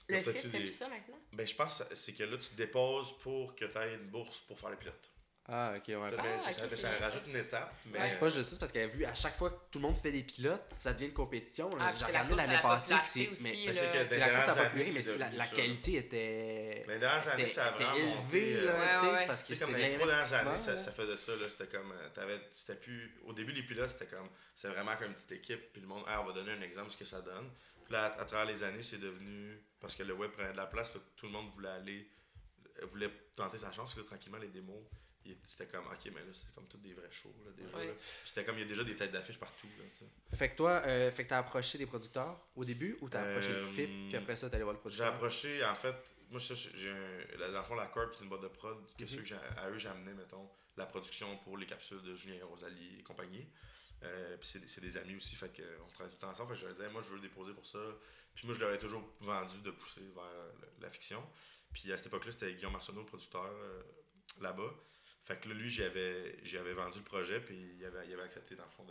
[0.09, 1.19] Le fait des- plus ça maintenant?
[1.33, 4.07] Ben, je pense que c'est que là, tu te déposes pour que tu aies une
[4.09, 5.09] bourse pour faire les pilotes.
[5.51, 6.11] Ah, ok, ouais.
[6.11, 7.99] Ben, Ah, ça, rajoute une étape, mais.
[7.99, 9.87] Ouais, c'est pas juste ça, parce qu'elle a vu à chaque fois que tout le
[9.87, 11.69] monde fait des pilotes, ça devient une compétition.
[11.79, 15.17] Ah, J'ai regardé l'année la passée, c'est mais Mais c'est la course à popularité, mais
[15.17, 16.83] la, la qualité était.
[16.87, 19.25] Mais les dernières années, était- ça a était vraiment élevé, monté, là, euh, tu sais,
[19.25, 21.35] parce que c'est comme les trois dernières années, ça, faisait ça.
[21.35, 21.91] là, C'était comme.
[21.93, 23.17] euh, t'avais- C'était plus.
[23.25, 24.29] Au début, les pilotes, c'était comme.
[24.53, 25.73] C'était vraiment comme une petite équipe.
[25.73, 27.49] Puis le monde, ah, on va donner un exemple de ce que ça donne.
[27.85, 29.59] Puis là, à, travers les années, c'est devenu.
[29.79, 32.07] Parce que le web prenait de la place, tout le monde voulait aller.
[32.83, 33.97] voulait tenter sa chance.
[33.97, 34.83] Là, tranquillement, les démos.
[35.29, 37.75] Il- C'était comme, ok, mais là, c'était comme toutes des vrais shows, là, déjà.
[37.77, 37.87] Ouais.
[37.87, 37.93] là.
[37.93, 39.85] Puis C'était comme, il y a déjà des têtes d'affiche partout, là.
[40.37, 43.49] Fait que toi, euh, fait que t'as approché des producteurs au début ou t'as approché
[43.49, 45.07] le Euh, FIP, puis après ça, t'es allé voir le J'ai producteur?
[45.13, 48.29] approché, en fait, moi, ça, j'ai un, dans le fond, la Corp, qui est une
[48.29, 49.07] boîte de prod, que Mhm.
[49.07, 52.43] ceux que j'ai- à eux, j'ai amené, mettons, la production pour les capsules de Julien
[52.45, 53.47] Rosalie et compagnie.
[54.03, 56.49] Euh, puis c'est, c'est des amis aussi, fait qu'on travaille tout le temps ensemble.
[56.49, 57.79] Fait que je leur disais, moi, je veux le déposer pour ça.
[58.33, 61.21] Puis moi, je leur ai toujours vendu de pousser vers euh, la fiction.
[61.73, 63.81] Puis à cette époque-là, c'était Guillaume Arsenault, le producteur, euh,
[64.39, 64.73] là-bas.
[65.25, 68.55] Fait que là, lui, j'avais, j'avais vendu le projet, puis il avait, il avait accepté,
[68.55, 68.85] dans le fond,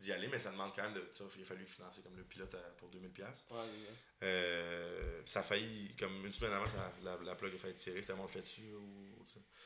[0.00, 0.26] d'y aller.
[0.28, 1.08] Mais ça demande quand même de.
[1.36, 3.46] Il a fallu financer comme le pilote à- pour 2000$.
[3.50, 3.68] Ouais, ouais.
[4.24, 8.02] Euh, ça a failli, comme une semaine avant, ça, la, la plug a fait tirer,
[8.02, 8.72] c'était bon, on le fait dessus.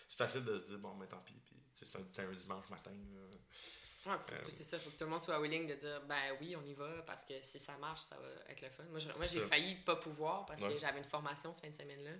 [0.08, 1.34] C'est facile de se dire, bon, mais tant pis.
[1.44, 2.90] Puis, c'est un, dimanche matin.
[2.90, 3.20] là.
[4.12, 6.36] Ouais, Euh, que- c'est ça, faut que tout le monde soit willing de dire ben
[6.40, 8.82] oui, on y va parce que si ça marche, ça va être le fun.
[8.90, 10.72] Moi, j'ai failli pas pouvoir parce Ouais.
[10.74, 12.10] que j'avais une formation cette fin de semaine-là.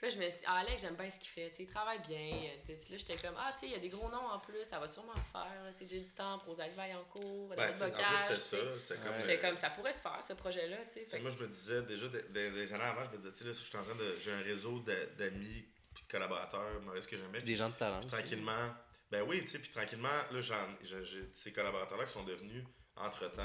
[0.00, 1.62] Puis là, je me suis dit, ah, Alex, j'aime bien ce qu'il fait, tu sais,
[1.64, 2.32] il travaille bien.
[2.32, 2.56] euh.
[2.80, 4.64] Puis là, j'étais comme, ah, tu sais, il y a des gros noms en plus,
[4.64, 5.46] ça va sûrement se faire.
[5.76, 7.92] Tu sais, j'ai du temps, Rosalie Vaillancourt, Ben, en plus, c'était
[8.34, 8.56] tu sais.
[8.56, 8.78] ça.
[8.78, 9.12] C'était comme.
[9.12, 9.20] Ouais.
[9.20, 11.18] J'étais comme, ça pourrait se faire, ce projet-là, tu sais.
[11.20, 13.44] moi, je me disais déjà, des, des- des années avant, je me disais, tu sais,
[13.44, 14.16] là, je suis en train de.
[14.20, 17.42] J'ai un réseau d'a- d'amis puis de collaborateurs, humoristes que j'aimais.
[17.42, 18.00] Des gens de talent.
[18.00, 18.74] Puis tranquillement,
[19.10, 20.40] ben oui, tu sais, puis tranquillement, là,
[20.80, 22.64] j'ai ces collaborateurs-là qui sont devenus,
[22.96, 23.42] entre-temps,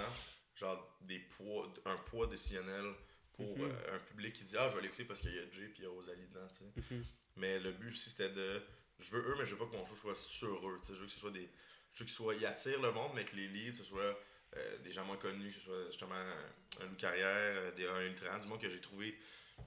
[0.54, 2.94] genre des poids, un poids décisionnel
[3.36, 3.64] pour Mhm.
[3.72, 5.80] euh, un public qui dit Ah, je vais l'écouter parce qu'il y a Jay puis
[5.80, 6.94] il y a Rosalie dedans, tu sais.
[6.96, 7.06] Mhm.
[7.38, 8.62] Mais le but aussi, c'était de.
[9.00, 10.80] Je veux eux, mais je veux pas que mon show soit sur eux.
[10.88, 11.50] Je veux que ce soit des.
[11.94, 12.34] Je veux qu'ils soient.
[12.36, 14.18] Ils attirent le monde, mais que les leads, ce soit
[14.56, 17.28] euh, des gens moins connus, que ce soit justement un, un Lou Carrière,
[17.58, 19.18] euh, des, un Ultran, du monde que j'ai trouvé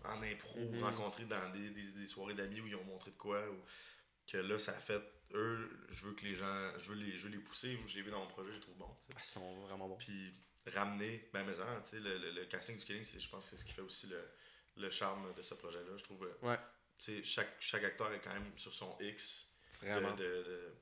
[0.04, 0.82] en impro, Mhm.
[0.82, 3.48] rencontré dans des, des, des soirées d'amis où ils ont montré de quoi.
[3.50, 3.56] Ou,
[4.26, 5.02] que là, ça a fait.
[5.34, 6.72] Eux, je veux que les gens.
[6.78, 7.78] Je veux les, je veux les pousser.
[7.86, 8.88] Je l'ai vu dans mon projet, je les trouve bon.
[9.00, 9.12] tu sais.
[9.14, 9.96] Ah, Ils sont vraiment bons.
[9.96, 10.32] Puis
[10.70, 11.28] ramener.
[11.34, 11.54] Mais tu
[11.90, 14.06] sais, le, le, le casting du Killing, je pense que c'est ce qui fait aussi
[14.08, 14.22] le,
[14.76, 15.96] le charme de ce projet-là.
[15.96, 16.24] Je trouve.
[16.24, 16.58] euh, Ouais.
[16.98, 19.50] Tu sais, chaque, chaque acteur est quand même sur son X.
[19.80, 20.14] Vraiment.
[20.16, 20.74] de, de-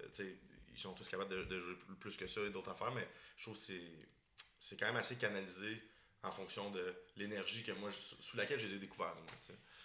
[0.00, 0.36] euh, tu sais,
[0.74, 3.08] ils sont tous capables de, jouer plus que ça et d'autres affaires, mais
[3.38, 3.72] je trouve que
[4.58, 5.82] c'est, quand même assez canalisé
[6.22, 9.16] en fonction de l'énergie que moi, sous laquelle je les ai découverts.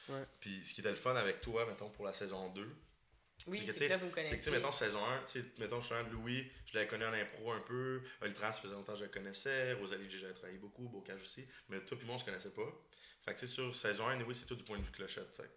[0.10, 0.26] Ouais.
[0.42, 2.76] Puis ce qui était le fun avec toi, mettons, pour la saison 2,
[3.48, 4.50] Oui, c'est que là, vous me c'est connaissez.
[4.50, 7.60] que, mettons, saison 1, tu sais, mettons, justement, Louis, je l'avais connu en impro un
[7.62, 8.02] peu.
[8.22, 9.74] Olitran, ça faisait longtemps que je le connaissais.
[9.74, 10.88] Rosalie, j'ai déjà travaillé beaucoup.
[10.90, 11.48] Bocage aussi.
[11.70, 12.68] Mais toi, puis moi, on se connaissait pas.
[13.26, 15.36] Fait que, tu sais, sur saison 1, oui, c'est tout du point de vue clochette.
[15.36, 15.50] Fait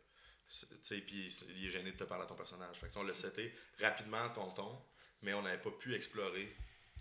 [0.47, 1.27] tu sais, puis
[1.57, 2.77] il est gêné de te parler à ton personnage.
[2.77, 4.79] Fait que, on l'a seté rapidement, tonton,
[5.23, 6.55] mais on n'avait pas pu explorer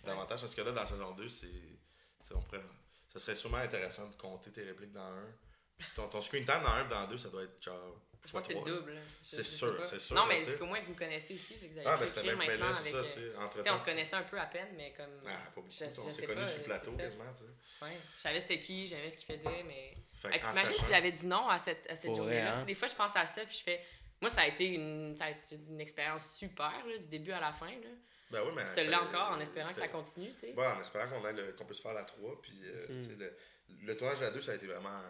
[0.04, 0.42] davantage.
[0.42, 1.48] Parce que là, dans saison 2, c'est.
[1.48, 2.64] tu sais, on pourrait.
[3.10, 5.36] Ça serait sûrement intéressant de compter tes répliques dans un.
[5.78, 8.00] Puis ton, ton screen time dans un, dans deux, ça doit être genre.
[8.26, 8.94] Je pense que c'est double.
[9.22, 11.56] Je- C'est sûr, c'est sûr, Non, mais c'est qu'au moins, vous me connaissez aussi.
[11.56, 12.48] Fait que vous avez Ah, ben c'était écrire même.
[12.48, 13.38] Mais maintenant là, c'est avec, ça, tu euh, sais.
[13.38, 15.22] Entre on se connaissait un peu à peine, mais comme.
[15.28, 15.68] Ah, pas beaucoup.
[15.70, 17.86] Je- on s'est connus pas, sur le plateau c'est quasiment, tu sais.
[17.86, 17.98] Ouais.
[18.16, 19.94] Je savais c'était qui, j'aimais ce qu'il faisait, mais.
[20.14, 22.60] Fait T'imagines si j'avais dit non à cette, à cette journée-là?
[22.60, 22.64] hein?
[22.64, 23.84] Des fois, je pense à ça, puis je fais.
[24.22, 27.42] Moi, ça a été une, ça a été une expérience super, là, du début à
[27.42, 27.68] la fin.
[27.68, 27.90] Là.
[28.32, 28.66] Ben oui, mais.
[28.68, 30.32] Celui-là ça- encore, en espérant que ça continue.
[30.34, 30.54] tu sais.
[30.54, 32.42] Ouais, en espérant qu'on ait le- qu'on puisse faire la 3.
[32.42, 33.36] Puis, euh, tu sais, le,
[33.82, 35.02] le tournage de la 2, ça a été vraiment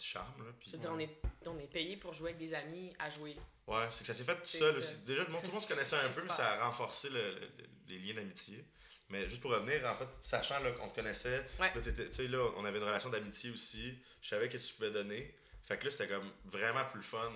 [0.00, 0.44] petit charme.
[0.44, 2.92] Là, puis, Je veux dire, on est, on est payé pour jouer avec des amis
[2.98, 3.36] à jouer.
[3.66, 4.96] Ouais, c'est que ça s'est fait tout seul aussi.
[5.06, 7.48] Déjà, tout le monde se connaissait un peu, mais ça a renforcé le- le- le-
[7.88, 8.64] les liens d'amitié.
[9.10, 11.72] Mais juste pour revenir, en fait, sachant qu'on te connaissait, Ouais.
[11.74, 13.98] là, t'étais- tu sais, là, on avait une relation d'amitié aussi.
[14.22, 15.34] Je savais que tu pouvais donner.
[15.66, 17.32] Fait que là, c'était comme vraiment plus fun.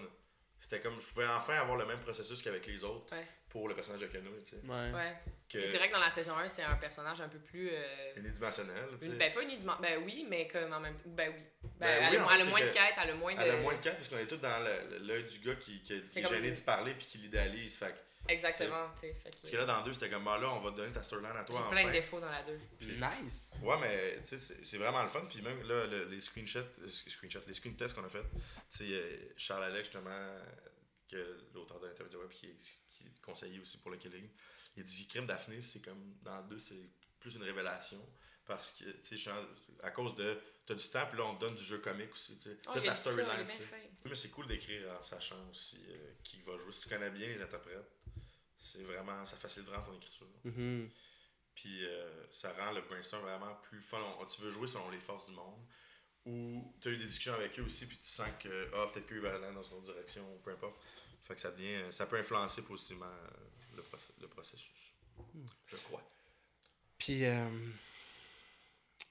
[0.60, 3.26] C'était comme, je pouvais enfin avoir le même processus qu'avec les autres Ouais.
[3.54, 4.56] Pour le personnage de Canoë, tu sais.
[4.66, 4.90] Ouais.
[4.92, 5.14] Ouais.
[5.48, 7.70] Que C'est vrai que dans la saison 1, c'est un personnage un peu plus.
[7.72, 9.12] euh, unidimensionnel, tu sais.
[9.12, 9.98] ben, pas unidimensionnel.
[10.00, 11.02] Ben oui, mais comme en même temps.
[11.06, 11.40] Ben oui.
[11.62, 13.40] Ben, Ben elle, oui, a- elle a moins de quêtes, elle a moins de.
[13.40, 14.58] Elle a moins de cas parce qu'on est tous dans
[15.02, 17.76] l'œil du gars qui, qui, qui est comme- gêné de parler puis qui l'idéalise.
[17.76, 19.14] Fait que- Exactement, tu sais.
[19.22, 20.92] fait que- Parce que là, dans deux, c'était comme, ah, là, on va te donner
[20.92, 21.70] ta storyline à toi J'ai enfin.
[21.72, 22.58] plein de défauts dans la 2.
[22.80, 23.52] Puis- Nice.
[23.62, 25.24] Ouais, mais tu sais, c'est c'est vraiment le fun.
[25.28, 28.24] Puis même là, le- les screenshots, euh, screenshots, les screen tests qu'on a fait,
[28.72, 30.34] tu sais, euh, Charles Alex, justement,
[31.08, 32.78] que l'auteur de l'interview web qui, est-
[33.10, 34.28] qui est conseiller aussi pour le killing,
[34.76, 36.88] il dit Crime Daphné, c'est comme dans le deux, c'est
[37.20, 38.00] plus une révélation.
[38.46, 39.30] Parce que, tu sais,
[39.82, 40.38] à cause de.
[40.66, 42.58] T'as du temps, puis là, on te donne du jeu comique aussi, tu sais.
[42.68, 43.90] Oh, T'as ta storyline, tu sais.
[44.04, 46.72] mais c'est cool d'écrire en sachant aussi euh, qui va jouer.
[46.72, 47.90] Si tu connais bien les interprètes,
[48.58, 49.24] c'est vraiment.
[49.24, 50.26] Ça facilite vraiment ton écriture.
[50.44, 50.90] Mhm.
[51.54, 54.00] Puis euh, ça rend le brainstorm vraiment plus fun.
[54.20, 55.64] On- tu veux jouer selon les forces du monde.
[56.26, 59.06] Ou tu as eu des discussions avec eux aussi, puis tu sens que ah, peut-être
[59.06, 60.76] qu'eux veulent aller dans une autre direction, ou peu importe.
[61.24, 61.90] Fait que ça devient.
[61.90, 64.92] Ça peut influencer positivement euh, le, process- le processus.
[65.66, 66.02] Je crois.
[66.98, 67.48] Puis, euh,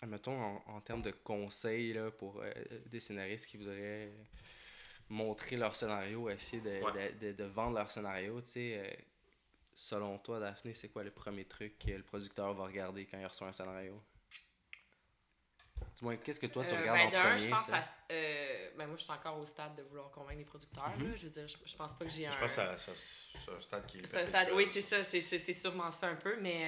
[0.02, 2.52] admettons, en, en termes de conseils là, pour euh,
[2.88, 4.12] des scénaristes qui voudraient
[5.10, 7.14] montrer leur scénario, essayer de, Ouais.
[7.14, 8.94] de, de- de vendre leur scénario, tu sais, euh,
[9.74, 13.26] selon toi, Daphné, c'est quoi le premier truc que le producteur va regarder quand il
[13.26, 14.02] reçoit un scénario?
[15.98, 17.38] Du moins, qu'est-ce que toi tu Euh, regardes ben, en de un, premier?
[17.38, 17.80] je pense à.
[18.12, 20.90] euh, ben, moi, je suis encore au stade de vouloir convaincre les producteurs.
[20.98, 21.10] Mhm.
[21.10, 21.16] là.
[21.16, 22.32] Je veux dire, je, je pense pas que j'ai un.
[22.32, 24.06] Je pense c'est un stade qui est.
[24.06, 26.62] C'est un stade, oui, c'est ça, c'est, c'est, c'est sûrement ça un peu, mais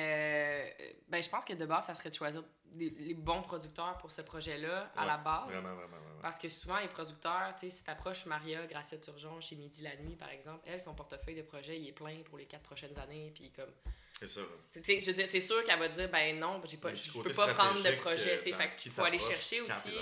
[0.79, 3.97] euh, ben, je pense que de base, ça serait de choisir des- les bons producteurs
[3.99, 5.45] pour ce projet-là à la base.
[5.49, 6.19] Vraiment, vraiment, vraiment.
[6.21, 9.95] Parce que souvent, les producteurs, tu sais, si t'approches Maria, Gracia Turgeon, chez Midi la
[9.97, 12.97] Nuit, par exemple, elle, son portefeuille de projet, il est plein pour les quatre prochaines
[12.99, 13.71] années, puis comme...
[14.19, 14.41] C'est ça.
[14.73, 17.53] Je veux dire, c'est sûr qu'elle va dire, ben non, j'ai pas, je peux pas
[17.53, 19.97] prendre de projet, euh, qui qu'il faut aller chercher aussi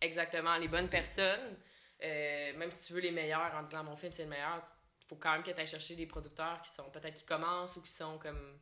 [0.00, 1.56] exactement les bonnes personnes,
[2.02, 4.62] euh, même si tu veux les meilleurs en disant mon film c'est le meilleur,
[5.02, 7.76] il faut quand même que tu ailles chercher des producteurs qui sont peut-être qui commencent
[7.76, 8.58] ou qui sont comme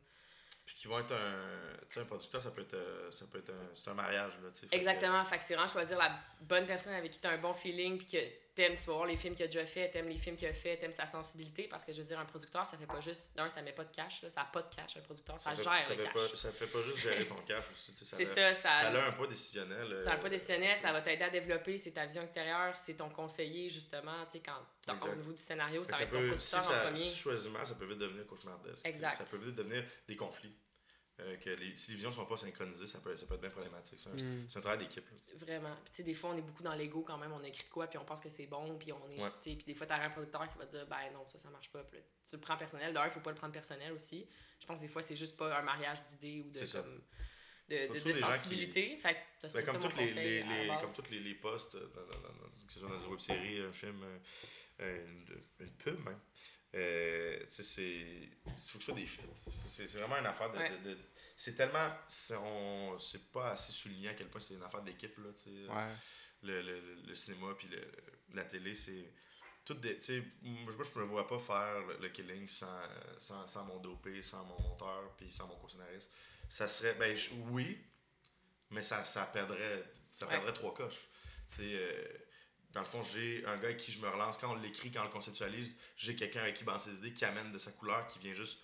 [0.65, 1.77] Puis qui vont être un.
[1.81, 3.69] Tu sais, un producteur, ça peut être, euh, ça peut être un.
[3.75, 4.49] C'est un mariage, là.
[4.53, 5.23] Fait que- Exactement.
[5.23, 7.97] Fait que c'est vraiment choisir la bonne personne avec qui tu as un bon feeling,
[7.97, 8.17] puis que
[8.57, 10.53] t'aimes, tu vas voir les films qu'il a déjà fait, t'aimes les films qu'il a
[10.53, 13.31] fait, t'aimes sa sensibilité, parce que je veux dire, un producteur, ça fait pas juste.
[13.35, 15.51] D'un, ça met pas de cash, là, ça a pas de cash, un producteur, ça,
[15.51, 16.13] fait- gère ça le fait cash.
[16.31, 17.93] Pas, ça fait pas juste gérer ton cash aussi.
[17.93, 18.71] tu sais, a- ça, ça.
[18.71, 19.93] Ça a un poids décisionnel.
[19.93, 22.95] euh, C'est un pas décisionnel, ça va t'aider à développer, c'est ta vision extérieure, c'est
[22.95, 26.11] ton conseiller, justement, tu sais, quand, dans- au niveau du scénario, ça va ça être
[26.11, 26.95] ton peut, si producteur en ça, premier.
[26.97, 28.85] si choisiment, ça peut vite devenir cauchemardesque.
[28.87, 29.13] Exact.
[29.15, 30.55] Ça peut vite devenir des conflits.
[31.19, 33.49] Euh, que les, si les visions sont pas synchronisées, ça peut, ça peut être bien
[33.49, 33.99] problématique.
[33.99, 34.47] C'est un, Mm.
[34.55, 35.03] un travail d'équipe.
[35.39, 35.75] Vraiment.
[35.83, 37.31] Puis, tu sais, des fois, on est beaucoup dans l'ego quand même.
[37.31, 39.19] On écrit de quoi, puis on pense que c'est bon, puis on est.
[39.19, 39.31] Ouais.
[39.41, 41.83] Puis des fois, t'as un producteur qui va dire, ben non, ça, ça marche pas.
[41.85, 41.99] Puis
[42.29, 42.93] tu le prends personnel.
[42.93, 44.27] D'ailleurs, il faut pas le prendre personnel aussi.
[44.59, 47.01] Je pense que des fois, c'est juste pas un mariage d'idées ou de, comme,
[47.69, 48.97] de, de, qui- sensibilité.
[48.97, 51.87] Fait que ça serait Ben, ça comme, mon les, comme tous les, les postes, euh,
[51.95, 54.19] dans- dans- dans- que ce soit dans une web série, un film, euh,
[54.81, 55.05] euh,
[55.59, 56.19] une, une pub même,
[56.75, 57.81] euh, tu sais, c'est.
[57.83, 59.21] Il faut que ce soit des fits.
[59.67, 60.57] C'est- vraiment une affaire de.
[60.57, 60.69] Ouais.
[60.79, 60.97] de- de-
[61.35, 61.89] c'est tellement.
[62.07, 65.17] C'est on- c'est pas assez souligné à quel point c'est une affaire d'équipe.
[65.17, 65.67] là, tu sais.
[65.71, 65.95] Ouais.
[66.43, 67.91] le, le, le cinéma puis le-
[68.35, 69.11] la télé, c'est
[69.65, 69.95] tout des.
[69.97, 72.81] Tu sais, moi, je- me vois pas faire le, le killing sans,
[73.19, 76.11] sans, sans mon DOP, sans mon monteur, puis sans mon co-scénariste.
[76.47, 76.93] Ça serait.
[76.95, 77.83] Ben, je- oui,
[78.69, 79.83] mais ça, ça perdrait.
[80.13, 80.33] Ça Ouais.
[80.33, 81.07] perdrait trois coches.
[81.49, 82.07] Tu sais, euh,
[82.77, 84.37] dans le fond, j'ai un gars avec qui je me relance.
[84.37, 87.25] Quand on l'écrit, quand on le conceptualise, j'ai quelqu'un avec qui bande ses idées, qui
[87.25, 88.59] amène de sa couleur, qui vient juste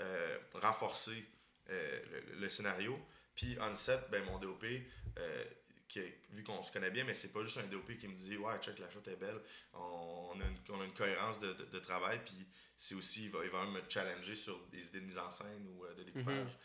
[0.00, 1.24] euh, renforcer
[1.70, 2.98] euh, le, le scénario.
[3.36, 5.44] Puis on set, ben, mon DOP, euh,
[5.88, 6.00] que,
[6.30, 8.58] vu qu'on se connaît bien, mais c'est pas juste un DOP qui me dit Ouais,
[8.58, 9.40] check, la shot est belle.
[9.74, 12.44] On, on a, une, on a une cohérence de, de, de travail, puis
[12.76, 15.30] c'est aussi, il va, il va même me challenger sur des idées de mise en
[15.30, 16.58] scène ou de découpage.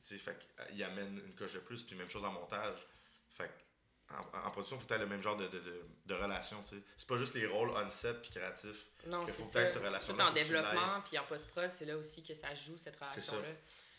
[0.00, 0.38] Sais, fait
[0.68, 2.78] qu'il amène une coche de plus, puis même chose en montage.
[3.30, 3.50] Fait
[4.10, 6.14] en, en production, il faut que tu aies le même genre de, de, de, de
[6.14, 6.62] relation.
[6.62, 6.82] tu sais.
[6.96, 8.86] C'est pas juste les rôles on-set puis créatifs.
[9.06, 9.72] Non, c'est faut que t'aies ça.
[9.74, 12.76] cette relation-là, Tout en tu développement, puis en post-prod, c'est là aussi que ça joue,
[12.78, 13.48] cette relation-là.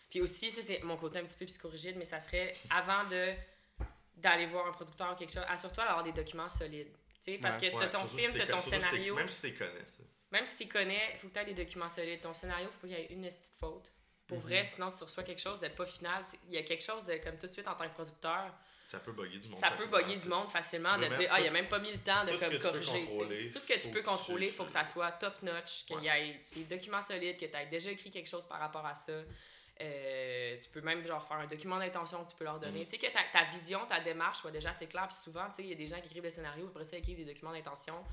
[0.09, 3.33] Puis aussi, ça, c'est mon côté un petit peu psychorigide, mais ça serait avant de
[4.17, 6.91] d'aller voir un producteur ou quelque chose, assure-toi d'avoir des documents solides.
[7.23, 7.69] Tu sais, parce Ouais.
[7.71, 9.15] que Ouais, t'as ton film, t'as t'es- ton scénario.
[9.15, 9.71] Même si tu connais.
[9.95, 10.03] tu.
[10.31, 12.19] Même si tu connais, il faut que tu aies des documents solides.
[12.21, 13.91] Ton scénario, faut pas qu'il y ait une petite faute.
[14.27, 14.43] Pour Mhm.
[14.43, 16.23] vrai, sinon tu reçois quelque chose de pas final.
[16.49, 18.53] Il y a quelque chose de, comme tout de suite, en tant que producteur,
[18.89, 19.59] Ça peut bugger du monde.
[19.59, 21.99] ça peut bugger du monde facilement de dire Ah, il a même pas mis le
[21.99, 23.49] temps de tout ce comme, que tu peux corriger.
[23.51, 26.07] Tout ce que tu peux contrôler, il faut que ça soit top notch, qu'il y
[26.07, 29.13] ait des documents solides, que tu aies déjà écrit quelque chose par rapport à ça.
[29.81, 32.79] Euh, tu peux même genre faire un document d'intention que tu peux leur donner.
[32.79, 32.85] Mhm.
[32.85, 35.07] Tu sais, que ta, ta vision, ta démarche soit déjà assez claire.
[35.07, 36.97] Puis souvent, tu sais, il y a des gens qui écrivent le scénario, après ça,
[36.97, 38.03] ils écrivent des documents d'intention.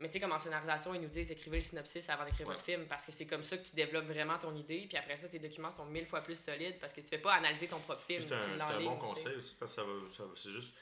[0.00, 2.54] Mais tu sais, comme en scénarisation, ils nous disent écrivez le synopsis avant d'écrire Ouais.
[2.54, 4.86] votre film parce que c'est comme ça que tu développes vraiment ton idée.
[4.88, 7.34] Puis après ça, tes documents sont mille fois plus solides parce que tu fais pas
[7.34, 8.22] analyser ton propre film.
[8.22, 10.74] C'est un, un bon conseil aussi parce que ça va, ça va- c'est juste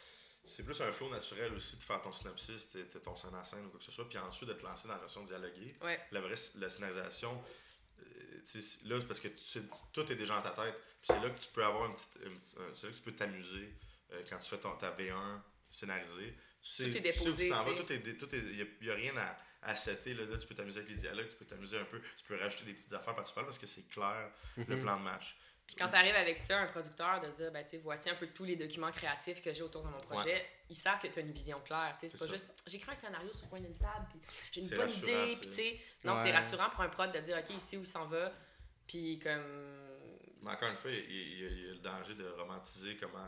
[0.45, 3.43] c'est plus un flow naturel aussi de faire ton synopsis, t'es- t'es ton scène en
[3.43, 5.73] scène ou quoi que ce soit, puis ensuite de te lancer dans la version dialoguée.
[5.83, 5.99] Ouais.
[6.12, 7.43] La vraie la scénarisation,
[8.01, 8.41] euh,
[8.85, 9.29] là, parce que
[9.93, 12.19] tout est déjà dans ta tête, puis c'est là que tu peux avoir une petite,
[12.75, 13.75] c'est là que tu peux t'amuser
[14.12, 15.41] euh, quand tu fais ton, ta V1
[15.71, 16.37] scénarisée.
[16.69, 17.83] Sais, Tout est déposé, tu t'en tu vas, sais.
[17.85, 20.37] tout est, dé- tout est, y a, y a rien à, à setter, là, Là,
[20.37, 22.75] tu peux t'amuser avec les dialogues, tu peux t'amuser un peu, tu peux rajouter des
[22.75, 24.83] petites affaires par-ci parce que c'est clair, le Mhm.
[24.83, 25.37] plan de match.
[25.64, 28.45] Puis quand tu arrives avec ça, un producteur, de dire, ben, voici un peu tous
[28.45, 31.33] les documents créatifs que j'ai autour de mon projet, ils savent que tu as une
[31.33, 31.97] vision claire.
[32.01, 32.29] C'est pas ça.
[32.33, 34.21] juste, j'écris un scénario sur le coin d'une table, puis
[34.53, 35.55] j'ai une bonne idée, puis tu sais.
[35.55, 35.81] sais.
[36.05, 36.23] Non, Ouais.
[36.23, 38.33] c'est rassurant pour un prod de dire, OK, ici où il s'en va,
[38.89, 39.99] puis comme.
[40.43, 42.14] Mais encore une fois, il y, a- il y a- il y a le danger
[42.14, 43.27] de romantiser comment.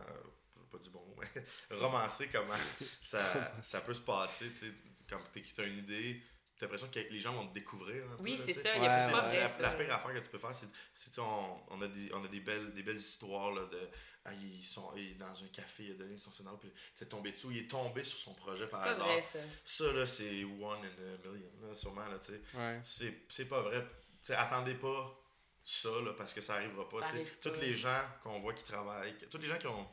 [0.68, 1.44] Pas du bon mot, mais
[1.76, 2.54] romancer comment
[3.00, 4.48] ça, ça peut se passer.
[4.50, 4.72] Tu sais,
[5.08, 6.22] comme tu as une idée,
[6.56, 8.04] tu as l'impression que les gens vont te découvrir.
[8.10, 9.38] un Oui, c'est ça, il Ouais, a C'est pas vrai.
[9.40, 9.62] la, ça.
[9.62, 12.10] la pire affaire que tu peux faire, c'est, c'est, tu sais, on, on a des,
[12.12, 13.88] on a des belles, des belles histoires là, de.
[14.24, 17.04] Ah, ils sont il est dans un café, il a donné son scénario, puis il
[17.04, 17.50] est tombé dessous.
[17.52, 19.06] Il est tombé sur son projet C'est par pas hasard.
[19.06, 19.38] vrai, ça.
[19.64, 20.88] Ça, là, c'est one in
[21.24, 22.06] a million, là, sûrement.
[22.08, 22.40] Là, tu sais.
[22.54, 22.80] Ouais.
[22.84, 23.86] C'est, c'est pas vrai.
[24.20, 25.16] T'sais, attendez pas
[25.62, 27.02] ça, là, parce que ça arrivera pas.
[27.04, 29.88] Arrive Toutes les gens qu'on voit qui travaillent, tous les gens qui ont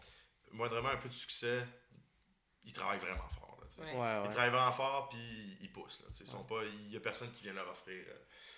[0.55, 1.65] moindrement un peu de succès,
[2.63, 3.57] ils travaillent vraiment fort.
[3.61, 3.81] Là, t'sais.
[3.81, 3.93] Ouais.
[3.95, 6.01] Ouais, Ils travaillent vraiment fort, puis ils poussent.
[6.01, 6.23] Là, t'sais.
[6.23, 8.03] Ils sont pas, il y a personne qui vient leur offrir.
[8.07, 8.17] euh,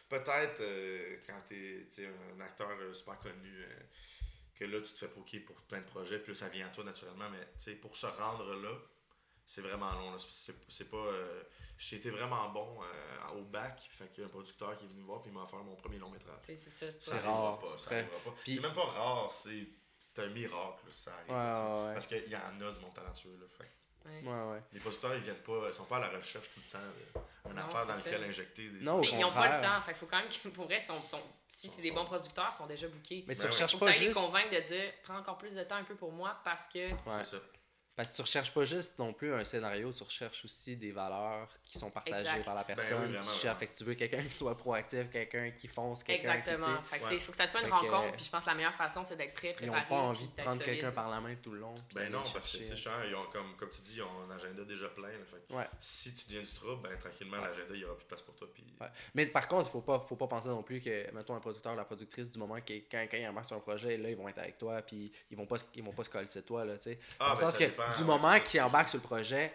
[0.10, 3.80] Peut-être euh, quand tu es un acteur euh, super connu, euh,
[4.56, 6.70] que là, tu te fais poker pour plein de projets, puis là, ça vient à
[6.70, 7.30] toi naturellement.
[7.30, 8.72] Mais pour se rendre là,
[9.46, 10.18] c'est vraiment long.
[10.20, 10.98] C'est c'est pas.
[10.98, 11.44] euh,
[11.78, 14.88] J'ai été vraiment bon euh, au bac, fait qu'il y a un producteur qui est
[14.88, 16.40] venu me voir, puis il m'a offert mon premier long métrage.
[16.46, 17.90] C'est ça, c'est rare, pas, ça
[18.46, 19.68] C'est même pas rare, c'est
[20.00, 21.32] c'est un miracle, ça arrive.
[21.32, 21.94] Ouais, ouais.
[21.94, 23.38] Parce qu'il y en a du monde talentueux.
[23.40, 23.70] Là, fait.
[24.06, 24.22] Ouais.
[24.24, 24.62] Ouais, ouais.
[24.72, 26.86] Les producteurs, ils viennent pas, ils sont pas à la recherche tout le temps
[27.46, 29.82] d'une affaire dans laquelle injecter des Non, ils n'ont pas le temps.
[29.82, 32.50] Fait qu'il faut quand même que, pour vrai, sont, sont- si c'est des bons producteurs,
[32.54, 33.26] ils sont déjà bookés.
[33.28, 33.52] Mais tu Ben ouais.
[33.52, 34.20] recherches Faut pas peut-être les juste.
[34.20, 37.24] convaincre de dire prends encore plus de temps un peu pour moi parce que Ouais.
[37.24, 37.38] C'est ça.
[37.98, 41.50] Parce que tu recherches pas juste non plus un scénario, tu recherches aussi des valeurs
[41.66, 42.46] qui sont partagées Exact.
[42.46, 43.00] par la Ben personne.
[43.12, 46.34] oui, tu vraiment, fait que tu veux quelqu'un qui soit proactif, quelqu'un qui fonce, quelqu'un
[46.42, 46.50] qui.
[46.52, 46.82] Exactement.
[46.84, 47.14] Fait que, Ouais.
[47.16, 48.08] il faut que ça soit une Fait rencontre.
[48.10, 49.82] euh, Puis je pense que la meilleure façon, c'est d'être prêt, Ils préparé.
[49.82, 51.74] n'ont pas envie de prendre quelqu'un par la main tout le long.
[51.96, 54.90] Ben non, parce que, ils ont, comme, comme tu dis, ils ont un agenda déjà
[54.90, 55.08] plein.
[55.08, 55.68] là, fait que Ouais.
[55.80, 58.36] Si tu deviens du trouble, ben tranquillement, l'agenda, il y aura plus de place pour
[58.36, 58.48] toi.
[58.54, 58.64] Puis...
[58.80, 58.88] Ouais.
[59.16, 61.74] Mais par contre, il faut pas, faut pas penser non plus que, mettons, un producteur
[61.74, 64.16] ou la productrice, du moment que quand, quand ils embarquent sur un projet, là, ils
[64.16, 66.42] vont être avec toi, puis ils vont pas, se- ils vont pas se coller de
[66.42, 67.00] toi, là, tu sais.
[67.20, 69.54] Ah, Dans ben, sens ça que dépend, du ouais, moment qu'ils embarquent sur le projet,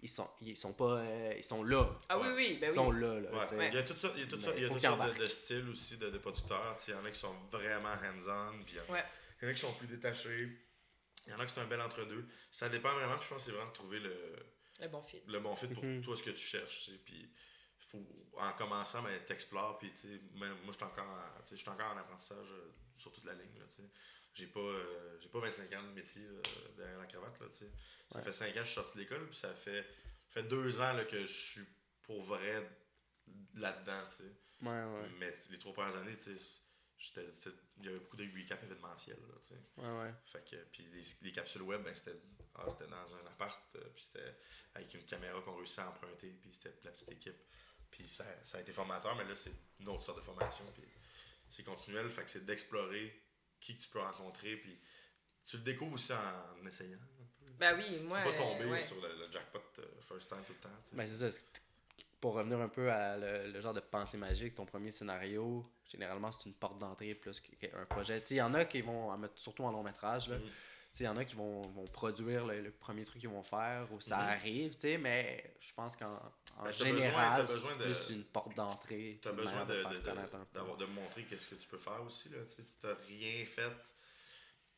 [0.00, 1.88] ils sont, ils sont pas, euh, ils sont là.
[2.08, 2.34] Ah oui, Ouais.
[2.34, 2.74] oui, ben ils oui.
[2.74, 3.68] sont là, là, Ouais.
[3.68, 5.26] Il y a tout ça, il y a tout ça, il y a de, de
[5.26, 6.76] styles aussi de, de producteurs.
[6.86, 9.04] Il y en a qui sont vraiment hands-on, puis il y en- Ouais.
[9.40, 10.48] il y en a qui sont plus détachés.
[11.26, 12.26] Il y en a qui sont un bel entre-deux.
[12.50, 14.14] Ça dépend vraiment, puis je pense que c'est vraiment de trouver le,
[14.82, 15.22] Le bon fit.
[15.26, 16.02] le bon fit pour Mhm.
[16.02, 16.90] toi, ce que tu cherches.
[17.06, 17.32] Puis
[17.78, 18.06] faut,
[18.36, 19.78] en commençant, ben, t'explores.
[19.78, 19.90] Puis,
[20.34, 23.58] moi, je suis encore, en- encore en apprentissage euh, sur toute la ligne.
[23.58, 23.64] Là.
[24.34, 26.42] J'ai pas, euh, j'ai pas 25 ans de métier euh,
[26.76, 27.38] derrière la cravate.
[27.40, 28.24] Là, ça Ouais.
[28.24, 29.26] fait 5 ans que je suis sorti de l'école.
[29.26, 29.86] Puis ça fait,
[30.28, 31.64] fait 2 ans là, que je suis
[32.02, 32.68] pour vrai
[33.54, 34.04] là-dedans.
[34.08, 34.32] tu sais.
[34.60, 35.08] Ouais, ouais.
[35.18, 39.18] Mais les trois premières années, il y avait beaucoup de recap événementiels.
[39.28, 40.12] Là.
[40.26, 42.16] Fait que, puis les, les capsules web, ben, c'était
[42.56, 44.36] ah, c'était dans un appart, euh, puis c'était
[44.74, 47.36] avec une caméra qu'on réussit à emprunter, puis c'était la petite équipe.
[47.90, 50.84] Puis ça, ça a été formateur, mais là, c'est une autre sorte de formation, puis
[51.48, 52.08] c'est continuel.
[52.10, 53.23] Fait que c'est d'explorer
[53.64, 54.78] qui que tu peux rencontrer, puis
[55.44, 56.96] tu le découvres aussi en essayant.
[56.96, 57.06] un
[57.46, 57.52] peu.
[57.58, 58.20] Ben oui, Tu moi.
[58.22, 58.82] peux pas tomber euh, ouais.
[58.82, 60.68] sur le, le jackpot euh, first time tout le temps.
[60.84, 60.96] tu sais.
[60.96, 61.38] Ben, c'est ça.
[62.20, 66.32] Pour revenir un peu à le, le genre de pensée magique, ton premier scénario, généralement,
[66.32, 68.20] c'est une porte d'entrée plus qu'un projet.
[68.22, 70.36] Tu sais, Il y en a qui vont, en mettre- surtout en long métrage, là,
[70.38, 70.50] Mhm.
[71.00, 73.88] Il y en a qui vont, vont produire le, le premier truc qu'ils vont faire,
[73.92, 74.22] ou ça Mhm.
[74.28, 76.30] arrive, tu sais, mais je pense qu'en en Ben,
[76.64, 79.18] t'as besoin- général, t'as c'est de- plus une porte d'entrée.
[79.20, 82.28] Tu as besoin de, de, de, de montrer qu'est-ce que tu peux faire aussi.
[82.28, 83.94] Là, tu sais, si tu rien fait,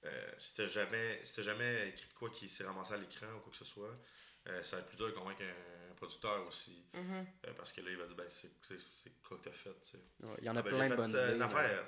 [0.05, 3.27] euh, si tu jamais, si t'as jamais écrit de quoi qui s'est ramassé à l'écran
[3.37, 3.95] ou quoi que ce soit,
[4.49, 6.87] euh, ça va être plus dur de convaincre un, un producteur aussi.
[6.95, 7.27] Mhm.
[7.47, 9.53] Euh, parce que là, il va dire ben, c'est, c'est, c'est quoi que tu as
[9.53, 9.75] fait.
[9.85, 9.99] tu sais.
[10.27, 11.19] Ouais, Il y en a Ah, ben, plein de bonnes idées.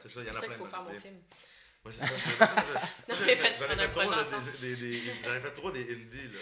[0.03, 1.23] C'est ça, il C'est en pour a ça plein qu'il de faut faire mon film.
[1.85, 2.07] Ouais, c'est ça.
[3.09, 3.53] Je- j'en mais ai fait,
[3.89, 4.25] trop, là,
[4.61, 6.41] des, des, des- j'en ai fait trop des indies, là.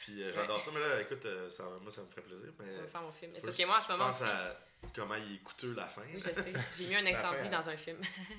[0.00, 2.48] Puis euh, j'adore ça, mais là, écoute, euh, ça, moi, ça me ferait plaisir.
[2.58, 3.30] Mais On va faire mon film.
[3.32, 4.30] Mais c'est parce que moi, en ce moment penses aussi.
[4.30, 4.56] à
[4.94, 6.02] comment il est coûteux la fin.
[6.12, 6.52] Oui, je sais.
[6.76, 7.50] J'ai mis un incendie L'affaire.
[7.60, 7.98] dans un film.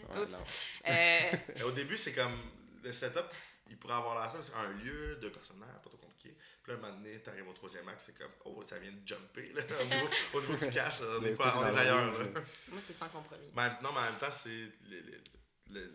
[0.09, 0.63] Ouais, Oups.
[0.89, 2.37] Euh, au début, c'est comme
[2.83, 3.23] le setup,
[3.69, 6.35] il pourrait avoir l'air ça, c'est un lieu, deux personnages, pas trop compliqué.
[6.61, 9.07] Puis là, un moment donné, t'arrives au troisième acte, c'est comme, oh, ça vient de
[9.07, 11.77] jumper, là, au, niveau, au niveau du cash, là, on est, pas, on est le
[11.77, 12.19] ailleurs.
[12.19, 12.25] Là.
[12.67, 13.47] moi, c'est sans compromis.
[13.55, 14.67] Mais non, mais en même temps, c'est
[15.69, 15.85] le,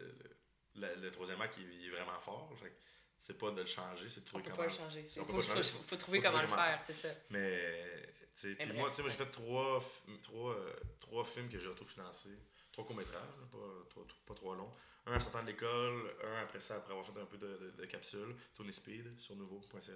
[0.76, 2.52] le, le, troisième acte, il, il est vraiment fort.
[2.60, 2.72] Fait
[3.20, 4.62] c'est pas de le changer, c'est de On trouver peut comment.
[4.62, 5.00] pas le changer.
[5.00, 7.08] on Il peut faut, pas changer, faut- faut- faut trouver comment le faire, c'est ça.
[7.30, 9.82] Mais, tu sais, moi, tu sais, moi, j'ai fait trois,
[10.22, 12.38] trois, euh, trois films que j'ai autofinancés.
[12.70, 13.58] Trois courts-métrages, pas,
[13.90, 14.72] trois, pas trop longs.
[15.06, 17.70] Un en sortant de l'école, un après ça, après avoir fait un peu de, de,
[17.72, 19.92] de capsule, Tony Speed, sur nouveau.ca.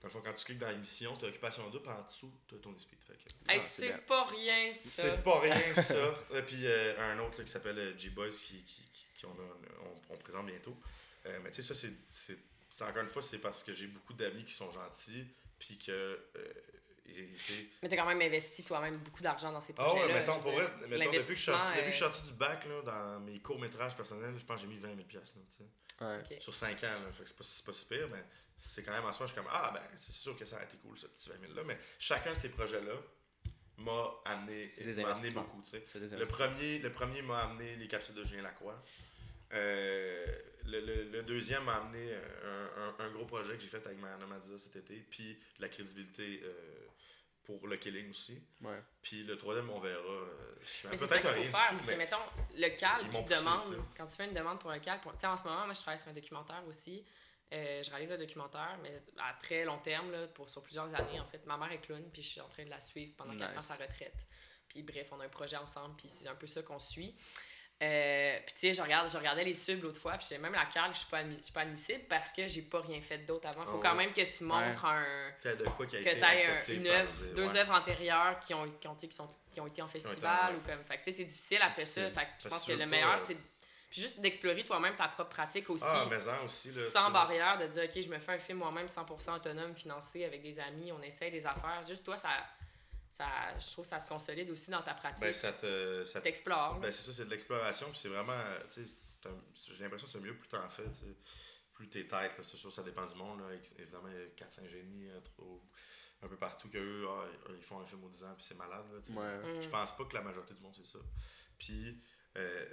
[0.00, 2.32] Dans le fond, quand tu cliques dans l'émission, tu as Occupation Double, puis en dessous,
[2.48, 2.98] tu as Tony Speed.
[3.02, 3.98] Fait que, Hey, Ah, c'est bien.
[4.06, 5.02] pas rien, ça.
[5.02, 6.14] c'est pas rien, ça.
[6.34, 9.30] Et puis euh, un autre là, qui s'appelle euh, G-Boys, qui, qui, qui, qui on,
[9.32, 10.76] a- on, on présente bientôt.
[11.26, 12.38] Euh, mais tu sais, ça, c'est, c'est,
[12.68, 15.26] c'est- Encore une fois, c'est parce que j'ai beaucoup d'amis qui sont gentils,
[15.58, 15.90] puis que.
[15.90, 16.52] euh,
[17.08, 17.28] et,
[17.82, 20.06] Mais t'as quand même investi toi-même beaucoup d'argent dans ces Ah projets-là.
[20.08, 21.86] ouais, mettons, je veux pour dire, vrai, mettons, depuis que je suis sorti, l'investissement, depuis
[21.86, 24.74] que je suis sorti du bac, là, dans mes courts-métrages personnels, je pense que j'ai
[24.74, 25.38] mis 20 000 piastres,
[26.00, 26.18] là.
[26.28, 26.40] Ouais.
[26.40, 27.12] Sur 5 ans, là.
[27.12, 28.24] Fait que c'est pas, c'est pas si pire, mais
[28.56, 30.58] c'est quand même en ce moment, je suis comme, ah, ben, c'est sûr que ça
[30.58, 31.62] a été cool, ce petit 20 000 là.
[31.64, 32.94] Mais chacun de ces projets-là
[33.78, 35.42] m'a amené, C'est des m'a amené investissements.
[35.42, 35.84] beaucoup, tu sais.
[35.92, 36.46] C'est des Le investissements.
[36.48, 38.82] premier, le premier m'a amené les capsules de Julien Lacroix.
[39.52, 40.26] Euh,
[40.64, 43.98] le, le- le deuxième m'a amené un, un- un gros projet que j'ai fait avec
[43.98, 46.52] Mariana Madza cet été, puis la crédibilité euh,
[47.44, 48.42] pour le killing aussi.
[48.62, 48.82] Ouais.
[49.02, 50.00] Puis le troisième, on verra.
[50.00, 52.16] euh, qu'il Mais c'est ça qu'il faut faire, tout, parce que, mettons,
[52.56, 55.12] le cal Ils qui poussé, demande, quand tu fais une demande pour un cal, pour...
[55.12, 57.04] tu sais, en ce moment, moi, je travaille sur un documentaire aussi.
[57.52, 61.20] Euh, je réalise un documentaire, mais à très long terme, là, pour, sur plusieurs années,
[61.20, 61.44] en fait.
[61.46, 63.52] Ma mère est clown, puis je suis en train de la suivre pendant qu'elle Nice.
[63.52, 64.16] prend sa retraite.
[64.68, 67.14] Puis bref, on a un projet ensemble, puis c'est un peu ça qu'on suit.
[67.82, 70.54] Euh, puis tu sais, je, regarde, je regardais les subs l'autre fois, puis j'étais même
[70.54, 73.18] la cal, je suis pas, je suis pas admissible parce que j'ai pas rien fait
[73.18, 73.66] d'autre avant.
[73.66, 74.06] Faut Ah quand ouais.
[74.06, 75.04] même que tu montres un
[75.42, 77.58] qu'il y a de quoi qui a que tu aies une œuvre, deux ouais.
[77.58, 80.58] œuvres antérieures qui ont, qui ont, qui sont, qui ont été en festival ouais.
[80.58, 80.82] ou comme.
[80.86, 82.00] Fait que tu sais, c'est difficile après ça.
[82.00, 82.18] difficile.
[82.18, 83.36] Fait que je pense que le meilleur, euh, c'est
[83.90, 85.84] puis juste d'explorer toi-même ta propre pratique aussi.
[85.86, 86.68] Ah, mais en aussi.
[86.68, 90.24] Là, sans barrière, de dire, OK, je me fais un film moi-même 100% autonome, financé
[90.24, 91.82] avec des amis, on essaye des affaires.
[91.86, 92.30] Juste toi, ça,
[93.10, 93.26] ça,
[93.58, 95.20] je trouve que ça te consolide aussi dans ta pratique.
[95.20, 96.04] Ben, ça te.
[96.04, 96.74] Ça te- T'explores.
[96.74, 96.80] là.
[96.80, 98.38] ben, c'est ça, c'est de l'exploration, puis c'est vraiment.
[98.74, 101.16] j'ai l'impression que c'est mieux plus t'en fais, tu sais.
[101.72, 103.54] Plus t'es tête, là, c'est sûr, ça dépend du monde, là.
[103.78, 105.62] Évidemment, il y a 4-5 génies euh, trop,
[106.22, 107.24] un peu partout qu'eux, ah,
[107.54, 109.14] ils font un film aux 10 ans, puis c'est malade, là.
[109.14, 109.58] Ouais.
[109.58, 109.62] Mm.
[109.62, 110.98] Je pense pas que la majorité du monde, c'est ça.
[111.58, 112.02] Puis,
[112.36, 112.66] euh,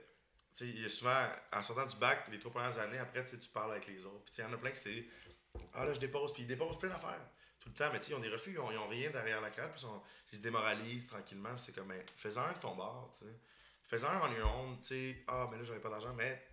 [0.62, 3.72] il y a souvent, en sortant du bac, les trois premières années, après, tu parles
[3.72, 4.24] avec les autres.
[4.26, 5.06] Puis, il y en a plein que c'est,
[5.74, 7.22] ah là, je dépose, puis ils déposent plein d'affaires.
[7.60, 9.10] Tout le temps, mais tu sais, ils ont des refus, ils ont, ils ont rien
[9.10, 9.86] derrière la crête, puis
[10.32, 11.58] ils, se démoralisent tranquillement.
[11.58, 13.32] c'est comme, ben, fais-en un de ton bord, tu sais.
[13.86, 16.46] Fais-en un en une honte, tu sais, ah, mais là, j'aurais pas d'argent, mais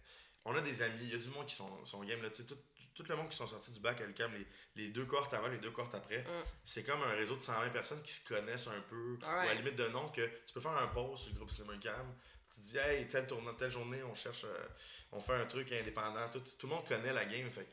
[0.44, 2.42] on a des amis, il y a du monde qui sont, sont game, là, tu
[2.42, 2.56] sais, tout,
[2.94, 4.46] tout le monde qui sont sortis du bac à l'UQAM, les,
[4.76, 6.44] les deux cohortes avant, les deux cohortes après, Mm.
[6.64, 9.54] c'est comme un réseau de 120 personnes qui se connaissent un peu, ou à la
[9.54, 12.14] limite de nom, que tu peux faire un post sur le groupe Cinéma UQAM,
[12.60, 14.66] tu dis, hey, telle, tournoi, telle journée, on cherche, euh,
[15.12, 17.66] on fait un truc indépendant, tout, tout le monde connaît la game, fait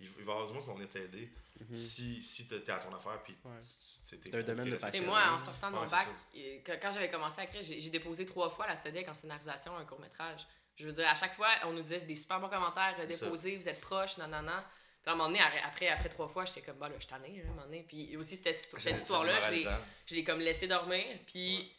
[0.00, 0.74] il il va y avoir du monde qui va
[1.60, 1.74] Mhm.
[1.74, 3.50] si, si à ton affaire, puis Ouais.
[4.08, 5.06] t'es C'est un domaine de passionné.
[5.08, 6.06] moi, en sortant de mon Ouais, bac,
[6.80, 9.84] quand j'avais commencé à écrire, j'ai déposé trois fois à la SEDEC en scénarisation un
[9.84, 10.46] court-métrage.
[10.76, 13.68] Je veux dire, à chaque fois, on nous disait des super bons commentaires, déposés, vous
[13.68, 14.62] êtes proches, non, non, non.
[15.02, 17.00] Puis à un moment donné, après, après, après trois fois, j'étais comme, bah là, je
[17.00, 17.82] suis tannée, hein, à un moment donné.
[17.88, 19.86] Puis aussi, cette, cette histoire-là, je l'ai- démoralisant.
[20.06, 21.58] je l'ai comme laissé dormir, puis...
[21.58, 21.72] Ouais.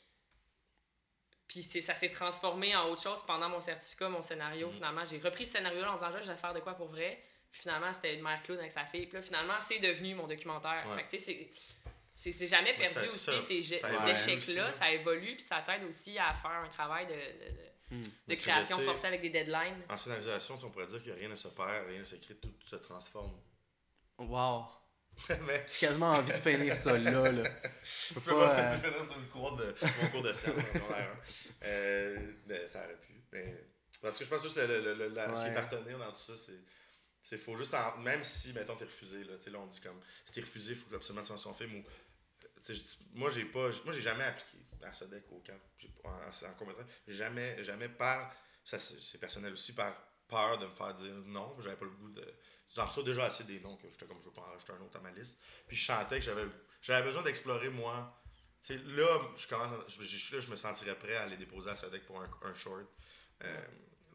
[1.50, 4.68] Puis c'est- ça s'est transformé en autre chose pendant mon certificat, mon scénario.
[4.68, 4.74] Mhm.
[4.76, 7.22] Finalement, j'ai repris ce scénario-là en disant, je vais faire de quoi pour vrai.
[7.52, 9.08] Puis finalement, c'était une mère clown avec sa fille.
[9.08, 10.86] Puis là, finalement, c'est devenu mon documentaire.
[10.88, 10.98] Ouais.
[10.98, 11.52] Fait que tu sais,
[12.14, 13.74] c'est- jamais perdu ça- aussi, ça- ces, ces
[14.12, 14.72] échecs-là.
[14.72, 18.04] Ça évolue, puis ça t'aide aussi à faire un travail de, de- de- Hmm.
[18.28, 19.84] de création forcée avec des deadlines.
[19.90, 22.76] En scénarisation, on pourrait dire que rien ne se perd, rien ne s'écrit, tout se
[22.76, 23.36] transforme.
[24.20, 24.66] Wow.
[25.46, 27.32] Mais J'ai quasiment envie de finir ça là.
[27.32, 27.44] là.
[28.08, 30.82] Tu peux pas, pas euh, fais dans une cour de mon cours de en secondaire
[30.98, 31.66] un.
[31.66, 33.14] Euh, mais ça aurait pu.
[33.32, 33.66] Mais,
[34.02, 36.20] parce que je pense juste que le, le, le- ce qui est partenaire dans tout
[36.22, 36.60] ça, c'est.
[37.22, 37.74] c'est faut juste.
[37.74, 40.00] en- même si, mettons, t'es refusé, là, tu sais, là, on dit comme.
[40.26, 41.84] Si t'es refusé, il faut absolument que tu fasses son film ou.
[43.14, 43.70] moi, j'ai pas.
[43.86, 45.60] Moi, j'ai jamais appliqué à SODEC au camp.
[46.06, 46.10] En,
[46.48, 46.86] en court-métrage.
[47.08, 48.34] J'ai Jamais, jamais par.
[48.64, 49.96] Ça, c'est personnel aussi, par
[50.30, 51.56] peur de me faire dire non.
[51.62, 52.26] J'avais pas le goût de.
[52.76, 54.82] j'en reçois déjà assez des noms que j'étais comme, je veux pas en rajouter un
[54.82, 55.38] autre à ma liste.
[55.68, 56.46] Puis je chantais que j'avais,
[56.82, 58.16] j'avais besoin d'explorer moi.
[58.70, 61.70] Là, je commence, à- je, je suis là, je me sentirais prêt à aller déposer
[61.70, 62.86] à Sodec pour un, un short.
[63.44, 63.62] Euh,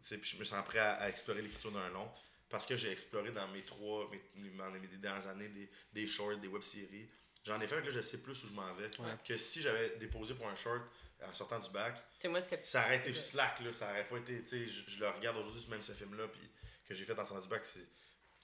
[0.02, 2.10] puis je me sens prêt à, à explorer l'écriture d'un long.
[2.50, 6.46] Parce que j'ai exploré dans mes trois, mes, mes dernières années, des, des shorts, des
[6.48, 7.08] web-séries.
[7.42, 8.84] J'en ai fait, là, je sais plus où je m'en vais.
[9.00, 9.18] Ouais.
[9.26, 10.82] Que si j'avais déposé pour un short
[11.22, 11.94] en sortant du bac,
[12.28, 13.72] moi, ça aurait été C'est slack, là.
[13.72, 14.42] Ça aurait pas été.
[14.44, 16.40] Tu sais, je, le regarde aujourd'hui, même ce film-là, puis
[16.88, 17.86] que j'ai fait en sortant du bac, c'est.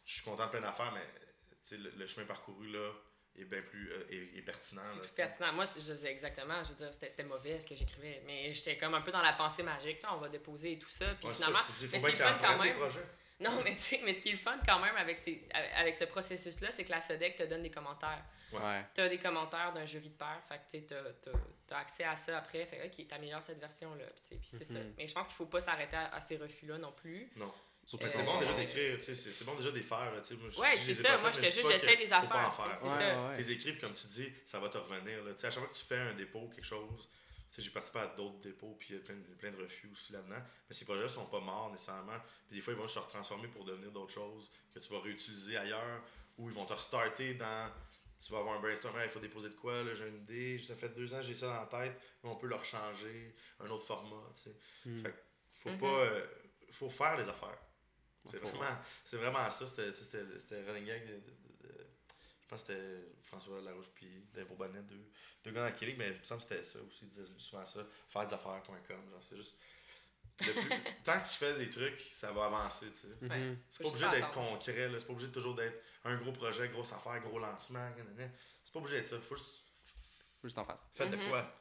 [0.07, 2.93] Je suis content de plein d'affaires, mais le, le chemin parcouru, là,
[3.37, 3.93] est bien plus.
[3.93, 4.83] euh, est, est pertinent.
[4.93, 5.53] C'est plus pertinent.
[5.53, 6.63] Moi, c'est- je sais exactement.
[6.65, 8.23] Je veux dire, c'était mauvais ce que j'écrivais.
[8.27, 10.01] Mais j'étais comme un peu dans la pensée magique.
[10.11, 11.15] On va déposer et tout ça.
[11.17, 11.63] Puis Ouais, finalement.
[11.63, 12.63] ça, tu dis, mais faut ce bien qui est qu'il le en fun quand prenne
[12.63, 12.79] des même.
[12.79, 13.07] projets.
[13.45, 15.41] Non, mais tu sais, mais ce qui est le fun quand même avec, ces,
[15.77, 18.23] avec ce processus-là, c'est que la SODEC te donne des commentaires.
[18.53, 18.85] Ouais.
[18.95, 20.43] Tu as des commentaires d'un jury de pairs.
[20.49, 20.95] Fait que tu
[21.75, 22.67] as, accès à ça après.
[22.67, 24.05] Fait que, OK, t'améliores cette version-là.
[24.07, 24.79] Puis, tu sais, puis c'est ça.
[24.79, 24.95] Mhm.
[24.99, 27.31] Mais je pense qu'il faut pas s'arrêter à, à ces refus-là non plus.
[27.37, 27.53] Non.
[27.87, 30.13] Surtout Euh, c'est bon déjà d'écrire, tu sais, c'est c'est bon déjà de les faire.
[30.23, 31.17] Tu sais, moi, je- Ouais, c'est ça.
[31.19, 32.55] Moi, j'étais juste, j'essaie faut pas en affaires.
[32.55, 32.77] faire.
[32.77, 33.23] C'est Ouais, ça.
[33.23, 33.37] ouais, ouais.
[33.43, 35.25] Tes écrits, puis comme tu dis, ça va te revenir.
[35.25, 35.33] Là.
[35.33, 37.09] Tu sais, À chaque fois que tu fais un dépôt, quelque chose,
[37.59, 40.13] j'ai participé à d'autres dépôts, puis il y a plein, de- plein de refus aussi
[40.13, 40.41] là-dedans.
[40.69, 42.19] Mais ces projets-là sont pas morts nécessairement.
[42.47, 45.57] Puis des fois, ils vont se retransformer pour devenir d'autres choses que tu vas réutiliser
[45.57, 46.03] ailleurs,
[46.39, 47.71] ou ils vont te restarter dans.
[48.25, 50.77] Tu vas avoir un brainstorm, il faut déposer de quoi, là, j'ai une idée, ça
[50.77, 53.87] fait deux ans que j'ai ça dans la tête, on peut le rechanger, un autre
[53.87, 54.57] format, tu sais.
[54.85, 55.03] Hmm.
[55.03, 55.17] Fait que
[55.55, 55.81] faut Mhm.
[55.81, 55.87] pas.
[55.87, 56.27] euh,
[56.71, 57.59] faut faire les affaires.
[58.27, 59.67] C'est vraiment, c'est vraiment ça.
[59.67, 61.87] C'était, c'était, c'était running gag de, de- de- de-
[62.29, 65.11] je pense que c'était François Larouche puis Dave Bourbonnais, deux,
[65.45, 67.05] deux gars dans mais il me semble que c'était ça aussi.
[67.07, 67.87] Ils disaient souvent ça.
[68.09, 69.11] Faire des affaires.com.
[69.11, 69.55] Genre, c'est juste.
[70.37, 70.53] plus-
[71.05, 73.17] tant que tu fais des trucs, ça va avancer, tu sais.
[73.21, 73.59] Mhm.
[73.69, 74.99] C'est pas obligé d'être concret, là.
[74.99, 77.89] C'est pas obligé de toujours d'être un gros projet, grosse affaire, gros lancement.
[78.65, 79.21] C'est pas obligé d'être ça.
[79.21, 79.65] Faut juste.
[80.41, 80.83] Faut juste en face.
[80.95, 81.29] Faites de Mhm.
[81.31, 81.57] quoi?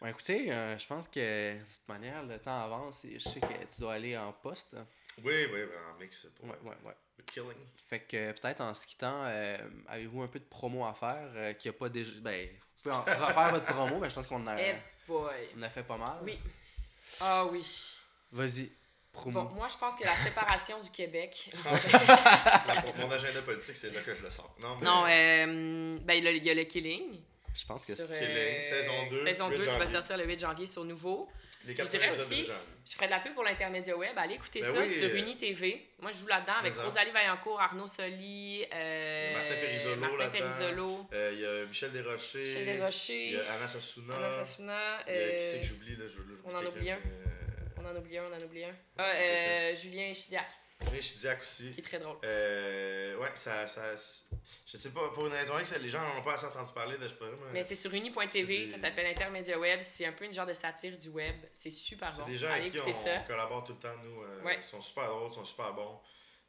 [0.00, 3.40] Bon, écoutez, euh, je pense que de toute manière, le temps avance et je sais
[3.40, 4.76] que tu dois aller en poste.
[5.22, 6.94] Oui, oui, oui, en mix pour Ouais, ouais, ouais.
[7.18, 7.52] le killing.
[7.88, 9.56] Fait que peut-être en se quittant, euh,
[9.88, 12.10] avez-vous un peu de promo à faire euh, qui a pas déjà.
[12.20, 14.74] Ben, vous pouvez en refaire votre promo, mais je pense qu'on a, Eh
[15.08, 16.16] on a fait pas mal.
[16.22, 16.38] Oui.
[17.20, 17.64] Ah oui.
[18.32, 18.70] Vas-y,
[19.12, 19.42] promo.
[19.44, 21.50] Bon, moi, je pense que la séparation du Québec.
[22.98, 24.54] Mon agenda politique, c'est là que je le sors.
[24.62, 24.84] Non, mais.
[24.84, 27.20] non, euh, ben, il y a le- Killing.
[27.54, 28.18] Je pense que c'est.
[28.18, 31.28] Killing, saison 2, Saison 8 2 qui va sortir le 8 janvier sur Nouveau.
[31.66, 32.46] Les Je 80 dirais aussi-.
[32.86, 34.12] Je ferai de la pub pour l'intermédia web.
[34.16, 35.86] Allez écouter Ben ça oui, sur euh, UniTV.
[36.00, 36.74] Moi, je joue là-dedans avec.
[36.74, 40.38] Rosalie Vaillancourt, Arnaud Soli, euh, Martin Perizzolo Martin là-dedans.
[40.38, 42.40] Perizzolo, Euh, Il y a Michel Desrochers.
[42.40, 44.16] Michel Il Desrochers, y a Anna Sassuna.
[44.16, 44.98] Anna Sassuna.
[45.08, 46.96] Il y a qui c'est euh, que j'oublie là, je, là, on en oublie un.
[46.96, 47.00] euh,
[47.78, 48.74] on en oublie un, on en oublie un.
[48.98, 50.46] Ah, euh, Julien Chidiac,
[50.80, 51.70] Julien Chidiac aussi.
[51.70, 52.16] qui est très drôle.
[52.24, 53.94] Euh, ouais, ça, ça.
[54.66, 56.96] Je sais pas, pour une raison X, les gens n'en ont pas assez entendu parler
[56.98, 59.80] de je sais pas, mais Mais c'est sur C'est uni.tv, des- ça s'appelle Intermédia Web.
[59.82, 61.36] C'est un peu une genre de satire du web.
[61.52, 62.26] C'est super c'est bon.
[62.26, 63.18] des gens Allez avec qui on, ça.
[63.20, 64.22] collabore tout le temps, nous.
[64.22, 64.56] euh, Ouais.
[64.58, 66.00] Ils sont super drôles, ils sont super bons.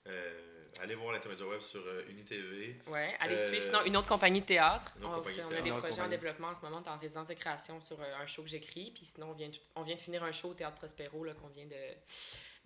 [0.07, 2.79] Euh, allez voir l'intermédiaire web sur euh, UniTV.
[2.87, 3.63] Ouais, allez Euh, suivre.
[3.63, 4.91] Sinon, une autre compagnie de théâtre.
[4.97, 6.55] une autre on, compagnie fait- de on a des Une autre projets en développement en
[6.55, 6.77] ce moment.
[6.77, 8.91] On est en résidence de création sur euh, un show que j'écris.
[8.93, 11.33] Puis sinon, on vient, de, on vient de finir un show au Théâtre Prospero là,
[11.33, 11.75] qu'on vient de,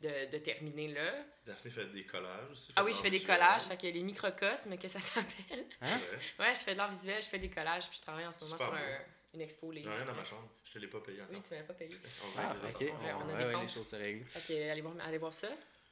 [0.02, 1.14] de, de terminer là.
[1.46, 2.72] Daphné fait des collages aussi.
[2.76, 3.64] Ah oui, je fais des collages.
[3.64, 5.66] Fait qu'il y a les microcosmes que ça s'appelle.
[5.82, 6.00] Hein?
[6.40, 6.46] Ouais.
[6.46, 7.88] Ouais, je fais de l'art visuel, je fais des collages.
[7.90, 9.00] Puis je travaille en ce moment sur un-
[9.34, 9.72] une expo.
[9.72, 11.36] Les J'en ai rien dans ma chambre, je te l'ai pas payé encore.
[11.36, 11.92] Oui, tu m'avais pas payé.
[12.24, 12.82] On Ah, va les ok.
[12.82, 13.04] attendre.
[13.04, 14.26] Ouais, on a Ouais, des ouais, les choses se règlent.
[14.26, 15.50] Fait que allez voir, allez voir ça.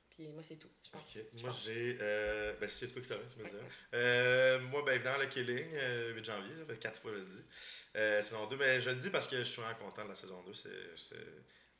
[0.09, 1.15] Puis moi, c'est tout, je pense.
[1.15, 1.23] Ok.
[1.35, 1.97] Je Moi, j'ai.
[2.01, 3.61] Euh, ben, si c'est de quoi que t'as, tu me diras.
[3.93, 7.17] Euh, moi, ben, évidemment, le Killing, euh, le 8 janvier, ça fait 4 fois je
[7.19, 7.43] le dis.
[7.97, 10.15] Euh, saison 2, mais je le dis parce que je suis vraiment content de la
[10.15, 10.53] saison 2.
[10.55, 11.15] C'est, c'est-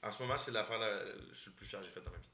[0.03, 0.99] En ce moment, c'est l'affaire la...
[1.31, 2.29] je suis le plus fier que j'ai faite dans ma vie.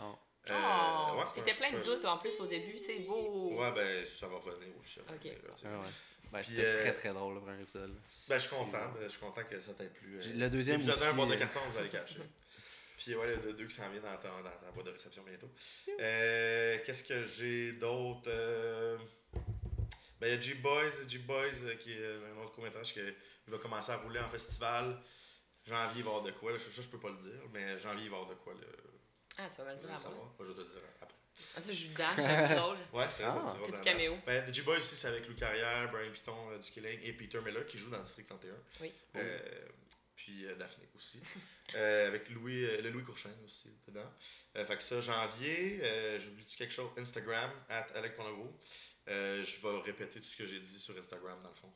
[0.00, 0.02] Oh.
[0.50, 3.52] Euh, Oh, ouais, t'étais plein de doutes en plus au début, c'est beau.
[3.60, 4.98] Ouais, ben, ça va revenir aussi.
[5.00, 5.24] Ok.
[5.24, 5.54] Là.
[5.64, 5.86] Ah ouais.
[6.32, 7.94] Ben, c'était euh, très très drôle le premier épisode.
[8.28, 8.90] Ben, je suis content.
[8.92, 10.18] ben, Je suis content que ça t'ait plu.
[10.18, 10.32] euh.
[10.34, 11.04] Le deuxième Épisode aussi.
[11.04, 12.18] 1, boîte de carton, vous allez cacher.
[12.98, 15.50] Puis ouais, le 2 qui s'en vient dans ta, dans ta boîte de réception bientôt.
[16.00, 18.96] Euh, Qu'est-ce que j'ai d'autre Euh,
[20.20, 23.00] Ben, il y a G-Boys, G-Boys euh, qui est un autre court-métrage qui
[23.46, 24.96] va commencer à rouler en festival.
[25.66, 26.52] Il va y avoir de quoi.
[26.52, 26.58] là.
[26.58, 28.54] Ça, je peux pas le dire, mais janvier, il va y avoir de quoi.
[28.54, 28.60] Là.
[29.38, 30.10] Ah, tu vas me le dire avant.
[30.10, 31.14] Moi, je vais te le dire après.
[31.56, 32.76] Ah, ça, je joue dedans, j'ai un petit rôle.
[32.92, 33.70] Ouais, c'est vrai, Ah.
[33.70, 34.18] Petit caméo.
[34.26, 37.40] Ben, The G-Boys aussi, c'est avec Lou Carrière, Brian Piton euh, du Killing et Peter
[37.40, 38.52] Miller qui joue dans District 31.
[38.82, 38.92] Oui.
[39.16, 39.38] Euh,
[40.14, 41.20] puis euh, Daphné aussi.
[41.74, 44.12] Euh, avec Louis, euh, le Louis Courchaine aussi dedans.
[44.58, 46.90] Euh, fait que ça, janvier, euh, j'oublie-tu quelque chose?
[46.98, 48.12] Instagram, at Alec.
[49.08, 51.72] Euh, je vais répéter tout ce que j'ai dit sur Instagram dans le fond.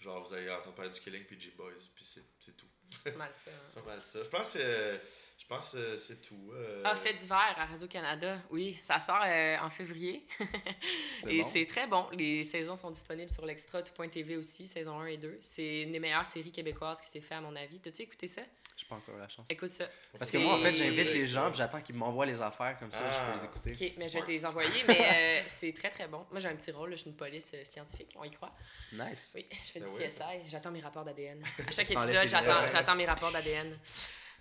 [0.00, 2.66] Genre, vous allez entendre parler du Killing puis G-Boys, puis c'est c'est tout.
[3.04, 3.50] C'est pas mal ça.
[3.50, 3.54] hein.
[3.66, 4.22] C'est pas mal ça.
[4.24, 4.58] Je pense que.
[4.60, 4.98] euh,
[5.38, 6.50] je- pense que c'est tout.
[6.54, 8.40] euh, Ah, Fait d'hiver à Radio-Canada.
[8.50, 10.26] Oui, ça sort euh, en février.
[11.28, 11.48] Et bon.
[11.50, 12.06] c'est très bon.
[12.12, 15.38] Les saisons sont disponibles sur l'extra.tv aussi, saison 1 et 2.
[15.40, 17.78] C'est une des meilleures séries québécoises qui s'est fait, à mon avis.
[17.80, 18.42] T'as-tu écouté ça?
[18.76, 19.46] J'ai pas encore la chance.
[19.50, 19.88] Écoute ça.
[20.16, 22.92] Parce que moi, en fait, j'invite les gens, puis j'attends qu'ils m'envoient les affaires comme
[22.92, 23.44] ça, je peux les Ah.
[23.74, 23.86] écouter.
[23.88, 25.00] Ok, mais je vais te les envoyer, mais
[25.42, 26.24] euh, c'est très très bon.
[26.30, 28.54] Moi j'ai un petit rôle, là, je suis une police euh, scientifique, on y croit.
[28.92, 29.32] Nice.
[29.34, 30.08] Oui, je fais ouais.
[30.08, 31.42] CSI, j'attends mes rapports d'ADN.
[31.66, 33.78] À chaque épisode, j'attends, mes rapports d'ADN.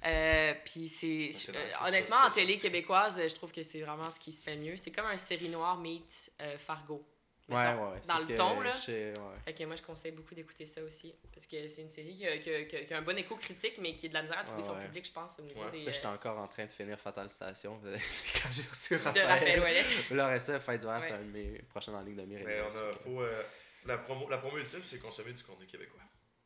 [0.05, 4.19] Euh, puis c'est, C'est euh, honnêtement, en télé québécoise, je trouve que c'est vraiment ce
[4.19, 4.77] qui se fait mieux.
[4.77, 7.03] C'est comme un série noire meet euh, Fargo.
[7.49, 7.97] Ouais, mettons, ouais.
[8.01, 8.75] c'est Dans ce le que ton, là.
[8.75, 9.35] sais, ouais.
[9.45, 11.15] Fait que moi, je conseille beaucoup d'écouter ça aussi.
[11.33, 13.17] Parce que c'est une série qui a, qui a- qui a- qui a un bon
[13.17, 14.83] écho critique, mais qui a de la misère à trouver Ouais, son ouais.
[14.85, 15.71] public, je pense, au niveau Ouais.
[15.71, 15.83] des.
[15.85, 17.79] Là, j'étais encore en train de finir Fatal Station.
[18.33, 19.27] Quand j'ai reçu de Raphaël.
[19.27, 19.83] Raphaël Ouellet.
[20.09, 20.51] D'hiver, c'est
[20.85, 21.11] Ouais.
[21.13, 22.41] un de mes prochains en ligne de mire.
[22.45, 23.41] Mais on a, faut, euh,
[23.85, 26.01] la, promo, la promo ultime, c'est consommer du contenu québécois.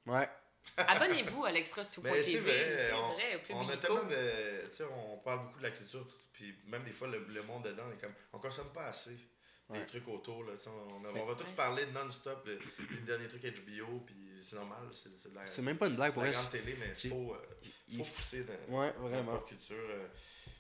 [0.06, 0.30] Ouais.
[0.78, 4.68] Abonnez-vous à l'extra Mais c'est vrai, c'est on- vrai, au plus On a tellement de.
[4.70, 7.64] Tu sais, on parle beaucoup de la culture, puis même des fois, le, le monde
[7.64, 8.14] dedans est comme.
[8.34, 9.18] On consomme pas assez.
[9.70, 9.80] Ouais.
[9.80, 11.54] Les trucs autour, là, tu sais, on, on va tous Ouais.
[11.56, 12.60] parler non-stop, le-
[12.92, 15.96] les derniers trucs HBO, puis c'est normal, c'est c'est de la, C'est même pas une
[15.96, 17.48] blague pour la grande télé, mais faut, euh,
[17.88, 19.76] il faut pousser dans, Ouais, dans la culture.
[19.80, 20.08] euh.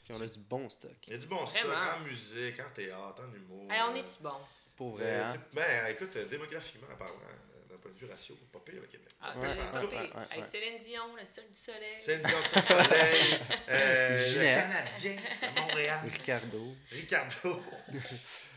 [0.06, 0.96] Puis on a du bon stock.
[1.08, 3.72] Il y a du bon stock en musique, en théâtre, en humour.
[3.72, 4.34] Hey, on euh, est-tu bon?
[4.76, 5.36] Pour vrai, euh, hein?
[5.54, 9.08] ben, écoute, euh, démographiquement parlant, euh, d'un point de vue ratio, pas pire le Québec.
[9.22, 10.00] Ah, Ouais, pas ouais, pire.
[10.00, 10.48] ouais, ouais, Hey, ouais.
[10.48, 11.96] Céline Dion, le Cirque du Soleil.
[12.00, 13.40] C'est une sur Soleil,
[13.70, 14.58] euh, le Ginette.
[14.62, 15.16] Canadien
[15.56, 16.76] de Montréal, Ricardo.
[16.92, 17.62] Ricardo.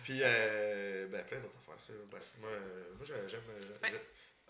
[0.04, 1.80] Puis, euh, ben, plein d'autres affaires.
[1.80, 1.92] ça.
[2.10, 2.50] Bref, moi,
[2.96, 3.40] moi j'ai- j'aime.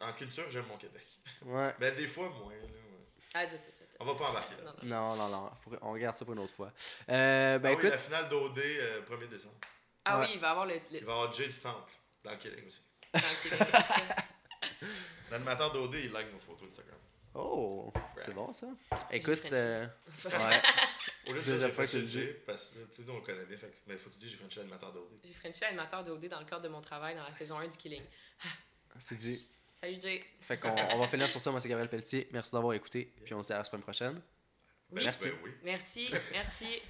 [0.00, 1.06] En culture, j'aime mon Québec.
[1.42, 1.72] Ouais.
[1.78, 2.52] Mais des fois, moins.
[2.52, 3.08] Là, ouais.
[3.34, 3.44] Ah,
[4.00, 4.72] On va pas embarquer là.
[4.82, 5.28] Non, non.
[5.28, 5.50] Non,
[5.82, 6.72] On regarde ça pour une autre fois.
[7.08, 9.54] Euh, ben ah oui, écoute, la finale d'OD, euh, 1er décembre.
[10.04, 10.26] Ah Ouais.
[10.26, 10.74] oui, il va y avoir le.
[10.74, 10.80] le...
[10.98, 12.82] Il va avoir Jay du Temple, dans le Killing aussi.
[13.12, 14.16] dans le c'est ça.
[15.30, 16.98] L'animateur d'OD, il like nos photos Instagram.
[17.34, 18.66] oh, c'est bon ça.
[19.10, 20.62] Écoute, euh, C'est pas- ouais.
[21.26, 22.26] Au lieu de Deuxième dire fois que tu le dis.
[22.46, 24.28] Parce que tu sais, nous on le connaît bien, fait mais faut que tu dis
[24.28, 25.18] j'ai Frenché l'animateur d'OD.
[25.24, 27.68] J'ai Frenché animateur de OD dans le cadre de mon travail dans la saison 1
[27.68, 28.02] du Killing.
[29.00, 29.46] c'est dit.
[29.80, 30.20] Salut Jay.
[30.40, 31.50] Fait qu'on on va finir sur ça.
[31.50, 32.28] Moi, c'est Gabriel Pelletier.
[32.30, 33.12] Merci d'avoir écouté.
[33.24, 34.20] Puis on se dit à la semaine prochaine.
[34.90, 35.28] Ben, Merci.
[35.30, 35.50] ben oui.
[35.62, 36.82] Merci, merci.